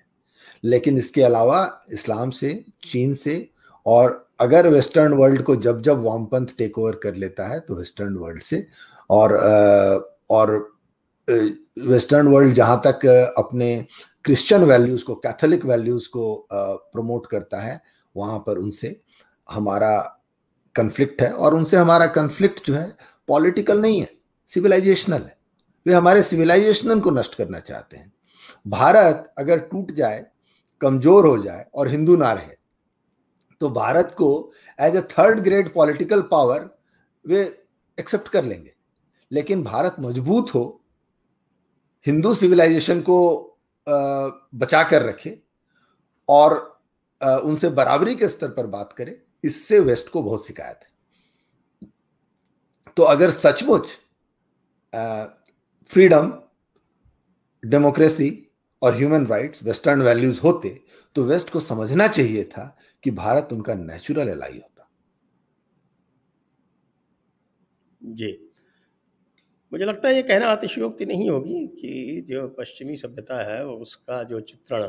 लेकिन 0.64 0.98
इसके 0.98 1.22
अलावा 1.22 1.86
इस्लाम 1.92 2.30
से, 2.30 2.64
चीन 2.82 3.14
से 3.14 3.48
और 3.86 4.20
अगर 4.40 4.68
वेस्टर्न 4.68 5.12
वर्ल्ड 5.12 5.42
को 5.42 5.56
जब 5.56 5.80
जब 5.82 6.02
वामपंथ 6.02 6.46
टेक 6.58 6.78
ओवर 6.78 6.94
कर 7.02 7.14
लेता 7.14 7.46
है 7.48 7.58
तो 7.60 7.74
वेस्टर्न 7.74 8.16
वर्ल्ड 8.16 8.42
से 8.42 8.66
और 9.10 9.36
और 10.30 10.56
वेस्टर्न 11.78 12.28
वर्ल्ड 12.28 12.54
जहाँ 12.54 12.80
तक 12.86 13.06
अपने 13.38 13.86
क्रिश्चियन 14.24 14.64
वैल्यूज़ 14.64 15.04
को 15.04 15.14
कैथोलिक 15.16 15.64
वैल्यूज़ 15.64 16.08
को 16.08 16.46
प्रमोट 16.52 17.26
करता 17.26 17.60
है, 17.60 17.80
वहाँ 18.14 18.38
पर 18.38 18.58
उनसे 18.58 19.00
हमारा 19.48 20.20
कन्फ्लिक्ट 20.76 21.22
है 21.22 21.32
और 21.32 21.54
उनसे 21.54 21.76
हमारा 21.76 22.06
कन्फ्लिक्ट 22.12 22.66
जो 22.66 22.74
है 22.74 22.86
पॉलिटिकल 23.28 23.80
नहीं 23.80 24.00
है 24.00 24.08
सिविलाइजेशनल 24.50 25.22
है। 25.22 25.36
वे 25.86 25.94
हमारे 25.94 26.22
सिविलाइजेशन 26.22 27.00
को 27.00 27.10
नष्ट 27.10 27.34
करना 27.34 27.60
चाहते 27.60 27.96
हैं। 27.96 28.12
भारत 28.66 29.32
अगर 29.38 29.58
टूट 29.60 29.90
जाए, 29.92 30.24
कमज़ोर 30.80 31.26
हो 31.26 31.38
जाए 31.38 31.66
और 31.74 31.88
हिंदू 31.88 32.16
ना 32.16 32.32
रहे 32.32 32.56
तो 33.60 33.68
भारत 33.70 34.14
को 34.18 34.52
as 34.78 34.96
a 34.96 35.00
third 35.10 35.40
grade 35.40 35.72
political 35.74 36.22
power 36.30 36.68
way 37.24 37.42
accept 37.98 38.28
कर 38.28 38.44
लेंगे। 38.44 38.72
लेकिन 39.30 39.62
भारत 39.64 39.96
मज़बूत 40.00 40.54
हो, 40.54 40.80
हिंदू 42.06 42.34
सिविलाइजेशन 42.34 43.00
को 43.00 43.16
बचा 43.86 44.82
कर 44.82 45.02
रखे 45.02 45.38
और 46.28 46.56
उनसे 47.20 47.68
बराबरी 47.70 48.14
के 48.14 48.28
स्तर 48.28 48.48
पर 48.48 48.66
बात 48.68 48.92
करे 48.92 49.20
इससे 49.44 49.80
वेस्ट 49.80 50.08
को 50.08 50.22
बहुत 50.22 50.46
शिकायत 50.46 50.80
है। 50.82 50.92
तो 52.96 53.02
अगर 53.02 53.30
सचमुच 53.30 53.86
फ्रीडम 55.90 56.32
डेमोक्रेसी 57.62 58.30
और 58.82 58.94
ह्यूमन 58.94 59.26
राइट्स 59.26 59.62
वेस्टर्न 59.64 60.02
वैल्यूज़ 60.02 60.40
होते 60.40 60.80
तो 61.16 61.24
वेस्ट 61.24 61.50
को 61.50 61.60
समझना 61.60 62.06
चाहिए 62.08 62.44
था 62.44 62.76
कि 63.02 63.10
भारत 63.12 63.48
उनका 63.52 63.74
नेचुरल 63.74 64.28
एलाई 64.28 64.52
होता। 64.52 64.88
जी। 68.00 68.32
मुझे 69.72 69.84
लगता 69.84 70.08
है 70.08 70.14
ये 70.14 70.22
कहना 70.22 70.50
अतिशयोक्ति 70.52 71.04
नहीं 71.06 71.28
होगी 71.30 71.66
कि 71.68 72.24
जो 72.28 72.46
पश्चिमी 72.48 72.96
सभ्यता 72.96 73.38
है, 73.44 73.64
उसका 73.66 74.22
जो 74.22 74.40
चित्रण 74.40 74.88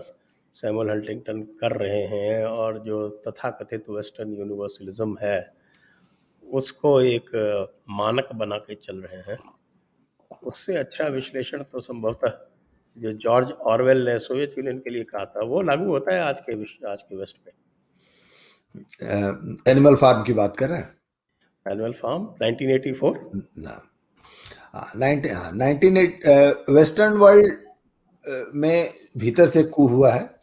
सैमुअल 0.55 0.89
हल्टिंगटन 0.89 1.41
कर 1.59 1.71
रहे 1.77 2.01
हैं 2.07 2.45
और 2.45 2.77
जो 2.79 3.07
तथाकथित 3.27 3.89
वेस्टर्न 3.89 4.33
यूनिवर्सलिज्म 4.33 5.17
है 5.21 5.39
उसको 6.43 7.01
एक 7.01 7.29
मानक 7.91 8.27
बना 8.35 8.57
के 8.57 8.75
चल 8.75 8.97
रहे 8.97 9.21
हैं। 9.21 9.37
उससे 10.43 10.75
अच्छा 10.77 11.07
विश्लेषण 11.07 11.63
तो 11.63 11.79
संभवतः 11.79 12.37
जो 12.97 13.11
जॉर्ज 13.13 13.51
ऑरवेल 13.71 14.05
ने 14.05 14.17
सोवियत 14.19 14.53
यूनियन 14.57 14.77
के 14.79 14.89
लिए 14.89 15.03
कहा 15.03 15.25
था 15.25 15.43
वो 15.45 15.61
लागू 15.61 15.85
होता 15.85 16.13
है 16.13 16.21
आज 16.21 16.39
के 16.45 16.55
विश्व 16.55 16.87
आज 16.89 17.01
के 17.01 17.15
वेस्ट 17.15 17.37
पे। 17.37 17.51
एनिमल 19.71 19.95
फार्म 19.95 20.23
की 20.23 20.33
बात 20.33 20.57
कर 20.57 20.69
रहे 20.69 20.77
हैं? 20.79 20.89
एनिमल 21.65 21.93
फार्म 21.93 22.23
1984 22.41 23.15
ना। 23.57 23.81
नाइनटीन 24.95 25.97
वेस्टर्न 26.69 27.17
वर्ल्ड 27.17 27.53
में 28.55 28.93
भीतर 29.17 29.47
से 29.47 29.63
कू 29.65 29.87
हुआ 29.87 30.11
है। 30.11 30.34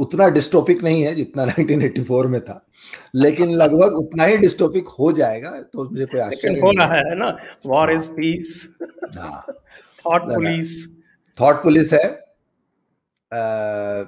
उतना 0.00 0.28
डिस्टोपिक 0.28 0.82
नहीं 0.82 1.02
है 1.02 1.14
जितना 1.14 1.44
1984 1.44 2.26
में 2.26 2.40
था। 2.40 2.64
लेकिन 3.14 3.50
लगभग 3.52 3.94
उतना 3.96 4.24
ही 4.24 4.36
डिस्टोपिक 4.38 4.88
हो 4.98 5.10
जाएगा 5.12 5.50
तो 5.62 5.88
मुझे 5.90 6.06
कोई 6.06 6.20
आश्चर्य 6.20 6.60
हो 6.60 6.70
रहा 6.78 6.94
है। 6.94 7.14
ना? 7.14 7.36
War 7.66 7.92
is 7.92 8.10
peace 8.10 8.68
thought 9.16 10.22
police 10.24 10.86
thought 11.38 11.62
police 11.62 11.92
है। 11.92 12.04
आ, 13.32 14.04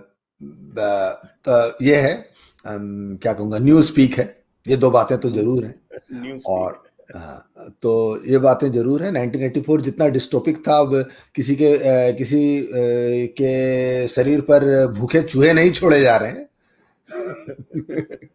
ये 1.83 1.97
है। 1.97 2.15
क्या 2.65 3.33
कहूँगा? 3.33 3.59
न्यूज़ 3.59 3.87
स्पीक 3.87 4.19
है। 4.19 4.25
ये 4.67 4.77
दो 4.77 4.91
बातें 4.91 5.17
तो 5.19 5.31
ज़रूर 5.31 5.65
हैं। 5.65 6.37
और 6.49 6.83
तो 7.13 8.23
ये 8.27 8.39
बातें 8.39 8.71
ज़रूर 8.73 9.03
है। 9.03 9.11
1984 9.13 9.81
जितना 9.81 10.07
डिस्टोपिक 10.09 10.63
था 10.69 10.79
अब 10.79 11.09
किसी 11.35 11.55
के 11.57 11.77
किसी 12.13 12.69
के 13.41 14.09
शरीर 14.09 14.41
पर 14.41 14.87
भूखे 14.99 15.23
चूहे 15.23 15.53
नहीं 15.53 15.71
छोड़े 15.73 16.01
जा 16.01 16.17
रहे 16.17 16.31
हैं। 16.31 16.49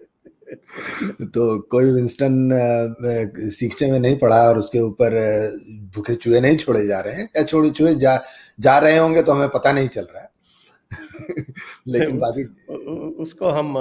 तो 1.33 1.59
कोई 1.71 1.91
विंस्टन 1.91 3.49
शिक्षे 3.55 3.91
में 3.91 3.99
नहीं 3.99 4.17
पढ़ा 4.19 4.41
और 4.49 4.57
उसके 4.57 4.79
ऊपर 4.79 5.13
भूखे 5.95 6.15
चूहे 6.15 6.39
नहीं 6.41 6.57
छोड़े 6.57 6.85
जा 6.87 6.99
रहे 6.99 7.13
हैं। 7.13 7.29
या 7.37 7.43
छोड़े 7.43 7.69
चूहे 7.69 7.95
जा 7.95 8.19
जा 8.59 8.77
रहे 8.77 8.97
होंगे 8.97 9.23
तो 9.23 9.31
हमें 9.31 9.49
पता 9.49 9.71
नहीं 9.71 9.87
चल 9.87 10.07
रहा 10.13 10.23
है। 10.23 10.29
लेकिन 11.87 12.19
बाकी 12.19 12.43
उसको 13.21 13.49
हम 13.49 13.73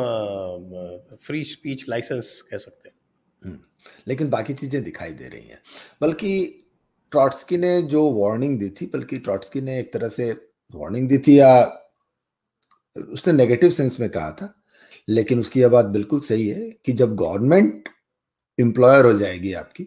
फ्री 1.26 1.42
स्पीच 1.44 1.84
लाइसेंस 1.88 2.42
कह 2.50 2.56
सकते 2.56 2.88
हैं। 2.88 2.94
हम्म। 3.42 3.58
लेकिन 4.08 4.30
बाकी 4.30 4.54
चीज़ें 4.54 4.82
दिखाई 4.84 5.12
दे 5.12 5.28
रही 5.28 5.46
हैं। 5.46 5.60
बल्कि 6.00 6.60
ट्रॉट्सकी 7.12 7.56
ने 7.56 7.80
जो 7.82 8.10
वार्निंग 8.12 8.58
दी 8.58 8.68
थी, 8.70 8.86
बल्कि 8.86 9.18
ट्रॉट्सकी 9.18 9.60
ने 9.60 9.78
एक 9.80 9.92
तरह 9.92 10.08
से 10.08 10.30
वार्निंग 10.74 11.08
दी 11.08 11.18
थी 11.18 11.38
या 11.38 11.80
उसने 12.96 13.32
नेगेटिव 13.32 13.70
सेंस 13.70 13.98
में 14.00 14.08
कहा 14.10 14.30
था, 14.32 14.54
लेकिन 15.08 15.40
उसकी 15.40 15.60
यह 15.60 15.68
बात 15.68 15.84
बिल्कुल 15.86 16.20
सही 16.20 16.48
है 16.48 16.70
कि 16.84 16.92
जब 16.92 17.14
गवर्नमेंट 17.16 17.88
एम्प्लॉयर 18.58 19.04
हो 19.04 19.12
जाएगी 19.12 19.52
आपकी 19.52 19.84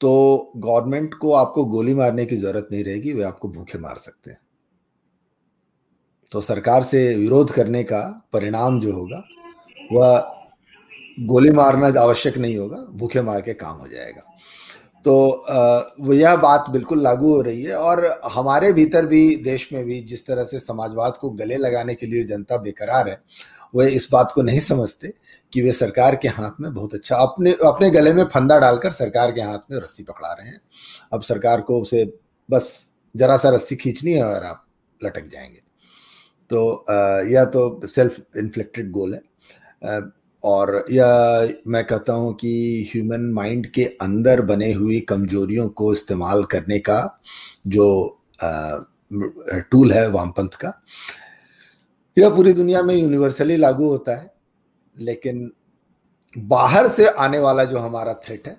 तो 0.00 0.52
गवर्नमेंट 0.56 1.14
को 1.14 1.32
आपको 1.32 1.64
गोली 1.64 1.94
मारने 1.94 2.24
की 2.26 2.36
ज़रूरत 2.36 2.68
नहीं 2.72 2.84
रहेगी, 2.84 3.12
वे 3.12 3.22
आपको 3.24 3.48
भूखे 3.48 3.78
मार 3.78 3.96
सकते 3.96 4.30
हैं। 4.30 4.40
तो 6.32 6.40
सरकार 6.40 6.82
से 6.82 7.14
विरोध 7.14 7.50
करने 7.50 7.82
का 7.84 8.00
परिणाम 8.32 8.78
जो 8.80 8.92
होगा, 8.92 9.22
वह 9.92 10.37
गोली 11.18 11.50
मारना 11.50 12.00
आवश्यक 12.00 12.38
नहीं 12.38 12.56
होगा, 12.56 12.76
भूखे 12.90 13.22
मार 13.22 13.40
के 13.40 13.54
काम 13.54 13.76
हो 13.76 13.88
जाएगा। 13.88 14.22
तो 15.04 15.44
वो 16.00 16.12
यह 16.12 16.36
बात 16.36 16.64
बिल्कुल 16.70 17.02
लागू 17.02 17.34
हो 17.34 17.40
रही 17.42 17.62
है 17.62 17.74
और 17.74 18.20
हमारे 18.24 18.72
भीतर 18.72 19.06
भी, 19.06 19.36
देश 19.36 19.68
में 19.72 19.84
भी 19.84 20.00
जिस 20.00 20.26
तरह 20.26 20.44
से 20.44 20.58
समाजवाद 20.58 21.16
को 21.16 21.30
गले 21.30 21.56
लगाने 21.56 21.94
के 21.94 22.06
लिए 22.06 22.24
जनता 22.24 22.56
बेकरार 22.56 23.08
है, 23.08 23.20
वे 23.76 23.88
इस 23.90 24.08
बात 24.12 24.32
को 24.34 24.42
नहीं 24.42 24.60
समझते 24.60 25.12
कि 25.52 25.62
वे 25.62 25.72
सरकार 25.72 26.16
के 26.16 26.28
हाथ 26.28 26.60
में 26.60 26.72
बहुत 26.74 26.94
अच्छा 26.94 27.16
अपने 27.16 27.52
अपने 27.64 27.90
गले 27.90 28.12
में 28.12 28.24
फंदा 28.24 28.58
डालकर 28.58 28.92
सरकार 28.92 29.32
के 29.32 29.40
हाथ 29.40 29.70
में 29.70 29.78
रस्सी 29.78 30.02
पकड़ा 30.02 30.32
रहे 30.32 30.48
हैं। 30.48 30.60
अब 31.12 31.22
सरकार 31.22 31.60
को 31.60 31.80
उसे 31.82 32.04
बस 32.48 32.70
जरा 33.16 33.36
सा 33.36 33.50
रस्सी 33.50 33.76
खींचनी 33.76 34.12
है 34.12 34.24
और 34.24 34.44
आप 34.44 34.64
लटक 35.00 35.28
जाएँगे। 35.28 35.60
तो 36.50 36.84
यह 37.28 37.44
तो 37.44 37.86
सेल्फ 37.86 38.20
इन्फ्लेक्टेड 38.36 38.90
गोल 38.90 39.14
है। 39.14 39.20
और 40.44 40.84
यह 40.90 41.54
मैं 41.66 41.84
कहता 41.84 42.12
हूँ 42.12 42.34
कि 42.36 42.90
ह्यूमन 42.92 43.30
माइंड 43.34 43.66
के 43.66 43.84
अंदर 44.02 44.40
बने 44.42 44.72
हुई 44.72 45.00
कमजोरियों 45.08 45.68
को 45.68 45.92
इस्तेमाल 45.92 46.44
करने 46.44 46.78
का 46.78 47.00
जो 47.66 47.86
टूल 49.70 49.92
है 49.92 50.06
वामपंथ 50.10 50.56
का, 50.60 50.72
यह 52.16 52.30
पूरी 52.30 52.52
दुनिया 52.52 52.82
में 52.82 52.94
यूनिवर्सली 52.94 53.56
लागू 53.56 53.88
होता 53.88 54.16
है, 54.16 54.30
लेकिन 54.96 55.50
बाहर 56.36 56.88
से 56.88 57.06
आने 57.08 57.38
वाला 57.38 57.64
जो 57.64 57.78
हमारा 57.78 58.14
थ्रेट 58.24 58.48
है 58.48 58.56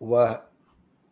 वह 0.00 0.38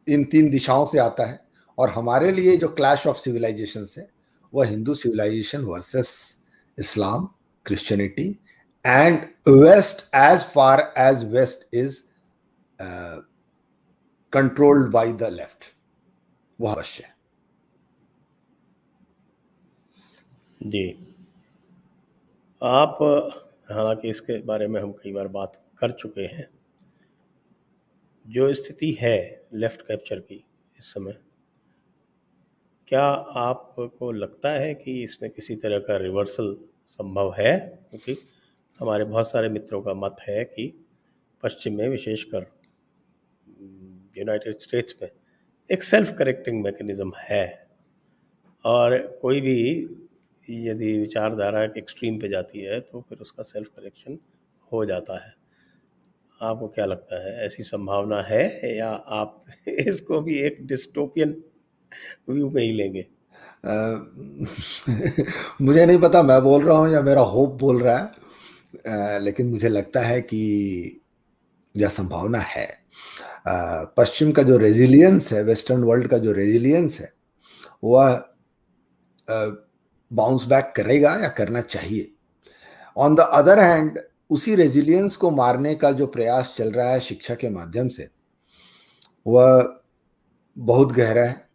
इन 0.06 0.24
तीन 0.24 0.50
दिशाओं 0.50 0.84
से 0.86 0.98
आता 0.98 1.26
है 1.26 1.40
और 1.78 1.90
हमारे 1.90 2.32
लिए 2.32 2.56
जो 2.56 2.68
क्लैश 2.68 3.06
ऑफ़ 3.06 3.18
सिविलाइजेशन 3.18 3.86
है, 3.98 4.08
वह 4.52 4.66
Hindu 4.66 4.94
civilization 4.94 5.64
versus 5.64 6.40
Islam 6.78 7.28
Christianity 7.66 8.36
and 8.84 9.18
west 9.48 10.04
as 10.14 10.44
far 10.44 10.80
as 10.98 11.24
west 11.32 11.74
is 11.74 12.02
controlled 14.32 14.90
by 14.92 15.12
the 15.12 15.28
left 15.32 15.64
वह 16.58 16.72
अवश्य 16.72 17.04
है। 17.04 17.12
जी। 20.62 20.88
आप, 22.62 22.98
हालाँकि 23.70 24.10
इसके 24.10 24.38
बारे 24.42 24.66
में 24.66 24.80
हम 24.80 24.92
कई 24.94 25.12
बार 25.12 25.28
बात 25.28 25.60
कर 25.78 25.90
चुके 25.90 26.26
हैं। 26.26 26.48
जो 28.26 28.52
स्थिति 28.54 28.90
है 28.92 29.46
लेफ़्ट 29.54 29.82
कैप्चर 29.82 30.20
की 30.20 30.44
इस 30.78 30.84
समय, 30.84 31.16
क्या 32.88 33.02
आपको 33.40 34.10
लगता 34.12 34.50
है 34.50 34.74
कि 34.74 35.02
इसमें 35.02 35.30
किसी 35.30 35.56
तरह 35.56 35.78
का 35.78 35.96
रिवर्सल 35.96 36.56
संभव 36.86 37.34
है? 37.38 37.56
क्योंकि 37.90 38.16
हमारे 38.80 39.04
बहुत 39.04 39.30
सारे 39.30 39.48
मित्रों 39.48 39.80
का 39.82 39.94
मत 39.94 40.16
है 40.28 40.44
कि 40.44 40.72
पश्चिम 41.42 41.76
में 41.78 41.88
विशेषकर 41.88 42.46
यूनाइटेड 44.18 44.54
स्टेट्स 44.60 44.94
में 45.02 45.08
एक 45.70 45.82
सेल्फ 45.82 46.14
करेक्टिंग 46.18 46.62
मैकेनिज़्म 46.64 47.12
है। 47.20 47.44
और 48.64 48.96
कोई 49.22 49.40
भी 49.40 49.58
यदि 50.44 50.98
विचारधारा 50.98 51.62
एक्सट्रीम 51.78 52.18
पे 52.20 52.28
जाती 52.28 52.60
है 52.60 52.80
तो 52.80 53.00
फिर 53.08 53.18
उसका 53.18 53.42
सेल्फ 53.42 53.68
करेक्शन 53.68 54.18
हो 54.72 54.84
जाता 54.84 55.18
है। 55.24 55.32
आपको 56.40 56.68
क्या 56.68 56.84
लगता 56.86 57.24
है, 57.24 57.44
ऐसी 57.46 57.62
संभावना 57.62 58.20
है 58.22 58.76
या 58.76 58.90
आप 58.90 59.44
इसको 59.68 60.20
भी 60.20 60.38
एक 60.40 60.66
डिस्टोपियन 60.66 61.36
व्यू 62.30 62.50
में 62.50 62.62
ही 62.62 62.72
लेंगे? 62.72 63.06
मुझे 65.62 65.86
नहीं 65.86 65.98
पता, 65.98 66.22
मैं 66.22 66.40
बोल 66.42 66.62
रहा 66.64 66.76
हूँ 66.76 66.88
या 66.92 67.02
मेरा 67.02 67.20
होप 67.32 67.58
बोल 67.60 67.80
रहा 67.82 67.96
है। 67.98 68.23
लेकिन 68.84 69.50
मुझे 69.50 69.68
लगता 69.68 70.00
है 70.00 70.20
कि 70.22 71.00
यह 71.74 71.88
संभावना 71.88 72.38
है। 72.38 72.66
पश्चिम 73.98 74.32
का 74.32 74.42
जो 74.42 74.56
रेजिलियंस 74.56 75.32
है 75.32 75.42
वेस्टर्न 75.42 75.82
वर्ल्ड 75.82 76.08
का 76.08 76.18
जो 76.18 76.32
रेजिलियंस 76.32 77.00
है, 77.00 77.12
वह 77.84 78.24
बाउंस 80.10 80.44
बैक 80.46 80.72
करेगा 80.76 81.14
या 81.14 81.28
करना 81.28 81.60
चाहिए। 81.60 82.10
ऑन 82.96 83.14
द 83.14 83.20
अदर 83.20 83.58
हैंड 83.58 83.98
उसी 84.30 84.54
रेजिलियंस 84.54 85.16
को 85.16 85.30
मारने 85.30 85.74
का 85.74 85.90
जो 85.92 86.06
प्रयास 86.06 86.54
चल 86.56 86.70
रहा 86.72 86.90
है 86.90 87.00
शिक्षा 87.00 87.34
के 87.34 87.50
माध्यम 87.50 87.88
से, 87.88 88.08
वह 89.26 89.80
बहुत 90.56 90.92
गहरा 90.92 91.24
है। 91.24 91.48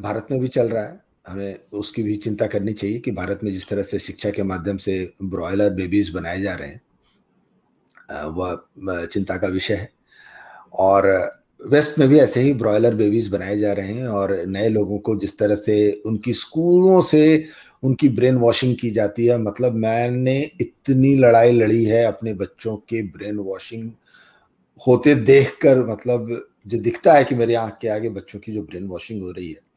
भारत 0.00 0.26
में 0.30 0.40
भी 0.40 0.48
चल 0.48 0.68
रहा 0.68 0.82
है। 0.82 1.00
हमें 1.30 1.56
उसकी 1.72 2.02
भी 2.02 2.16
चिंता 2.16 2.46
करनी 2.46 2.72
चाहिए 2.72 2.98
कि 2.98 3.10
भारत 3.10 3.40
में 3.44 3.52
जिस 3.52 3.68
तरह 3.68 3.82
से 3.82 3.98
शिक्षा 3.98 4.30
के 4.30 4.42
माध्यम 4.42 4.76
से 4.76 5.12
ब्रॉयलर 5.22 5.70
बेबीज 5.70 6.08
बनाए 6.08 6.40
जा 6.40 6.54
रहे 6.54 6.68
हैं 6.68 6.80
वह 8.26 9.06
चिंता 9.06 9.36
का 9.36 9.48
विषय 9.48 9.74
है। 9.74 9.90
और 10.72 11.06
वेस्ट 11.60 11.98
में 11.98 12.08
भी 12.08 12.18
ऐसे 12.18 12.40
ही 12.40 12.52
ब्रॉयलर 12.54 12.94
बेबीज 12.94 13.28
बनाए 13.28 13.58
जा 13.58 13.72
रहे 13.72 13.92
हैं 13.92 14.08
और 14.08 14.46
नए 14.46 14.68
लोगों 14.68 14.98
को 14.98 15.16
जिस 15.16 15.38
तरह 15.38 15.54
से 15.54 16.02
उनकी 16.06 16.32
स्कूलों 16.32 17.02
से 17.02 17.44
उनकी 17.82 18.08
ब्रेन 18.08 18.36
वॉशिंग 18.36 18.76
की 18.80 18.90
जाती 18.90 19.26
है 19.26 19.38
मतलब 19.38 19.74
मैंने 19.74 20.50
इतनी 20.60 21.14
लड़ाई 21.16 21.52
लड़ी 21.52 21.84
है 21.84 22.04
अपने 22.04 22.34
बच्चों 22.34 22.76
के 22.76 23.02
ब्रेन 23.02 23.36
वॉशिंग 23.36 23.90
होते 24.86 25.14
देखकर 25.14 25.86
मतलब 25.86 26.46
जो 26.66 26.78
दिखता 26.78 27.12
है 27.12 27.24
कि 27.24 27.34
मेरे 27.34 27.54
आँख 27.54 27.78
के 27.82 27.88
आगे 27.88 28.08
बच्चों 28.08 28.38
की 28.38 28.52
जो 28.52 28.62
ब्रेन 28.62 28.86
वॉशिंग 28.86 29.22
हो 29.22 29.30
रही 29.30 29.50
है। 29.52 29.69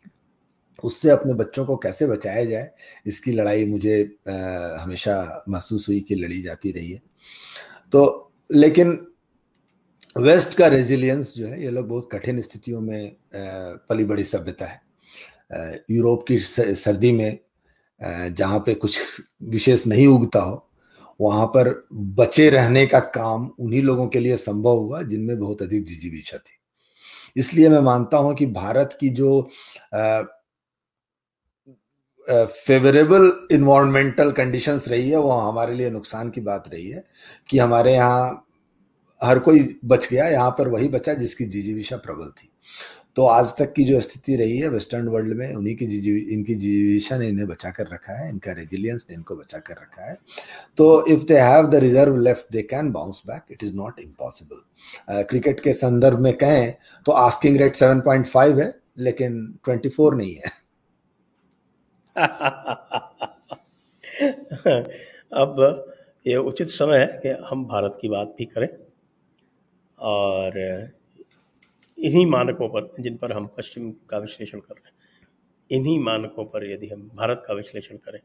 उससे 0.84 1.10
अपने 1.10 1.34
बच्चों 1.34 1.66
को 1.66 1.76
कैसे 1.78 2.08
बचाया 2.08 2.44
जाए 2.46 2.70
इसकी 3.08 3.32
लड़ाई 3.32 3.66
मुझे 3.66 4.02
आ, 4.30 4.34
हमेशा 4.80 5.44
महसूस 5.50 5.88
हुई 5.90 6.00
कि 6.00 6.16
लड़ी 6.16 6.42
जाती 6.42 6.72
रही 6.72 6.92
है। 6.92 7.02
तो 7.92 8.32
लेकिन 8.50 8.98
वेस्ट 10.18 10.58
का 10.58 10.68
रेजिलियंस 10.68 11.34
जो 11.38 11.48
है 11.48 11.62
ये 11.64 11.70
लोग 11.72 11.88
बहुत 11.88 12.10
कठिन 12.12 12.42
स्थितियों 12.42 12.82
में 12.82 13.16
पली 13.36 14.04
बड़ी 14.04 14.24
सभ्यता 14.24 14.66
है। 14.66 14.82
यूरोप 15.92 16.26
की 16.28 16.38
सर्दी 16.38 17.12
में 17.12 17.40
जहाँ 18.02 18.60
पे 18.60 18.74
कुछ 18.76 19.00
विशेष 19.44 19.86
नहीं 19.88 20.08
उगता 20.08 20.40
हो 20.40 20.70
वहाँ 21.20 21.46
पर 21.48 21.70
बचे 21.94 22.50
रहने 22.50 22.86
का 22.86 23.00
काम 23.16 23.50
उन्हीं 23.60 23.82
लोगों 23.84 24.08
के 24.08 24.20
लिए 24.20 24.38
संभव 24.38 24.78
हुआ 24.78 25.02
जिनमें 25.02 25.38
बहुत 25.40 25.62
अधिक 25.62 25.84
जिजीविशा 25.86 26.38
थी। 26.38 26.58
इसलिए 27.38 27.70
मैं 27.70 27.80
मानता 27.80 28.18
हूँ 28.18 28.34
कि 28.36 28.46
भारत 28.46 28.98
की 29.00 29.10
जो 29.10 29.42
फेवरेबल 32.28 33.32
इन्वायरमेंटल 33.52 34.32
कंडीशंस 34.32 34.88
रही 34.88 35.10
है, 35.10 35.18
वो 35.18 35.32
हमारे 35.32 35.74
लिए 35.76 35.90
नुकसान 35.90 36.30
की 36.30 36.42
बात 36.42 36.70
रही 36.74 36.90
है 36.90 37.04
कि 37.50 37.58
हमारे 37.58 37.94
यहाँ 37.94 38.46
हर 39.22 39.40
कोई 39.40 39.78
बच 39.86 40.08
गया, 40.12 40.28
यहाँ 40.30 40.50
पर 40.52 40.68
वही 40.70 40.88
बचा 40.90 41.14
जिसकी 41.14 41.46
जिजीविशा 41.46 41.98
प्रबल 41.98 42.30
थी। 42.32 42.50
तो 43.16 43.26
आज 43.26 43.52
तक 43.58 43.74
की 43.74 43.84
जो 43.84 44.00
स्थिति 44.02 44.36
रही 44.36 44.58
है, 44.58 44.68
वेस्टर्न 44.70 45.08
वर्ल्ड 45.08 45.34
में 45.38 45.54
उन्हीं 45.56 45.76
की 45.76 45.86
जीवी 45.88 46.20
इनकी 46.34 46.56
जीविशा 46.56 47.18
ने 47.18 47.28
इन्हें 47.28 47.48
बचा 47.48 47.70
कर 47.70 47.88
रखा 47.88 48.14
है, 48.14 48.30
इनका 48.30 48.52
रेजिलियंस 48.52 49.06
ने 49.10 49.16
इनको 49.16 49.36
बचा 49.36 49.60
कर 49.60 49.74
रखा 49.74 50.10
है। 50.10 50.18
तो 50.78 51.06
if 51.08 51.24
they 51.24 51.40
have 51.40 51.68
the 51.68 51.76
reserve 51.84 52.16
left 52.18 52.52
they 52.52 52.62
can 52.64 52.92
bounce 52.92 53.22
back 53.28 53.44
it 53.52 53.64
is 53.64 53.76
not 53.76 54.00
impossible 54.00 55.24
cricket 55.24 55.60
के 55.60 55.74
संदर्भ 55.74 56.20
में 56.20 56.34
कहें 56.36 56.74
तो 57.06 57.12
आस्किंग 57.12 57.58
रेट 57.58 57.76
7.5 57.76 58.60
है, 58.60 58.74
लेकिन 59.00 59.46
24 59.66 60.14
नहीं 60.16 60.36
है। 60.36 60.52
अब 65.34 65.86
ये 66.28 66.36
उचित 66.36 66.68
समय 66.68 66.98
है 66.98 67.20
कि 67.24 67.30
हम 67.50 67.66
भारत 67.66 67.98
की 68.02 68.10
बात 68.10 68.36
भी 68.38 68.46
करें 68.46 68.70
और 70.00 70.58
इन्हीं 71.98 72.26
मानकों 72.26 72.70
पर, 72.70 72.94
जिन 73.00 73.18
पर 73.18 73.32
हम 73.32 73.48
पश्चिम 73.48 73.92
का 74.10 74.18
विश्लेषण 74.18 74.60
कर 74.60 74.74
रहे 74.74 74.90
हैं, 74.90 74.96
इन्हीं 75.72 76.00
मानकों 76.00 76.46
पर 76.46 76.72
यदि 76.72 76.88
हम 76.88 77.12
भारत 77.16 77.44
का 77.48 77.54
विश्लेषण 77.54 77.98
करें 77.98 78.20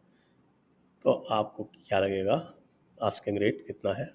तो 1.04 1.12
आपको 1.12 1.64
क्या 1.64 2.00
लगेगा? 2.00 2.54
आस्किंग 3.02 3.38
रेट 3.38 3.64
कितना 3.66 3.94
है? 3.94 4.14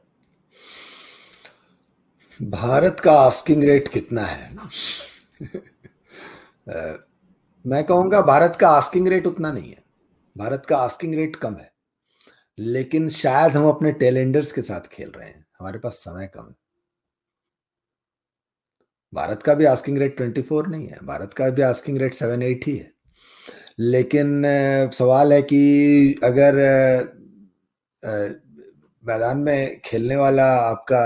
भारत 2.41 2.99
का 2.99 3.11
आस्किंग 3.11 3.63
रेट 3.63 3.87
कितना 3.87 4.21
है? 4.21 4.55
मैं 7.65 7.83
कहूँगा 7.83 8.21
भारत 8.21 8.57
का 8.61 8.69
आस्किंग 8.69 9.07
रेट 9.07 9.27
उतना 9.27 9.51
नहीं 9.51 9.69
है। 9.71 9.83
भारत 10.35 10.65
का 10.65 10.77
आस्किंग 10.77 11.13
रेट 11.15 11.35
कम 11.35 11.53
है। 11.53 11.71
लेकिन 12.57 13.09
शायद 13.09 13.53
हम 13.53 13.67
अपने 13.69 13.91
टेलेंडर्स 13.91 14.51
के 14.51 14.61
साथ 14.61 14.87
खेल 14.87 15.11
रहे 15.11 15.27
हैं। 15.29 15.45
हमारे 15.59 15.79
पास 15.79 15.93
समय 15.93 16.27
कम 16.27 16.43
है। 16.43 16.55
भारत 19.13 19.43
का 19.43 19.53
भी 19.53 19.65
आस्किंग 19.65 19.97
रेट 19.97 20.15
ट्वेंटी 20.17 20.41
फोर 20.41 20.67
नहीं 20.67 20.87
है। 20.87 20.97
भारत 21.03 21.33
का 21.33 21.49
भी 21.49 21.61
आस्किंग 21.61 21.97
रेट 21.97 22.13
सेवन 22.13 22.41
एट 22.41 22.67
ही। 22.67 22.75
है 22.77 22.91
लेकिन 23.79 24.43
सवाल 24.93 25.33
है 25.33 25.41
कि 25.41 26.19
अगर 26.23 26.55
मैदान 29.03 29.37
में 29.37 29.79
खेलने 29.85 30.15
वाला 30.15 30.45
आपका 30.59 31.03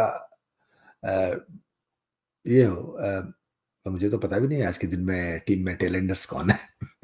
ये 2.45 2.63
हो 2.63 2.97
तो 3.87 3.91
मुझे 3.91 4.09
तो 4.09 4.17
पता 4.17 4.37
भी 4.39 4.47
नहीं 4.47 4.63
आज 4.63 4.77
के 4.77 4.87
दिन 4.87 4.99
में 4.99 5.39
टीम 5.47 5.65
में 5.65 5.75
टेलेंडर्स 5.75 6.25
कौन 6.25 6.49
है। 6.49 6.57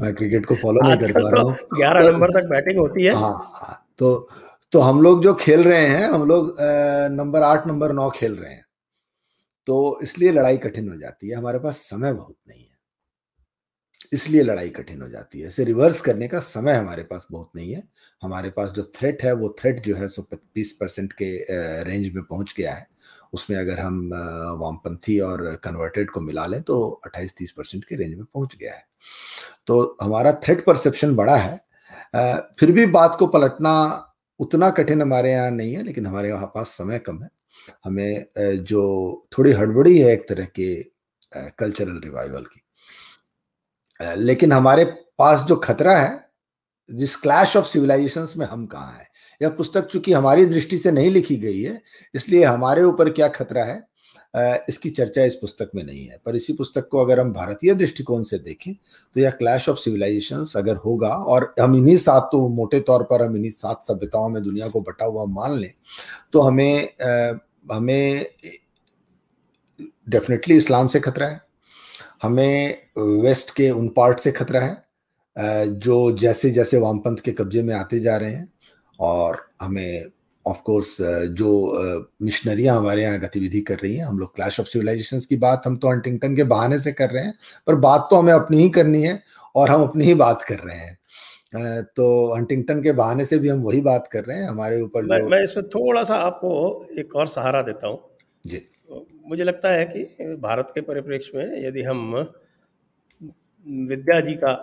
मैं 0.00 0.14
क्रिकेट 0.14 0.46
को 0.46 0.54
फॉलो 0.54 0.80
नहीं 0.82 0.96
कर 0.98 1.12
पा 1.12 1.30
रहा 1.30 1.42
हूँ। 1.42 1.54
ग्यारह 1.76 2.10
नंबर 2.10 2.30
तक 2.30 2.46
बैटिंग 2.48 2.78
होती 2.78 3.04
है। 3.04 3.14
हाँ, 3.14 3.50
हाँ 3.54 3.86
तो 3.98 4.28
तो 4.72 4.80
हम 4.80 5.02
लोग 5.02 5.22
जो 5.22 5.34
खेल 5.34 5.62
रहे 5.62 5.86
हैं 5.86 6.08
हम 6.08 6.28
लोग 6.28 6.56
नंबर 7.12 7.42
आठ 7.42 7.66
नंबर 7.66 7.92
नौ 7.92 8.10
खेल 8.10 8.34
रहे 8.34 8.52
हैं। 8.54 8.64
तो 9.66 9.98
इसलिए 10.02 10.32
लड़ाई 10.32 10.56
कठिन 10.58 10.88
हो 10.88 10.96
जाती 10.96 11.28
है। 11.28 11.36
हमारे 11.36 11.58
पास 11.58 11.76
समय 11.76 12.12
बहुत 12.12 12.36
नहीं 12.48 12.62
है। 12.62 12.72
इसलिए 14.12 14.42
लड़ाई 14.42 14.68
कठिन 14.68 15.02
हो 15.02 15.08
जाती 15.08 15.40
है। 15.40 15.48
इसे 15.48 15.64
रिवर्स 15.64 16.00
करने 16.00 16.28
का 16.28 16.40
समय 16.40 16.72
हमारे 16.72 17.02
पास 17.02 17.26
बहुत 17.30 17.50
नहीं 17.56 17.74
है। 17.74 17.82
हमारे 18.22 18.50
पास 18.50 18.70
जो 18.70 18.82
थ्रेट 18.96 19.22
है 19.22 19.32
वो 19.32 19.56
थ्रेट 19.60 19.82
जो 19.84 19.96
है 19.96 20.08
सो 20.08 20.28
बीस 20.32 20.72
परसेंट 20.72 21.12
के 21.12 21.36
रेंज 21.84 22.14
में 22.14 22.24
पहुँच 22.24 22.54
गया 22.58 22.74
है। 22.74 22.93
उसमें 23.34 23.56
अगर 23.58 23.80
हम 23.80 24.10
वामपंथी 24.60 25.18
और 25.20 25.44
कन्वर्टेड 25.64 26.10
को 26.10 26.20
मिला 26.20 26.46
लें 26.46 26.60
तो 26.62 26.78
28-30 27.06 27.50
परसेंट 27.50 27.84
के 27.84 27.96
रेंज 27.96 28.14
में 28.14 28.24
पहुँच 28.24 28.56
गया 28.56 28.74
है। 28.74 28.86
तो 29.66 29.96
हमारा 30.02 30.32
थ्रेट 30.44 30.64
परसेप्शन 30.64 31.14
बड़ा 31.16 31.36
है। 31.36 31.56
फिर 32.58 32.72
भी 32.72 32.86
बात 32.88 33.16
को 33.18 33.26
पलटना 33.26 33.74
उतना 34.40 34.70
कठिन 34.70 35.02
हमारे 35.02 35.32
यहाँ 35.32 35.50
नहीं 35.50 35.74
है, 35.74 35.82
लेकिन 35.82 36.06
हमारे 36.06 36.28
यहाँ 36.28 36.46
पास 36.54 36.68
समय 36.68 36.98
कम 36.98 37.22
है। 37.22 37.28
हमें 37.84 38.26
जो 38.64 39.26
थोड़ी 39.32 39.52
हड़बड़ी 39.52 39.98
है 39.98 40.12
एक 40.12 40.28
तरह 40.28 40.44
के 40.58 40.74
कल्चरल 41.58 42.00
रिवाइवल 42.04 42.44
की। 42.44 42.60
लेकिन 44.00 44.52
हमारे 44.52 44.84
पास 45.18 45.40
जो 45.40 45.56
खतरा 45.56 45.96
है, 45.96 46.24
जिस 46.88 47.16
क्लैश 47.16 47.56
ऑफ़ 47.56 47.66
सिविलाइजेशंस 47.66 48.34
में 48.36 48.46
हम 48.46 48.66
कहाँ 48.66 48.92
हैं 48.92 49.08
यह 49.44 49.50
पुस्तक 49.50 49.86
चूँकि 49.86 50.12
हमारी 50.12 50.46
दृष्टि 50.46 50.78
से 50.78 50.92
नहीं 50.92 51.10
लिखी 51.10 51.36
गई 51.38 51.62
है, 51.62 51.80
इसलिए 52.14 52.44
हमारे 52.44 52.82
ऊपर 52.82 53.10
क्या 53.10 53.28
खतरा 53.30 53.64
है 53.64 53.82
इसकी 54.68 54.90
चर्चा 54.90 55.24
इस 55.24 55.34
पुस्तक 55.34 55.70
में 55.74 55.82
नहीं 55.84 56.06
है। 56.06 56.18
पर 56.26 56.36
इसी 56.36 56.52
पुस्तक 56.52 56.88
को 56.90 56.98
अगर 56.98 57.20
हम 57.20 57.32
भारतीय 57.32 57.74
दृष्टिकोण 57.74 58.22
से 58.22 58.38
देखें 58.38 58.72
तो 58.74 59.20
यह 59.20 59.30
क्लैश 59.32 59.68
ऑफ़ 59.68 59.78
सिविलाइजेशंस 59.78 60.56
अगर 60.56 60.76
होगा 60.76 61.08
और 61.08 61.54
हम 61.60 61.76
इन्हीं 61.76 61.96
सात 61.96 62.28
तो 62.32 62.48
मोटे 62.48 62.80
तौर 62.80 63.02
पर 63.02 63.22
हम 63.22 63.36
इन्हीं 63.36 63.50
सात 63.50 63.84
सभ्यताओं 63.84 64.28
में 64.28 64.42
दुनिया 64.42 64.68
को 64.68 64.80
बटा 64.80 65.04
हुआ 65.04 65.24
मान 65.26 65.58
लें 65.58 65.72
तो 66.32 66.40
हमें 66.40 66.88
हमें 67.72 68.26
डेफिनेटली 70.08 70.56
इस्लाम 70.56 70.88
से 70.88 71.00
खतरा 71.00 71.26
है, 71.26 71.40
हमें 72.22 72.78
वेस्ट 72.98 73.54
के 73.56 73.70
उन 73.70 73.88
पार्ट 73.88 74.20
से 74.20 74.32
खतरा 74.32 74.60
है 74.60 74.82
जो 75.78 76.10
जैसे 76.18 76.50
जैसे 76.50 76.78
वामपंथ 76.78 77.16
के 77.16 77.32
कब्जे 77.32 77.62
में 77.62 77.74
आते 77.74 78.00
जा 78.00 78.16
रहे 78.16 78.32
हैं 78.32 78.48
और 79.00 79.38
हमें 79.60 80.04
ऑफ़ 80.46 80.62
कोर्स 80.62 80.96
जो 81.32 81.50
मिशनरियाँ 82.22 82.76
हमारे 82.76 83.02
यहाँ 83.02 83.18
गतिविधि 83.20 83.60
कर 83.60 83.78
रही 83.78 83.96
हैं 83.96 84.04
हम 84.04 84.18
लोग 84.18 84.34
क्लैश 84.34 84.58
ऑफ़ 84.60 84.66
सिविलाइजेशन 84.66 85.20
की 85.28 85.36
बात 85.36 85.62
हम 85.66 85.76
तो 85.76 85.90
हंटिंगटन 85.90 86.36
के 86.36 86.44
बहाने 86.44 86.78
से 86.78 86.92
कर 86.92 87.10
रहे 87.10 87.24
हैं 87.24 87.34
पर 87.66 87.74
बात 87.80 88.06
तो 88.10 88.16
हमें 88.16 88.32
अपनी 88.32 88.62
ही 88.62 88.68
करनी 88.70 89.02
है 89.02 89.22
और 89.54 89.70
हम 89.70 89.82
अपनी 89.82 90.04
ही 90.04 90.14
बात 90.14 90.42
कर 90.42 90.58
रहे 90.58 90.76
हैं। 90.76 90.98
तो 91.86 92.04
हंटिंगटन 92.34 92.82
के 92.82 92.92
बहाने 92.92 93.24
से 93.24 93.38
भी 93.38 93.48
हम 93.48 93.60
वही 93.62 93.80
बात 93.80 94.08
कर 94.12 94.24
रहे 94.24 94.38
हैं 94.38 94.48
हमारे 94.48 94.80
ऊपर 94.80 95.02
मैं, 95.02 95.20
मैं 95.22 95.42
इसमें 95.42 95.66
थोड़ा 95.68 96.02
सा 96.04 96.14
आपको 96.16 96.86
एक 96.98 97.14
और 97.16 97.28
सहारा 97.28 97.62
देता 97.62 97.86
हूँ। 97.86 97.98
जी। 98.44 98.62
मुझे 99.28 99.44
लगता 99.44 99.70
है 99.70 99.84
कि 99.86 100.34
भारत 100.42 100.72
के 100.74 100.80
परिप्रेक्ष्य 100.80 101.38
में 101.38 101.66
यदि 101.66 101.82
हम 101.82 102.14
विद्या 103.88 104.20
जी 104.20 104.34
का 104.34 104.54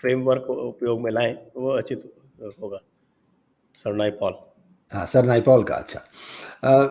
फ्रेमवर्क 0.00 0.50
उपयोग 0.50 1.00
में 1.00 1.10
लाएँ 1.12 1.32
तो 1.34 1.60
वो 1.60 1.76
उचित 1.78 2.10
होगा। 2.42 2.80
सर 3.74 3.92
नाइपॉल। 3.92 4.34
हाँ 4.92 5.06
सर 5.06 5.24
नाइपॉल 5.24 5.64
का 5.64 5.74
अच्छा। 5.74 6.00
आ, 6.64 6.88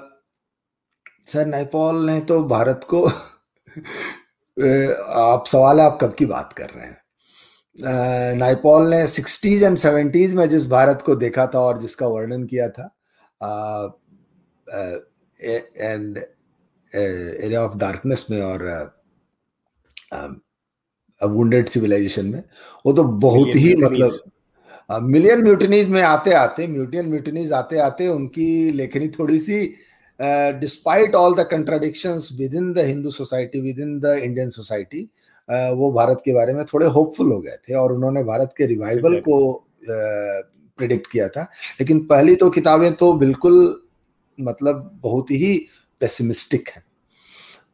सर 1.25 1.45
नाइपॉल 1.45 2.05
ने 2.05 2.21
तो 2.21 2.43
भारत 2.43 2.81
को 2.83 3.05
आप 5.09 5.45
सवाल 5.45 5.79
है 5.79 5.85
आप 5.85 5.97
कब 6.01 6.13
की 6.13 6.25
बात 6.25 6.53
कर 6.53 6.69
रहे 6.69 6.85
हैं? 6.85 7.01
नाइपॉल 8.35 8.89
ने 8.89 9.07
सिक्सटीज 9.07 9.63
एंड 9.63 9.77
सेवेंटीज 9.77 10.33
में 10.33 10.49
जिस 10.49 10.67
भारत 10.67 11.03
को 11.05 11.15
देखा 11.15 11.47
था 11.47 11.59
और 11.59 11.79
जिसका 11.79 12.07
वर्णन 12.07 12.43
किया 12.43 12.69
था 12.69 12.95
एंड 15.77 16.25
एरिया 16.95 17.61
ऑफ़ 17.61 17.77
डार्कनेस 17.77 18.27
में 18.31 18.41
और 18.41 18.91
वुंडेड 21.23 21.69
सिविलाइजेशन 21.69 22.25
में 22.25 22.43
वो 22.85 22.93
तो 22.93 23.03
बहुत 23.03 23.47
ही 23.47 23.75
मतलब 23.75 24.31
मिलियन 24.91 25.43
म्यूटनीज 25.43 25.89
में 25.89 26.01
आते 26.01 26.31
आते 26.31 26.67
म्यूटियन 26.67 27.09
म्यूटनीज 27.09 27.51
आते 27.53 27.77
आते 27.77 28.07
उनकी 28.07 28.71
लेखनी 28.71 29.07
थोड़ी 29.07 29.39
सी 29.39 29.61
despite 30.59 31.15
all 31.15 31.35
the 31.35 31.47
contradiction 31.51 32.19
within 32.55 32.73
the 32.73 32.79
Hindu 32.79 33.09
society 33.09 33.61
within 33.79 33.99
the 33.99 34.05
Indian 34.05 34.49
society 34.49 35.01
वो 35.49 35.91
भारत 35.91 36.21
के 36.25 36.33
बारे 36.33 36.53
में 36.53 36.65
थोड़े 36.65 36.87
होपफुल 36.87 37.31
हो 37.31 37.39
गए 37.41 37.57
थे 37.69 37.73
और 37.73 37.93
उन्होंने 37.93 38.23
भारत 38.23 38.53
के 38.57 38.65
रिवाइवल 38.65 39.19
को 39.19 39.65
प्रिडिक्ट 40.77 41.05
uh, 41.05 41.11
किया 41.11 41.27
था। 41.29 41.41
लेकिन 41.79 41.99
पहली 42.05 42.35
तो 42.35 42.49
किताबें 42.49 42.93
तो 42.93 43.13
बिल्कुल 43.13 43.81
मतलब 44.39 44.99
बहुत 45.03 45.31
ही 45.31 45.65
पेसिमिस्टिक 45.99 46.69
हैं। 46.69 46.83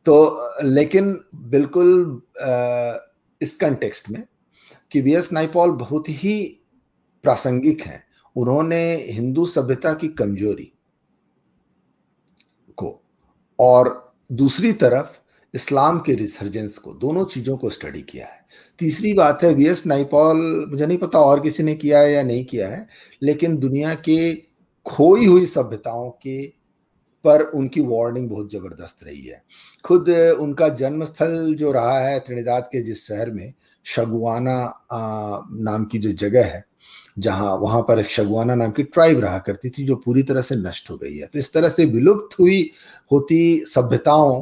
तो 0.06 0.50
लेकिन 0.64 1.20
बिल्कुल 1.36 2.22
इस 3.42 3.56
कंटेक्स्ट 3.56 4.10
में 4.10 4.24
कि 4.92 5.02
वी 5.02 5.16
एस 5.16 5.32
नाइपॉल 5.34 5.72
बहुत 5.72 6.10
ही 6.10 6.62
प्रासंगिक 7.26 7.82
हैं। 7.82 8.04
उन्होंने 8.36 8.82
हिंदू 9.12 9.46
सभ्यता 9.48 9.94
की 9.94 10.08
कमज़ोरी 10.14 10.72
को 12.78 12.90
और 13.60 14.14
दूसरी 14.30 14.72
तरफ़ 14.74 15.20
इस्लाम 15.54 16.00
के 16.00 16.14
रिसर्जेंस 16.16 16.78
को, 16.78 16.94
दोनों 16.94 17.24
चीज़ों 17.26 17.56
को 17.58 17.70
स्टडी 17.70 18.02
किया 18.02 18.26
है। 18.26 18.44
तीसरी 18.80 19.14
बात 19.14 19.44
है 19.44 19.54
वी 19.54 19.68
एस 19.68 19.86
नाइपॉल 19.88 20.38
मुझे 20.70 20.86
नहीं 20.86 20.98
पता 20.98 21.20
और 21.20 21.40
किसी 21.40 21.64
ने 21.64 21.76
किया 21.76 22.00
है 22.00 22.12
या 22.14 22.24
नहीं 22.24 22.44
किया 22.46 22.70
है, 22.70 22.88
लेकिन 23.24 23.58
दुनिया 23.58 23.94
के 24.00 24.36
खोई 24.86 25.26
हुई 25.26 25.46
सभ्यताओं 25.46 26.10
के 26.22 26.46
पर 27.26 27.42
उनकी 27.52 27.82
वार्निंग 27.84 28.30
बहुत 28.30 28.52
ज़बरदस्त 28.52 29.04
रही 29.04 29.22
है। 29.22 29.42
खुद 29.86 30.10
उनका 30.40 30.70
जन्म 30.72 31.06
स्थल 31.06 31.54
जो 31.56 31.72
रहा 31.72 32.00
है, 32.00 32.20
त्रिनिदाद 32.20 32.68
के 32.72 32.82
जिस 32.82 33.08
शहर 33.08 33.32
में, 33.32 33.54
शगुआना 33.86 34.88
नाम 34.94 35.86
की 35.86 36.00
जो 36.00 36.12
जगह 36.20 36.46
है 36.46 36.64
जहाँ 37.18 37.56
वहाँ 37.56 37.82
पर 37.82 38.00
एक 38.00 38.10
शगुआना 38.12 38.56
नाम 38.56 38.72
की 38.72 38.84
ट्राइब 38.84 39.20
रहा 39.20 39.38
करती 39.40 39.70
थी, 39.70 39.84
जो 39.84 39.96
पूरी 39.96 40.24
तरह 40.24 40.42
से 40.42 40.56
नष्ट 40.56 40.90
हो 40.92 40.98
गई 40.98 41.18
है। 41.18 41.28
तो 41.28 41.40
इस 41.40 41.54
तरह 41.54 41.70
से 41.70 41.86
विलुप्त 41.86 42.40
हुई, 42.40 42.70
होती 43.12 43.64
सभ्यताओं 43.68 44.42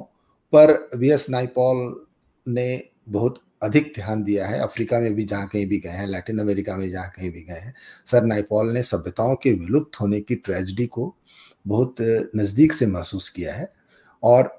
पर 0.54 0.90
वी 0.96 1.12
एस 1.12 1.30
नाइपॉल 1.30 2.06
ने 2.46 2.84
बहुत 3.10 3.40
अधिक 3.62 3.92
ध्यान 3.96 4.24
दिया 4.24 4.48
है। 4.48 4.60
अफ्रीका 4.60 5.00
में 5.00 5.14
भी 5.16 5.24
जहाँ 5.24 5.48
कहीं 5.48 5.68
भी 5.68 5.78
गए 5.80 5.90
हैं, 5.90 6.08
लैटिन 6.08 6.40
अमेरिका 6.40 6.76
में 6.78 6.90
जहाँ 6.92 7.10
कहीं 7.10 7.32
भी 7.32 7.42
गए 7.42 7.60
हैं, 7.60 7.74
सर 8.08 8.24
नाइपॉल 8.24 8.72
ने 8.72 8.84
सभ्यताओं 8.84 9.36
के 9.36 9.52
विलुप्त 9.54 10.00
होने 10.02 10.20
की 10.22 10.36
ट्रेजिडी 10.36 10.86
को 10.86 11.14
बहुत 11.66 11.96
नज़दीक 12.36 12.74
से 12.74 12.88
महसूस 12.88 13.30
किया 13.30 13.54
है। 13.54 13.70
और 14.24 14.52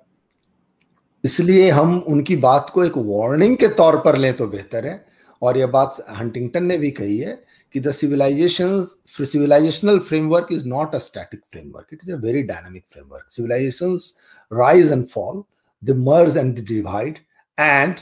इसलिए 1.24 1.70
हम 1.70 1.98
उनकी 1.98 2.36
बात 2.36 2.70
को 2.70 2.84
एक 2.84 2.96
वार्निंग 2.96 3.56
के 3.56 3.68
तौर 3.68 3.96
पर 3.96 4.16
लें 4.16 4.32
तो 4.34 4.46
बेहतर 4.46 4.86
है। 4.86 5.04
और 5.42 5.58
यह 5.58 5.66
बात 5.66 5.96
हंटिंगटन 6.10 6.64
ने 6.64 6.76
भी 6.78 6.90
कही 6.90 7.18
है 7.18 7.32
कि 7.74 7.80
the 7.80 7.90
civilization 7.90 8.86
civilizational 9.24 9.98
framework 9.98 10.48
is 10.52 10.66
not 10.66 10.94
a 10.94 10.98
static 10.98 11.40
framework 11.40 11.86
it 11.92 12.00
is 12.04 12.12
a 12.12 12.16
very 12.16 12.42
dynamic 12.42 12.84
framework 12.92 13.26
civilization 13.30 13.98
rise 14.52 14.92
and 14.92 15.06
fall 15.06 15.44
they 15.84 15.90
merge 15.90 16.36
and 16.36 16.66
divide 16.66 17.18
and 17.60 17.94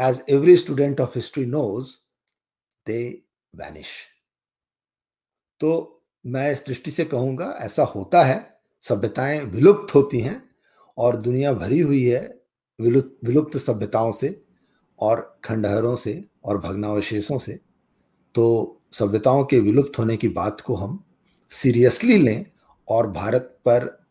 as 0.00 0.22
every 0.28 0.56
student 0.56 1.00
of 1.00 1.10
history 1.14 1.46
knows 1.46 1.96
they 2.86 3.22
vanish 3.56 3.86
तो 5.60 5.96
मैं 6.26 6.52
इस 6.52 6.64
दृष्टि 6.66 6.90
से 6.90 7.04
कहूँगा, 7.04 7.54
ऐसा 7.60 7.82
होता 7.82 8.22
है, 8.22 8.60
सभ्यताएँ 8.80 9.40
विलुप्त 9.40 9.94
होती 9.94 10.20
हैं, 10.20 10.50
और 10.98 11.16
दुनिया 11.16 11.52
भरी 11.52 11.80
हुई 11.80 12.04
है 12.04 12.40
विलुप्त 12.80 13.56
सभ्यताओं 13.56 14.12
से, 14.12 14.42
और 14.98 15.40
खंडहरों 15.44 15.96
से, 15.96 16.24
और 16.44 16.58
भगनावशेषों 16.58 17.38
से। 17.38 17.60
तो 18.34 18.76
सभ्यताओं 18.92 19.44
के 19.44 19.58
विलुप्त 19.60 19.98
होने 19.98 20.16
की 20.16 20.28
बात 20.28 20.60
को 20.60 20.74
हम 20.74 21.04
सीरियसली 21.50 22.16
लें 22.16 22.44
और 22.88 23.10
भारत 23.10 23.58
पर 23.64 24.06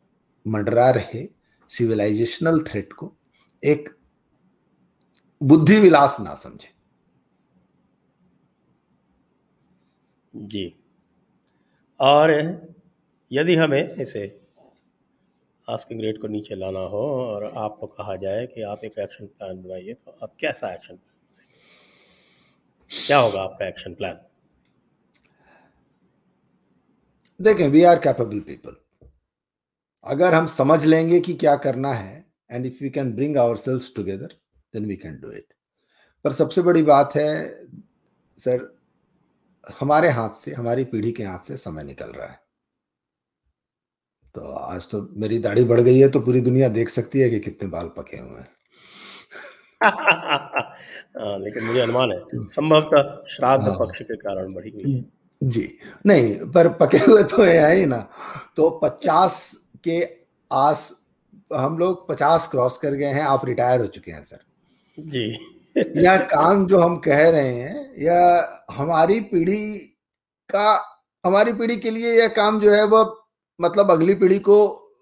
मंडरा 0.48 0.90
रहे 0.90 1.28
सिविलाइजेशनल 1.70 2.64
थ्रेट 2.64 2.94
को 2.94 3.14
एक 3.64 3.90
बुद्धि 5.42 5.80
विलास 5.80 6.18
ना 6.20 6.36
समझे। 6.36 6.70
जी। 10.34 10.74
और 12.00 12.32
यदि 13.32 13.56
हमें 13.56 13.96
इसे 13.96 14.42
आस्किंग 15.70 16.02
रेट 16.02 16.22
को 16.22 16.28
नीचे 16.28 16.56
लाना 16.56 16.80
हो 16.80 17.02
और 17.26 17.44
आपको 17.58 17.88
कहा 17.88 18.16
जाए 18.16 18.46
कि 18.48 18.62
आप 18.62 18.84
एक 18.84 19.00
एक्शन 19.00 19.26
प्लान 19.26 19.62
बनाइए 19.64 19.94
तो 19.94 20.18
आप 20.24 20.34
कैसा 20.40 20.74
एक्शन 20.74 20.96
प्लान 20.96 21.09
क्या 22.92 23.18
होगा 23.18 23.42
आपका 23.42 23.68
एक्शन 23.68 23.94
प्लान 23.94 24.20
देखें 27.42 27.68
वी 27.68 27.84
आर 27.84 28.00
कैपेबल 28.00 28.40
पीपल 28.40 28.76
अगर 30.04 30.34
हम 30.34 30.48
समझ 30.48 30.86
लेंगे 30.86 31.20
कि 31.20 31.34
क्या 31.34 31.56
करना 31.56 31.94
है 31.94 32.26
and 32.52 32.66
if 32.66 32.84
we 32.84 32.90
can 32.90 33.14
bring 33.14 33.38
ourselves 33.56 33.96
together 33.96 34.28
then 34.74 34.86
we 34.86 34.96
can 34.96 35.20
do 35.20 35.32
it 35.32 35.54
पर 36.24 36.34
सबसे 36.34 36.62
बड़ी 36.62 36.84
बात 36.84 37.16
है 37.16 37.66
सर 38.40 38.80
हमारे 39.80 40.10
हाथ 40.10 40.30
से 40.30 40.54
हमारी 40.54 40.84
पीढ़ी 40.84 41.12
के 41.12 41.24
हाथ 41.24 41.40
से 41.40 41.58
समय 41.58 41.84
निकल 41.84 42.10
रहा 42.10 42.28
है। 42.28 42.40
तो 44.36 44.42
आज 44.42 44.90
तो 44.90 45.10
मेरी 45.12 45.40
दाढ़ी 45.40 45.64
बढ़ 45.64 45.80
गई 45.82 46.00
है 46.00 46.10
तो 46.10 46.20
पूरी 46.20 46.42
दुनिया 46.42 46.70
देख 46.70 46.90
सकती 46.90 47.20
है 47.20 47.30
कि 47.30 47.40
कितने 47.40 47.70
बाल 47.70 47.88
पके 47.88 48.18
हुए 48.18 48.40
हैं 48.40 48.48
हाँ, 48.48 48.59
लेकिन 49.84 51.64
मुझे 51.64 51.80
अनुमान 51.80 52.12
है 52.12 52.20
संभवतः 52.34 53.24
श्राद्ध 53.36 53.64
हाँ। 53.64 53.78
पक्ष 53.80 54.02
के 54.02 54.16
कारण 54.16 54.54
बढ़ी 54.54 54.70
हुई 54.70 55.04
जी 55.42 55.68
नहीं 56.06 56.36
पर 56.52 56.68
पके 56.80 56.98
हुए 56.98 57.24
तो 57.24 57.44
है 57.44 57.76
ही 57.76 57.86
ना। 57.86 57.98
तो 58.56 58.70
पचास 58.84 59.36
के 59.84 60.02
आस 60.52 60.82
हम 61.56 61.78
लोग 61.78 62.08
पचास 62.10 62.48
क्रॉस 62.48 62.78
कर 62.78 62.94
गए 62.94 63.12
हैं 63.14 63.24
आप 63.24 63.46
रिटायर 63.46 63.80
हो 63.82 63.88
चुके 63.88 64.12
हैं 64.12 64.24
सर। 64.24 64.40
जी। 64.98 65.26
यह 66.04 66.18
काम 66.26 66.66
जो 66.68 66.80
हम 66.80 66.98
कह 66.98 67.30
रहे 67.30 67.48
हैं 67.48 67.96
यह 68.00 68.74
हमारी 68.74 69.20
पीढ़ी 69.20 69.78
का 70.50 70.68
हमारी 71.26 71.54
पीढ़ी 71.54 71.78
के 71.78 71.92
लिए 71.92 72.14
यह 72.20 72.28
काम 72.28 72.60
जो 72.60 72.72
है 72.72 72.84
वह 72.84 73.16
मतलब 73.60 73.92
अगली 73.92 74.16
पीढ़ी 74.16 74.40
को 74.40 74.58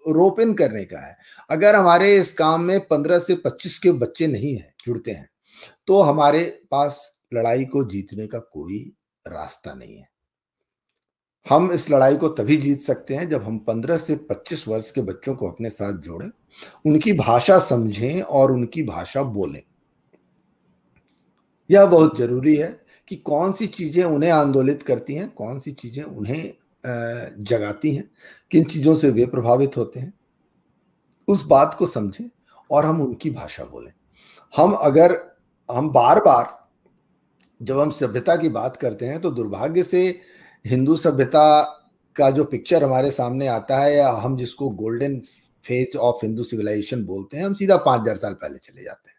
रोप 0.08 0.40
इन 0.40 0.54
करने 0.54 0.84
का 0.84 1.00
है। 1.00 1.16
अगर 1.50 1.76
हमारे 1.76 2.14
इस 2.16 2.32
काम 2.32 2.62
में 2.62 2.78
पंद्रह 2.80 3.18
से 3.18 3.34
पच्चीस 3.36 3.78
के 3.78 3.92
बच्चे 3.94 4.26
नहीं 4.26 4.54
है, 4.56 4.72
जुड़ते 4.86 5.10
हैं 5.10 5.28
तो 5.86 6.00
हमारे 6.02 6.44
पास 6.70 7.00
लड़ाई 7.34 7.64
को 7.64 7.84
जीतने 7.84 8.26
का 8.26 8.38
कोई 8.38 8.78
रास्ता 9.24 9.74
नहीं 9.74 9.96
है। 9.96 10.08
हम 11.46 11.70
इस 11.72 11.90
लड़ाई 11.90 12.16
को 12.16 12.28
तभी 12.28 12.56
जीत 12.56 12.80
सकते 12.80 13.14
हैं 13.14 13.28
जब 13.28 13.42
हम 13.42 13.58
15 13.58 13.96
से 13.96 14.16
25 14.30 14.66
वर्ष 14.68 14.90
के 14.90 15.02
बच्चों 15.02 15.34
को 15.34 15.50
अपने 15.50 15.70
साथ 15.70 15.98
जोड़ें, 15.98 16.28
उनकी 16.86 17.12
भाषा 17.12 17.58
समझें 17.58 18.20
और 18.20 18.52
उनकी 18.52 18.82
भाषा 18.82 19.22
बोलें। 19.22 19.62
यह 21.70 21.86
बहुत 21.86 22.16
ज़रूरी 22.18 22.56
है 22.56 22.68
कि 23.08 23.16
कौन 23.16 23.52
सी 23.52 23.66
चीज़ें 23.66 24.02
उन्हें 24.04 24.30
आंदोलित 24.30 24.82
करती 24.82 25.14
हैं, 25.14 25.28
कौन 25.28 25.58
सी 25.58 25.72
चीज़ें 25.72 26.02
उन्हें 26.02 26.52
जगाती 26.84 27.94
हैं, 27.94 28.10
किन 28.50 28.64
चीज़ों 28.64 28.94
से 28.94 29.10
वे 29.10 29.26
प्रभावित 29.26 29.76
होते 29.76 30.00
हैं, 30.00 30.12
उस 31.28 31.44
बात 31.46 31.74
को 31.74 31.86
समझें 31.86 32.28
और 32.70 32.84
हम 32.84 33.00
उनकी 33.02 33.30
भाषा 33.30 33.64
बोलें। 33.64 33.92
हम 34.54 34.72
अगर, 34.74 35.18
हम 35.68 35.90
बार 35.90 36.20
बार 36.20 36.56
जब 37.62 37.78
हम 37.80 37.90
सभ्यता 37.90 38.36
की 38.36 38.48
बात 38.50 38.76
करते 38.76 39.06
हैं 39.06 39.20
तो 39.20 39.30
दुर्भाग्य 39.30 39.82
से 39.82 40.00
हिंदू 40.64 40.96
सभ्यता 40.96 41.60
का 42.16 42.30
जो 42.30 42.44
पिक्चर 42.44 42.84
हमारे 42.84 43.10
सामने 43.10 43.46
आता 43.48 43.78
है 43.78 43.94
या 43.96 44.10
हम 44.12 44.36
जिसको 44.36 44.68
golden 44.72 45.18
phase 45.64 45.96
of 45.98 46.24
Hindu 46.24 46.42
civilization 46.44 47.04
बोलते 47.04 47.36
हैं, 47.36 47.44
हम 47.44 47.54
सीधा 47.54 47.76
पाँच 47.76 48.00
हज़ार 48.00 48.16
साल 48.16 48.34
पहले 48.34 48.58
चले 48.58 48.82
जाते 48.84 49.10
हैं। 49.10 49.16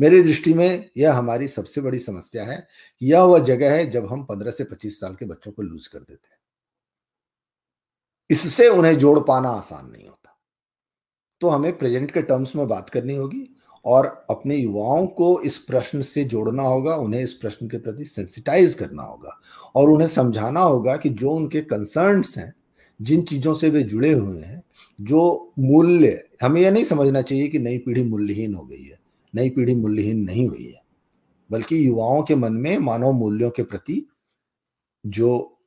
मेरी 0.00 0.22
दृष्टि 0.22 0.54
में 0.54 0.90
यह 0.98 1.14
हमारी 1.14 1.48
सबसे 1.48 1.80
बड़ी 1.80 1.98
समस्या 1.98 2.44
है 2.44 2.66
यह 3.00 3.22
वह 3.22 3.38
जगह 3.44 3.72
है 3.72 3.86
जब 3.90 4.06
हम 4.12 4.24
पंद्रह 4.24 4.50
से 4.50 4.64
पच्चीस 4.64 5.00
साल 5.00 5.14
के 5.14 5.26
बच्चों 5.26 5.52
को 5.52 5.62
लूज 5.62 5.86
कर 5.86 5.98
देते 5.98 6.28
हैं। 6.28 6.37
इससे 8.30 8.68
उन्हें 8.68 8.98
जोड़ 8.98 9.18
पाना 9.18 9.48
आसान 9.48 9.90
नहीं 9.90 10.06
होता। 10.06 10.36
तो 11.40 11.48
हमें 11.48 11.78
प्रेजेंट 11.78 12.10
के 12.10 12.22
टर्म्स 12.22 12.56
में 12.56 12.66
बात 12.68 12.90
करनी 12.90 13.14
होगी 13.14 13.48
और 13.84 14.06
अपने 14.30 14.56
युवाओं 14.56 15.06
को 15.06 15.40
इस 15.40 15.58
प्रश्न 15.58 16.00
से 16.02 16.24
जोड़ना 16.24 16.62
होगा, 16.62 16.94
उन्हें 16.94 17.22
इस 17.22 17.32
प्रश्न 17.32 17.68
के 17.68 17.78
प्रति 17.78 18.04
सेंसिटाइज 18.04 18.74
करना 18.74 19.02
होगा 19.02 19.40
और 19.74 19.90
उन्हें 19.90 20.08
समझाना 20.08 20.60
होगा 20.60 20.96
कि 20.96 21.08
जो 21.08 21.30
उनके 21.30 21.60
कंसर्न्स 21.60 22.38
हैं, 22.38 22.54
जिन 23.00 23.22
चीज़ों 23.22 23.54
से 23.54 23.70
वे 23.70 23.82
जुड़े 23.82 24.12
हुए 24.12 24.40
हैं, 24.40 24.62
जो 25.00 25.52
मूल्य, 25.58 26.24
हमें 26.42 26.60
यह 26.60 26.70
नहीं 26.70 26.84
समझना 26.84 27.22
चाहिए 27.22 27.48
कि 27.48 27.58
नई 27.58 27.78
पीढ़ी 27.78 28.02
मूल्यहीन 28.02 28.54
हो 28.54 28.64
गई 28.66 28.82
है, 28.82 28.98
नई 29.34 29.50
पीढ़ी 29.50 29.74
मूल्यहीन 29.74 30.22
नहीं 30.24 30.48
हुई 30.48 30.64
है, 30.64 30.82
बल्कि 31.50 31.86
युवाओं 31.88 32.22
के 32.22 32.34
मन 32.34 32.52
में 32.52 32.78
मानव 32.78 33.12
मूल्यों 33.12 33.50
के 33.50 33.62
प्रति 33.62 34.04
जो 35.06 35.57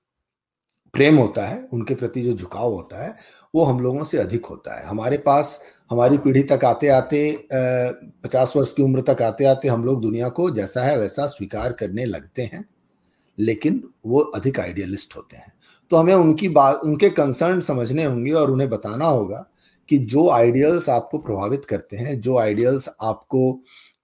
प्रेम 0.94 1.18
होता 1.18 1.46
है, 1.46 1.68
उनके 1.74 1.96
प्रति 1.96 2.22
जो 2.22 2.34
झुकाव 2.34 2.74
होता 2.74 3.04
है, 3.04 3.16
वो 3.54 3.64
हम 3.64 3.80
लोगों 3.80 4.04
से 4.04 4.18
अधिक 4.18 4.46
होता 4.46 4.80
है। 4.80 4.86
हमारे 4.86 5.18
पास, 5.18 5.60
हमारी 5.92 6.18
पीढ़ी 6.18 6.44
तक 6.44 6.66
आते 6.66 6.88
आते 6.88 7.48
पचास 7.54 8.54
वर्ष 8.58 8.74
की 8.74 8.84
उम्र 8.84 9.02
तक 9.08 9.22
आते 9.22 9.46
आते 9.46 9.68
हम 9.68 9.86
लोग 9.86 10.02
दुनिया 10.02 10.30
को 10.30 10.50
जैसा 10.50 10.84
है 10.84 10.98
वैसा 10.98 11.26
स्वीकार 11.28 11.72
करने 11.72 12.06
लगते 12.06 12.44
हैं, 12.44 12.64
लेकिन 13.38 13.84
वो 14.06 14.20
अधिक 14.20 14.60
आइडियलिस्ट 14.60 15.16
होते 15.18 15.38
हैं। 15.38 15.54
तो 15.92 15.98
हमें 15.98 16.14
उनकी 16.14 16.50
बात 16.50 16.82
उनके 16.86 17.10
कंसर्न 17.10 17.60
समझने 17.62 18.04
होंगे 18.04 18.32
और 18.32 18.52
उन्हें 18.52 18.70
बताना 18.70 19.06
होगा 19.06 19.46
कि 19.90 19.98
जो 19.98 20.30
आइडियल्स 20.30 20.90
आपको 20.90 21.18
प्रभावित 21.18 21.66
करते 21.66 21.98
हैं, 21.98 22.20
जो 22.22 22.38
आइडियल्स 22.38 22.90
आपको 23.02 23.52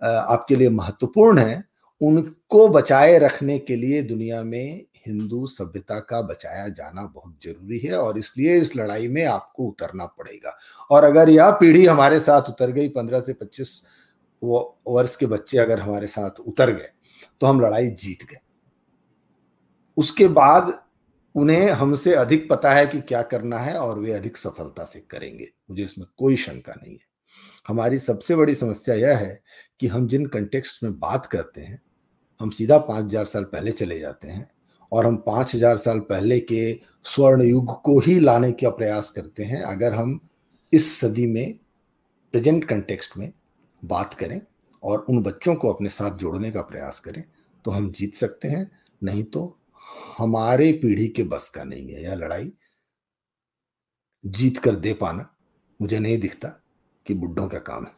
आपके 0.01 0.55
लिए 0.55 0.69
महत्वपूर्ण 0.69 1.39
है, 1.39 1.63
उनको 2.01 2.67
बचाए 2.69 3.17
रखने 3.19 3.57
के 3.59 3.75
लिए 3.75 4.01
दुनिया 4.01 4.41
में 4.43 4.83
हिंदू 5.08 5.45
सभ्यता 5.47 5.99
का 6.01 6.22
बचाया 6.24 6.68
जाना 6.70 7.05
बहुत 7.05 7.36
ज़रूरी 7.43 7.80
है 7.80 7.97
और 7.97 8.18
इसलिए 8.18 8.58
इस 8.58 8.76
लड़ाई 8.76 9.08
में 9.08 9.24
आपको 9.26 9.68
उतरना 9.68 10.05
पड़ेगा। 10.08 10.58
और 10.91 11.03
अगर 11.03 11.30
यह 11.30 11.51
पीढ़ी 11.51 11.86
हमारे 11.86 12.20
साथ 12.22 12.49
उतर 12.49 12.72
गई, 12.72 12.89
पंद्रह 12.89 13.22
से 13.22 13.34
पच्चीस 13.36 13.82
वर्ष 14.41 15.16
के 15.16 15.26
बच्चे 15.28 15.58
अगर 15.58 15.80
हमारे 15.80 16.08
साथ 16.08 16.39
उतर 16.41 16.72
गए 16.72 16.89
तो 17.41 17.47
हम 17.47 17.62
लड़ाई 17.62 17.89
जीत 17.91 18.24
गए। 18.24 18.39
उसके 19.97 20.28
बाद 20.30 20.74
उन्हें 21.36 21.70
हमसे 21.72 22.14
अधिक 22.16 22.49
पता 22.49 22.74
है 22.74 22.86
कि 22.88 22.99
क्या 23.01 23.22
करना 23.24 23.60
है 23.60 23.78
और 23.78 23.99
वे 23.99 24.12
अधिक 24.14 24.38
सफलता 24.38 24.86
से 24.86 24.99
करेंगे। 25.01 25.47
मुझे 25.70 25.84
इसमें 25.84 26.08
कोई 26.18 26.36
शंका 26.38 26.74
नहीं 26.74 26.93
है। 26.93 27.05
हमारी 27.68 27.99
सबसे 27.99 28.36
बड़ी 28.36 28.55
समस्या 28.55 28.95
यह 28.95 29.18
है 29.18 29.39
कि 29.80 29.88
हम 29.88 30.08
जिन 30.08 30.26
कंटेक्स्ट 30.28 30.84
में 30.84 30.99
बात 30.99 31.26
करते 31.26 31.62
हैं, 31.62 31.82
हम 32.41 32.49
सीधा 32.51 32.78
पाँच 32.80 33.05
हज़ार 33.05 33.26
साल 33.26 33.43
पहले 33.45 33.72
चले 33.74 33.99
जाते 33.99 34.28
हैं 34.28 34.49
और 34.91 35.05
हम 35.05 35.15
पाँच 35.25 35.53
हज़ार 35.55 35.77
साल 35.77 35.99
पहले 36.01 36.39
के 36.41 36.79
स्वर्ण 37.05 37.43
युग 37.43 37.81
को 37.81 37.99
ही 37.99 38.19
लाने 38.19 38.51
का 38.53 38.69
प्रयास 38.71 39.09
करते 39.09 39.43
हैं। 39.43 39.61
अगर 39.63 39.93
हम 39.93 40.19
इस 40.73 40.99
सदी 40.99 41.25
में, 41.27 41.53
प्रेजेंट 42.33 42.67
कंटेक्स्ट 42.69 43.17
में 43.17 43.31
बात 43.83 44.13
करें 44.13 44.39
और 44.83 45.05
उन 45.09 45.21
बच्चों 45.23 45.55
को 45.55 45.73
अपने 45.73 45.89
साथ 45.89 46.17
जोड़ने 46.17 46.51
का 46.51 46.61
प्रयास 46.63 46.99
करें 46.99 47.23
तो 47.65 47.71
हम 47.71 47.91
जीत 47.91 48.15
सकते 48.15 48.47
हैं। 48.47 48.69
नहीं 49.01 49.23
तो 49.23 49.57
हमारे 50.17 50.71
पीढ़ी 50.73 51.07
के 51.07 51.23
बस 51.25 51.49
का 51.49 51.63
नहीं 51.63 51.89
है। 51.89 52.03
यह 52.03 52.15
लड़ाई 52.15 52.51
जीत 54.23 54.57
कर 54.57 54.75
दे 54.77 54.93
पाना 54.95 55.29
मुझे 55.79 55.99
नहीं 55.99 56.17
दिखता 56.19 56.47
कि 57.05 57.13
बुढ़ों 57.13 57.47
का 57.47 57.57
काम 57.59 57.85
है। 57.85 57.95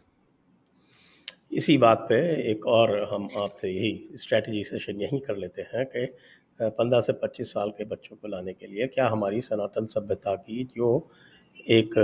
इसी 1.52 1.78
बात 1.78 2.06
पे 2.10 2.16
एक 2.52 2.66
और 2.68 2.92
हम 3.12 3.28
आपसे 3.38 3.70
यही 3.70 4.18
स्ट्रेटजी 4.18 4.64
सेशन 4.64 5.02
यही 5.02 5.20
कर 5.20 5.38
लेते 5.38 5.62
हैं 5.62 5.86
कि 5.86 6.06
पंद्रह 6.60 7.02
से 7.02 7.14
पच्चीस 7.14 7.52
साल 7.54 7.70
के 7.72 7.86
बच्चों 7.86 8.16
को 8.16 8.28
लाने 8.28 8.54
के 8.54 8.68
लिए 8.68 8.88
क्या 8.88 9.08
हमारी 9.10 9.42
सनातन 9.42 9.86
सभ्यता 9.86 10.36
की 10.38 10.64
जो 10.76 11.10
एक, 11.70 11.98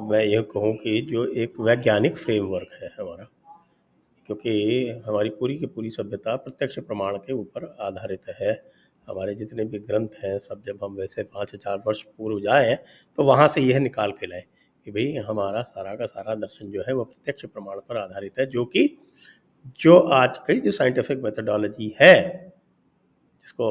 मैं 0.00 0.24
यह 0.24 0.42
कहूँ 0.52 0.72
कि 0.74 1.00
जो 1.02 1.24
एक 1.34 1.60
वैज्ञानिक 1.60 2.16
फ्रेमवर्क 2.16 2.78
है 2.82 2.90
हमारा, 2.98 3.26
क्योंकि 4.28 5.02
हमारी 5.06 5.28
पूरी 5.30 5.56
की 5.58 5.66
पूरी 5.66 5.90
सभ्यता 5.90 6.36
प्रत्यक्ष 6.36 6.78
प्रमाण 6.80 7.16
के 7.16 7.32
ऊपर 7.32 7.64
आधारित 7.80 8.28
है। 8.40 8.52
हमारे 9.08 9.34
जितने 9.34 9.64
भी 9.64 9.78
ग्रंथ 9.80 10.08
हैं, 10.24 10.38
सब 10.38 10.62
जब 10.66 10.78
हम 10.84 10.94
वैसे 10.96 11.22
पाँच 11.24 11.54
हज़ार 11.54 11.82
वर्ष 11.86 12.02
पूर्व 12.18 12.40
जाए 12.40 12.74
तो 13.18 13.24
वहाँ 13.24 13.48
से 13.48 13.60
यह 13.60 13.78
निकाल 13.80 14.12
के 14.12 14.26
लाए 14.26 14.44
कि 14.86 14.90
भाई 14.90 15.24
हमारा 15.28 15.62
सारा 15.62 15.94
का 15.94 16.06
सारा 16.06 16.34
दर्शन 16.36 16.70
जो 16.70 16.82
है, 16.88 16.94
वो 16.94 17.04
प्रत्यक्ष 17.04 17.44
प्रमाण 17.46 17.78
पर 17.78 17.96
आधारित 17.96 18.38
है, 18.38 18.46
जो 18.46 18.64
कि, 18.66 18.88
जो 19.80 19.98
आज 19.98 20.38
की 20.40 20.58
जो 20.60 20.70
साइंटिफिक 20.72 21.18
मेथडोलॉजी 21.24 21.94
है 22.00 22.51
जिसको 23.44 23.68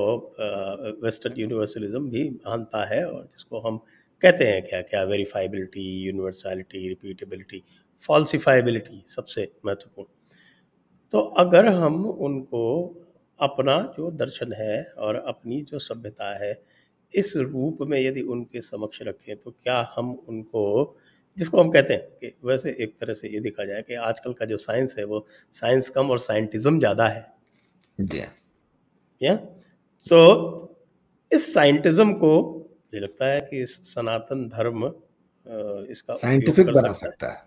वेस्टर्न 1.03 1.39
यूनिवर्सलिज्म 1.39 2.09
भी 2.09 2.29
मानता 2.29 2.85
है 2.85 3.03
और 3.05 3.23
जिसको 3.23 3.59
हम 3.59 3.77
कहते 4.23 4.45
हैं 4.45 4.61
क्या 4.63 4.81
क्या 4.83 5.03
वेरीफाइबिलिटी 5.03 5.83
यूनिवर्सलिटी 6.01 6.87
रिपीटेबिलिटी 6.87 7.63
फॉल्सिफाइबिलिटी 8.01 9.03
सबसे 9.07 9.51
महत्वपूर्ण। 9.65 10.07
तो 11.13 11.19
अगर 11.39 11.67
हम 11.67 12.05
उनको 12.05 12.63
अपना 13.39 13.77
जो 13.97 14.09
दर्शन 14.11 14.53
है 14.53 14.83
और 14.97 15.15
अपनी 15.17 15.61
जो 15.61 15.79
सभ्यता 15.79 16.33
है 16.43 16.53
इस 17.13 17.35
रूप 17.37 17.77
में 17.81 17.99
यदि 17.99 18.21
उनके 18.33 18.61
समक्ष 18.61 19.01
रखें 19.01 19.35
तो 19.35 19.51
क्या 19.53 19.79
हम 19.95 20.11
उनको 20.29 20.63
जिसको 21.37 21.59
हम 21.59 21.69
कहते 21.71 21.93
हैं 21.93 22.07
कि 22.21 22.33
वैसे 22.45 22.75
एक 22.79 22.95
तरह 22.99 23.13
से 23.13 23.29
ये 23.29 23.39
देखा 23.39 23.65
जाए 23.65 23.81
कि 23.81 23.95
आजकल 24.03 24.33
का 24.33 24.45
जो 24.45 24.57
साइंस 24.57 24.95
है 24.97 25.03
वो 25.05 25.25
साइंस 25.53 25.89
कम 25.89 26.09
और 26.11 26.19
साइंटिज्म 26.19 26.79
ज़्यादा 26.79 27.07
है। 27.07 27.25
या? 29.21 29.37
तो 30.07 30.17
इस 31.31 31.53
साइंटिज्म 31.53 32.13
को 32.13 32.33
मुझे 32.37 32.99
लगता 32.99 33.25
है 33.25 33.39
कि 33.41 33.61
इस 33.61 33.75
सनातन 33.85 34.47
धर्म 34.49 34.85
इसका 35.91 36.13
साइंटिफिक 36.15 36.67
बना 36.67 36.91
सकता 36.93 37.31
है। 37.31 37.43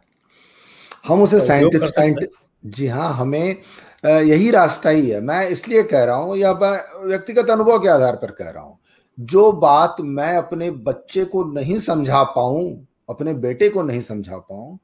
हम 1.07 1.22
उसे 1.22 1.40
साइंटिफिक 1.40 2.28
जी 2.62 2.86
हाँ 2.86 3.12
हमें 3.14 3.57
यही 4.05 4.50
रास्ता 4.50 4.90
ही 4.90 5.11
है। 5.11 5.20
मैं 5.20 5.48
इसलिए 5.48 5.82
कह 5.82 6.05
रहा 6.05 6.16
हूँ 6.16 6.36
या 6.36 6.52
व्यक्तिगत 6.52 7.50
अनुभव 7.50 7.78
के 7.78 7.88
आधार 7.88 8.16
पर 8.16 8.30
कह 8.30 8.50
रहा 8.50 8.62
हूँ 8.62 8.78
जो 9.18 9.50
बात 9.52 9.96
मैं 10.00 10.36
अपने 10.36 10.70
बच्चे 10.86 11.24
को 11.24 11.44
नहीं 11.52 11.78
समझा 11.80 12.22
पाऊँ 12.36 12.64
अपने 13.11 13.34
बेटे 13.34 13.68
को 13.68 13.82
नहीं 13.82 14.00
समझा 14.00 14.38
पाऊँ 14.38 14.78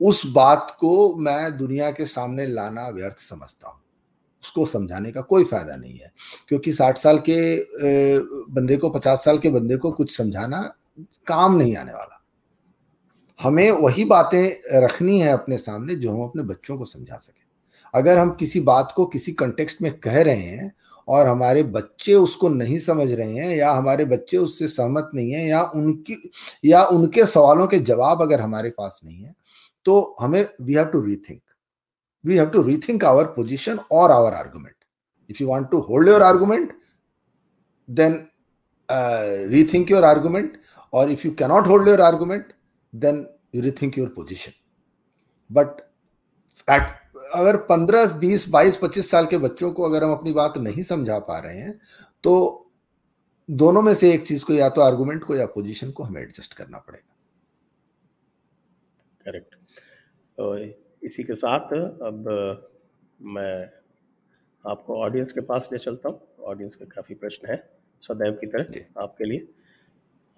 उस 0.00 0.24
बात 0.26 0.76
को 0.80 1.14
मैं 1.16 1.56
दुनिया 1.58 1.90
के 1.90 2.06
सामने 2.06 2.46
लाना 2.46 2.88
व्यर्थ 2.88 3.18
समझता 3.18 3.68
हूँ। 3.68 3.80
उसको 4.42 4.64
समझाने 4.66 5.12
का 5.12 5.20
कोई 5.20 5.44
फ़ायदा 5.44 5.76
नहीं 5.76 5.96
है। 5.96 6.12
क्योंकि 6.48 6.72
साठ 6.72 6.98
साल 6.98 7.18
के 7.18 7.56
बंदे 8.52 8.76
को, 8.76 8.90
पचास 8.90 9.24
साल 9.24 9.38
के 9.38 9.50
बंदे 9.50 9.76
को 9.76 9.92
कुछ 9.92 10.16
समझाना 10.16 10.62
काम 11.26 11.56
नहीं 11.56 11.76
आने 11.76 11.92
वाला। 11.92 12.18
हमें 13.40 13.70
वही 13.70 14.04
बातें 14.04 14.80
रखनी 14.82 15.20
है 15.20 15.32
अपने 15.32 15.56
सामने 15.58 15.94
जो 15.94 16.12
हम 16.12 16.22
अपने 16.22 16.42
बच्चों 16.42 16.78
को 16.78 16.84
समझा 16.84 17.16
सकें। 17.16 17.40
अगर 17.94 18.18
हम 18.18 18.30
किसी 18.30 18.60
बात 18.60 18.92
को 18.96 19.06
किसी 19.06 19.32
कंटेक्स्ट 19.32 19.82
में 19.82 19.92
कह 19.98 20.20
रहे 20.22 20.34
हैं 20.34 20.72
और 21.08 21.26
हमारे 21.26 21.62
बच्चे 21.62 22.14
उसको 22.14 22.48
नहीं 22.48 22.78
समझ 22.78 23.10
रहे 23.12 23.32
हैं 23.32 23.56
या 23.56 23.70
हमारे 23.72 24.04
बच्चे 24.04 24.36
उससे 24.36 24.68
सहमत 24.68 25.10
नहीं 25.14 25.32
है 25.32 25.46
या 25.48 25.62
उनकी, 25.76 26.16
या 26.64 26.84
उनके 26.84 27.26
सवालों 27.26 27.66
के 27.66 27.78
जवाब 27.78 28.22
अगर 28.22 28.40
हमारे 28.40 28.70
पास 28.70 29.00
नहीं 29.04 29.22
है 29.24 29.34
तो 29.86 30.16
हमें 30.20 30.46
we 30.62 30.74
have 30.74 30.84
to 30.84 31.00
rethink 31.00 31.40
we 32.26 32.36
have 32.36 32.50
to 32.50 32.62
rethink 32.62 33.04
our 33.04 33.24
position 33.24 33.78
और 33.92 34.10
our 34.10 34.32
argument 34.32 34.74
if 35.30 35.42
you 35.42 35.48
want 35.48 35.70
to 35.70 35.80
hold 35.80 36.08
your 36.08 36.22
argument 36.22 36.72
then 37.90 38.28
rethink 39.50 39.90
your 39.90 40.04
argument 40.04 40.60
और 40.92 41.10
if 41.10 41.26
you 41.26 41.34
cannot 41.34 41.66
hold 41.66 41.88
your 41.88 42.00
argument 42.00 42.52
then 42.94 43.26
you 43.54 43.62
rethink 43.62 43.98
your 43.98 44.08
position 44.08 44.52
but 45.50 45.80
at 46.70 46.82
अगर 47.34 47.56
15, 47.70 48.06
20, 48.20 48.46
22, 48.48 48.76
25 48.76 49.10
साल 49.10 49.26
के 49.26 49.38
बच्चों 49.38 49.72
को 49.72 49.82
अगर 49.82 50.04
हम 50.04 50.12
अपनी 50.12 50.32
बात 50.32 50.58
नहीं 50.58 50.82
समझा 50.82 51.18
पा 51.18 51.38
रहे 51.38 51.58
हैं 51.58 51.78
तो 52.24 52.34
दोनों 53.50 53.82
में 53.82 53.94
से 53.94 54.12
एक 54.12 54.26
चीज़ 54.26 54.44
को 54.44 54.52
या 54.52 54.68
तो 54.68 54.80
आर्गुमेंट 54.80 55.24
को 55.24 55.36
या 55.36 55.46
पोजीशन 55.46 55.90
को 55.90 56.02
हमें 56.02 56.20
एडजस्ट 56.22 56.54
करना 56.54 56.78
पड़ेगा। 56.78 57.14
करेक्ट 59.24 59.54
इसी 61.02 61.22
के 61.24 61.34
साथ 61.34 61.72
अब 61.72 62.28
मैं 63.20 63.68
आपको 64.64 64.96
ऑडियंस 64.96 65.32
के 65.32 65.40
पास 65.40 65.68
ले 65.72 65.78
चलता 65.78 66.08
हूँ। 66.08 66.20
ऑडियंस 66.44 66.76
के 66.76 66.84
काफ़ी 66.84 67.14
प्रश्न 67.14 67.48
हैं 67.50 67.62
सदैव 68.02 68.32
की 68.32 68.46
तरह 68.46 69.02
आपके 69.02 69.24
लिए। 69.24 69.48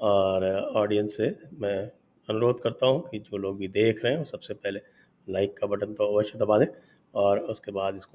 और 0.00 0.44
ऑडियंस 0.76 1.16
से 1.16 1.26
मैं 1.60 1.76
अनुरोध 2.28 2.60
करता 2.60 2.86
हूँ 2.86 3.00
कि 3.08 3.18
जो 3.18 3.36
लोग 3.36 3.58
भी 3.58 3.68
देख 3.68 4.04
रहे 4.04 4.14
हैं 4.14 4.24
सबसे 4.24 4.54
पहले 4.54 4.80
लाइक 5.26 5.56
का 5.58 5.66
बटन 5.66 5.92
तो 5.94 6.04
अवश्य 6.06 6.38
दबा 6.38 6.58
दें 6.58 6.66
और 7.14 7.38
उसके 7.38 7.72
बाद 7.72 7.96
इसको 7.96 8.12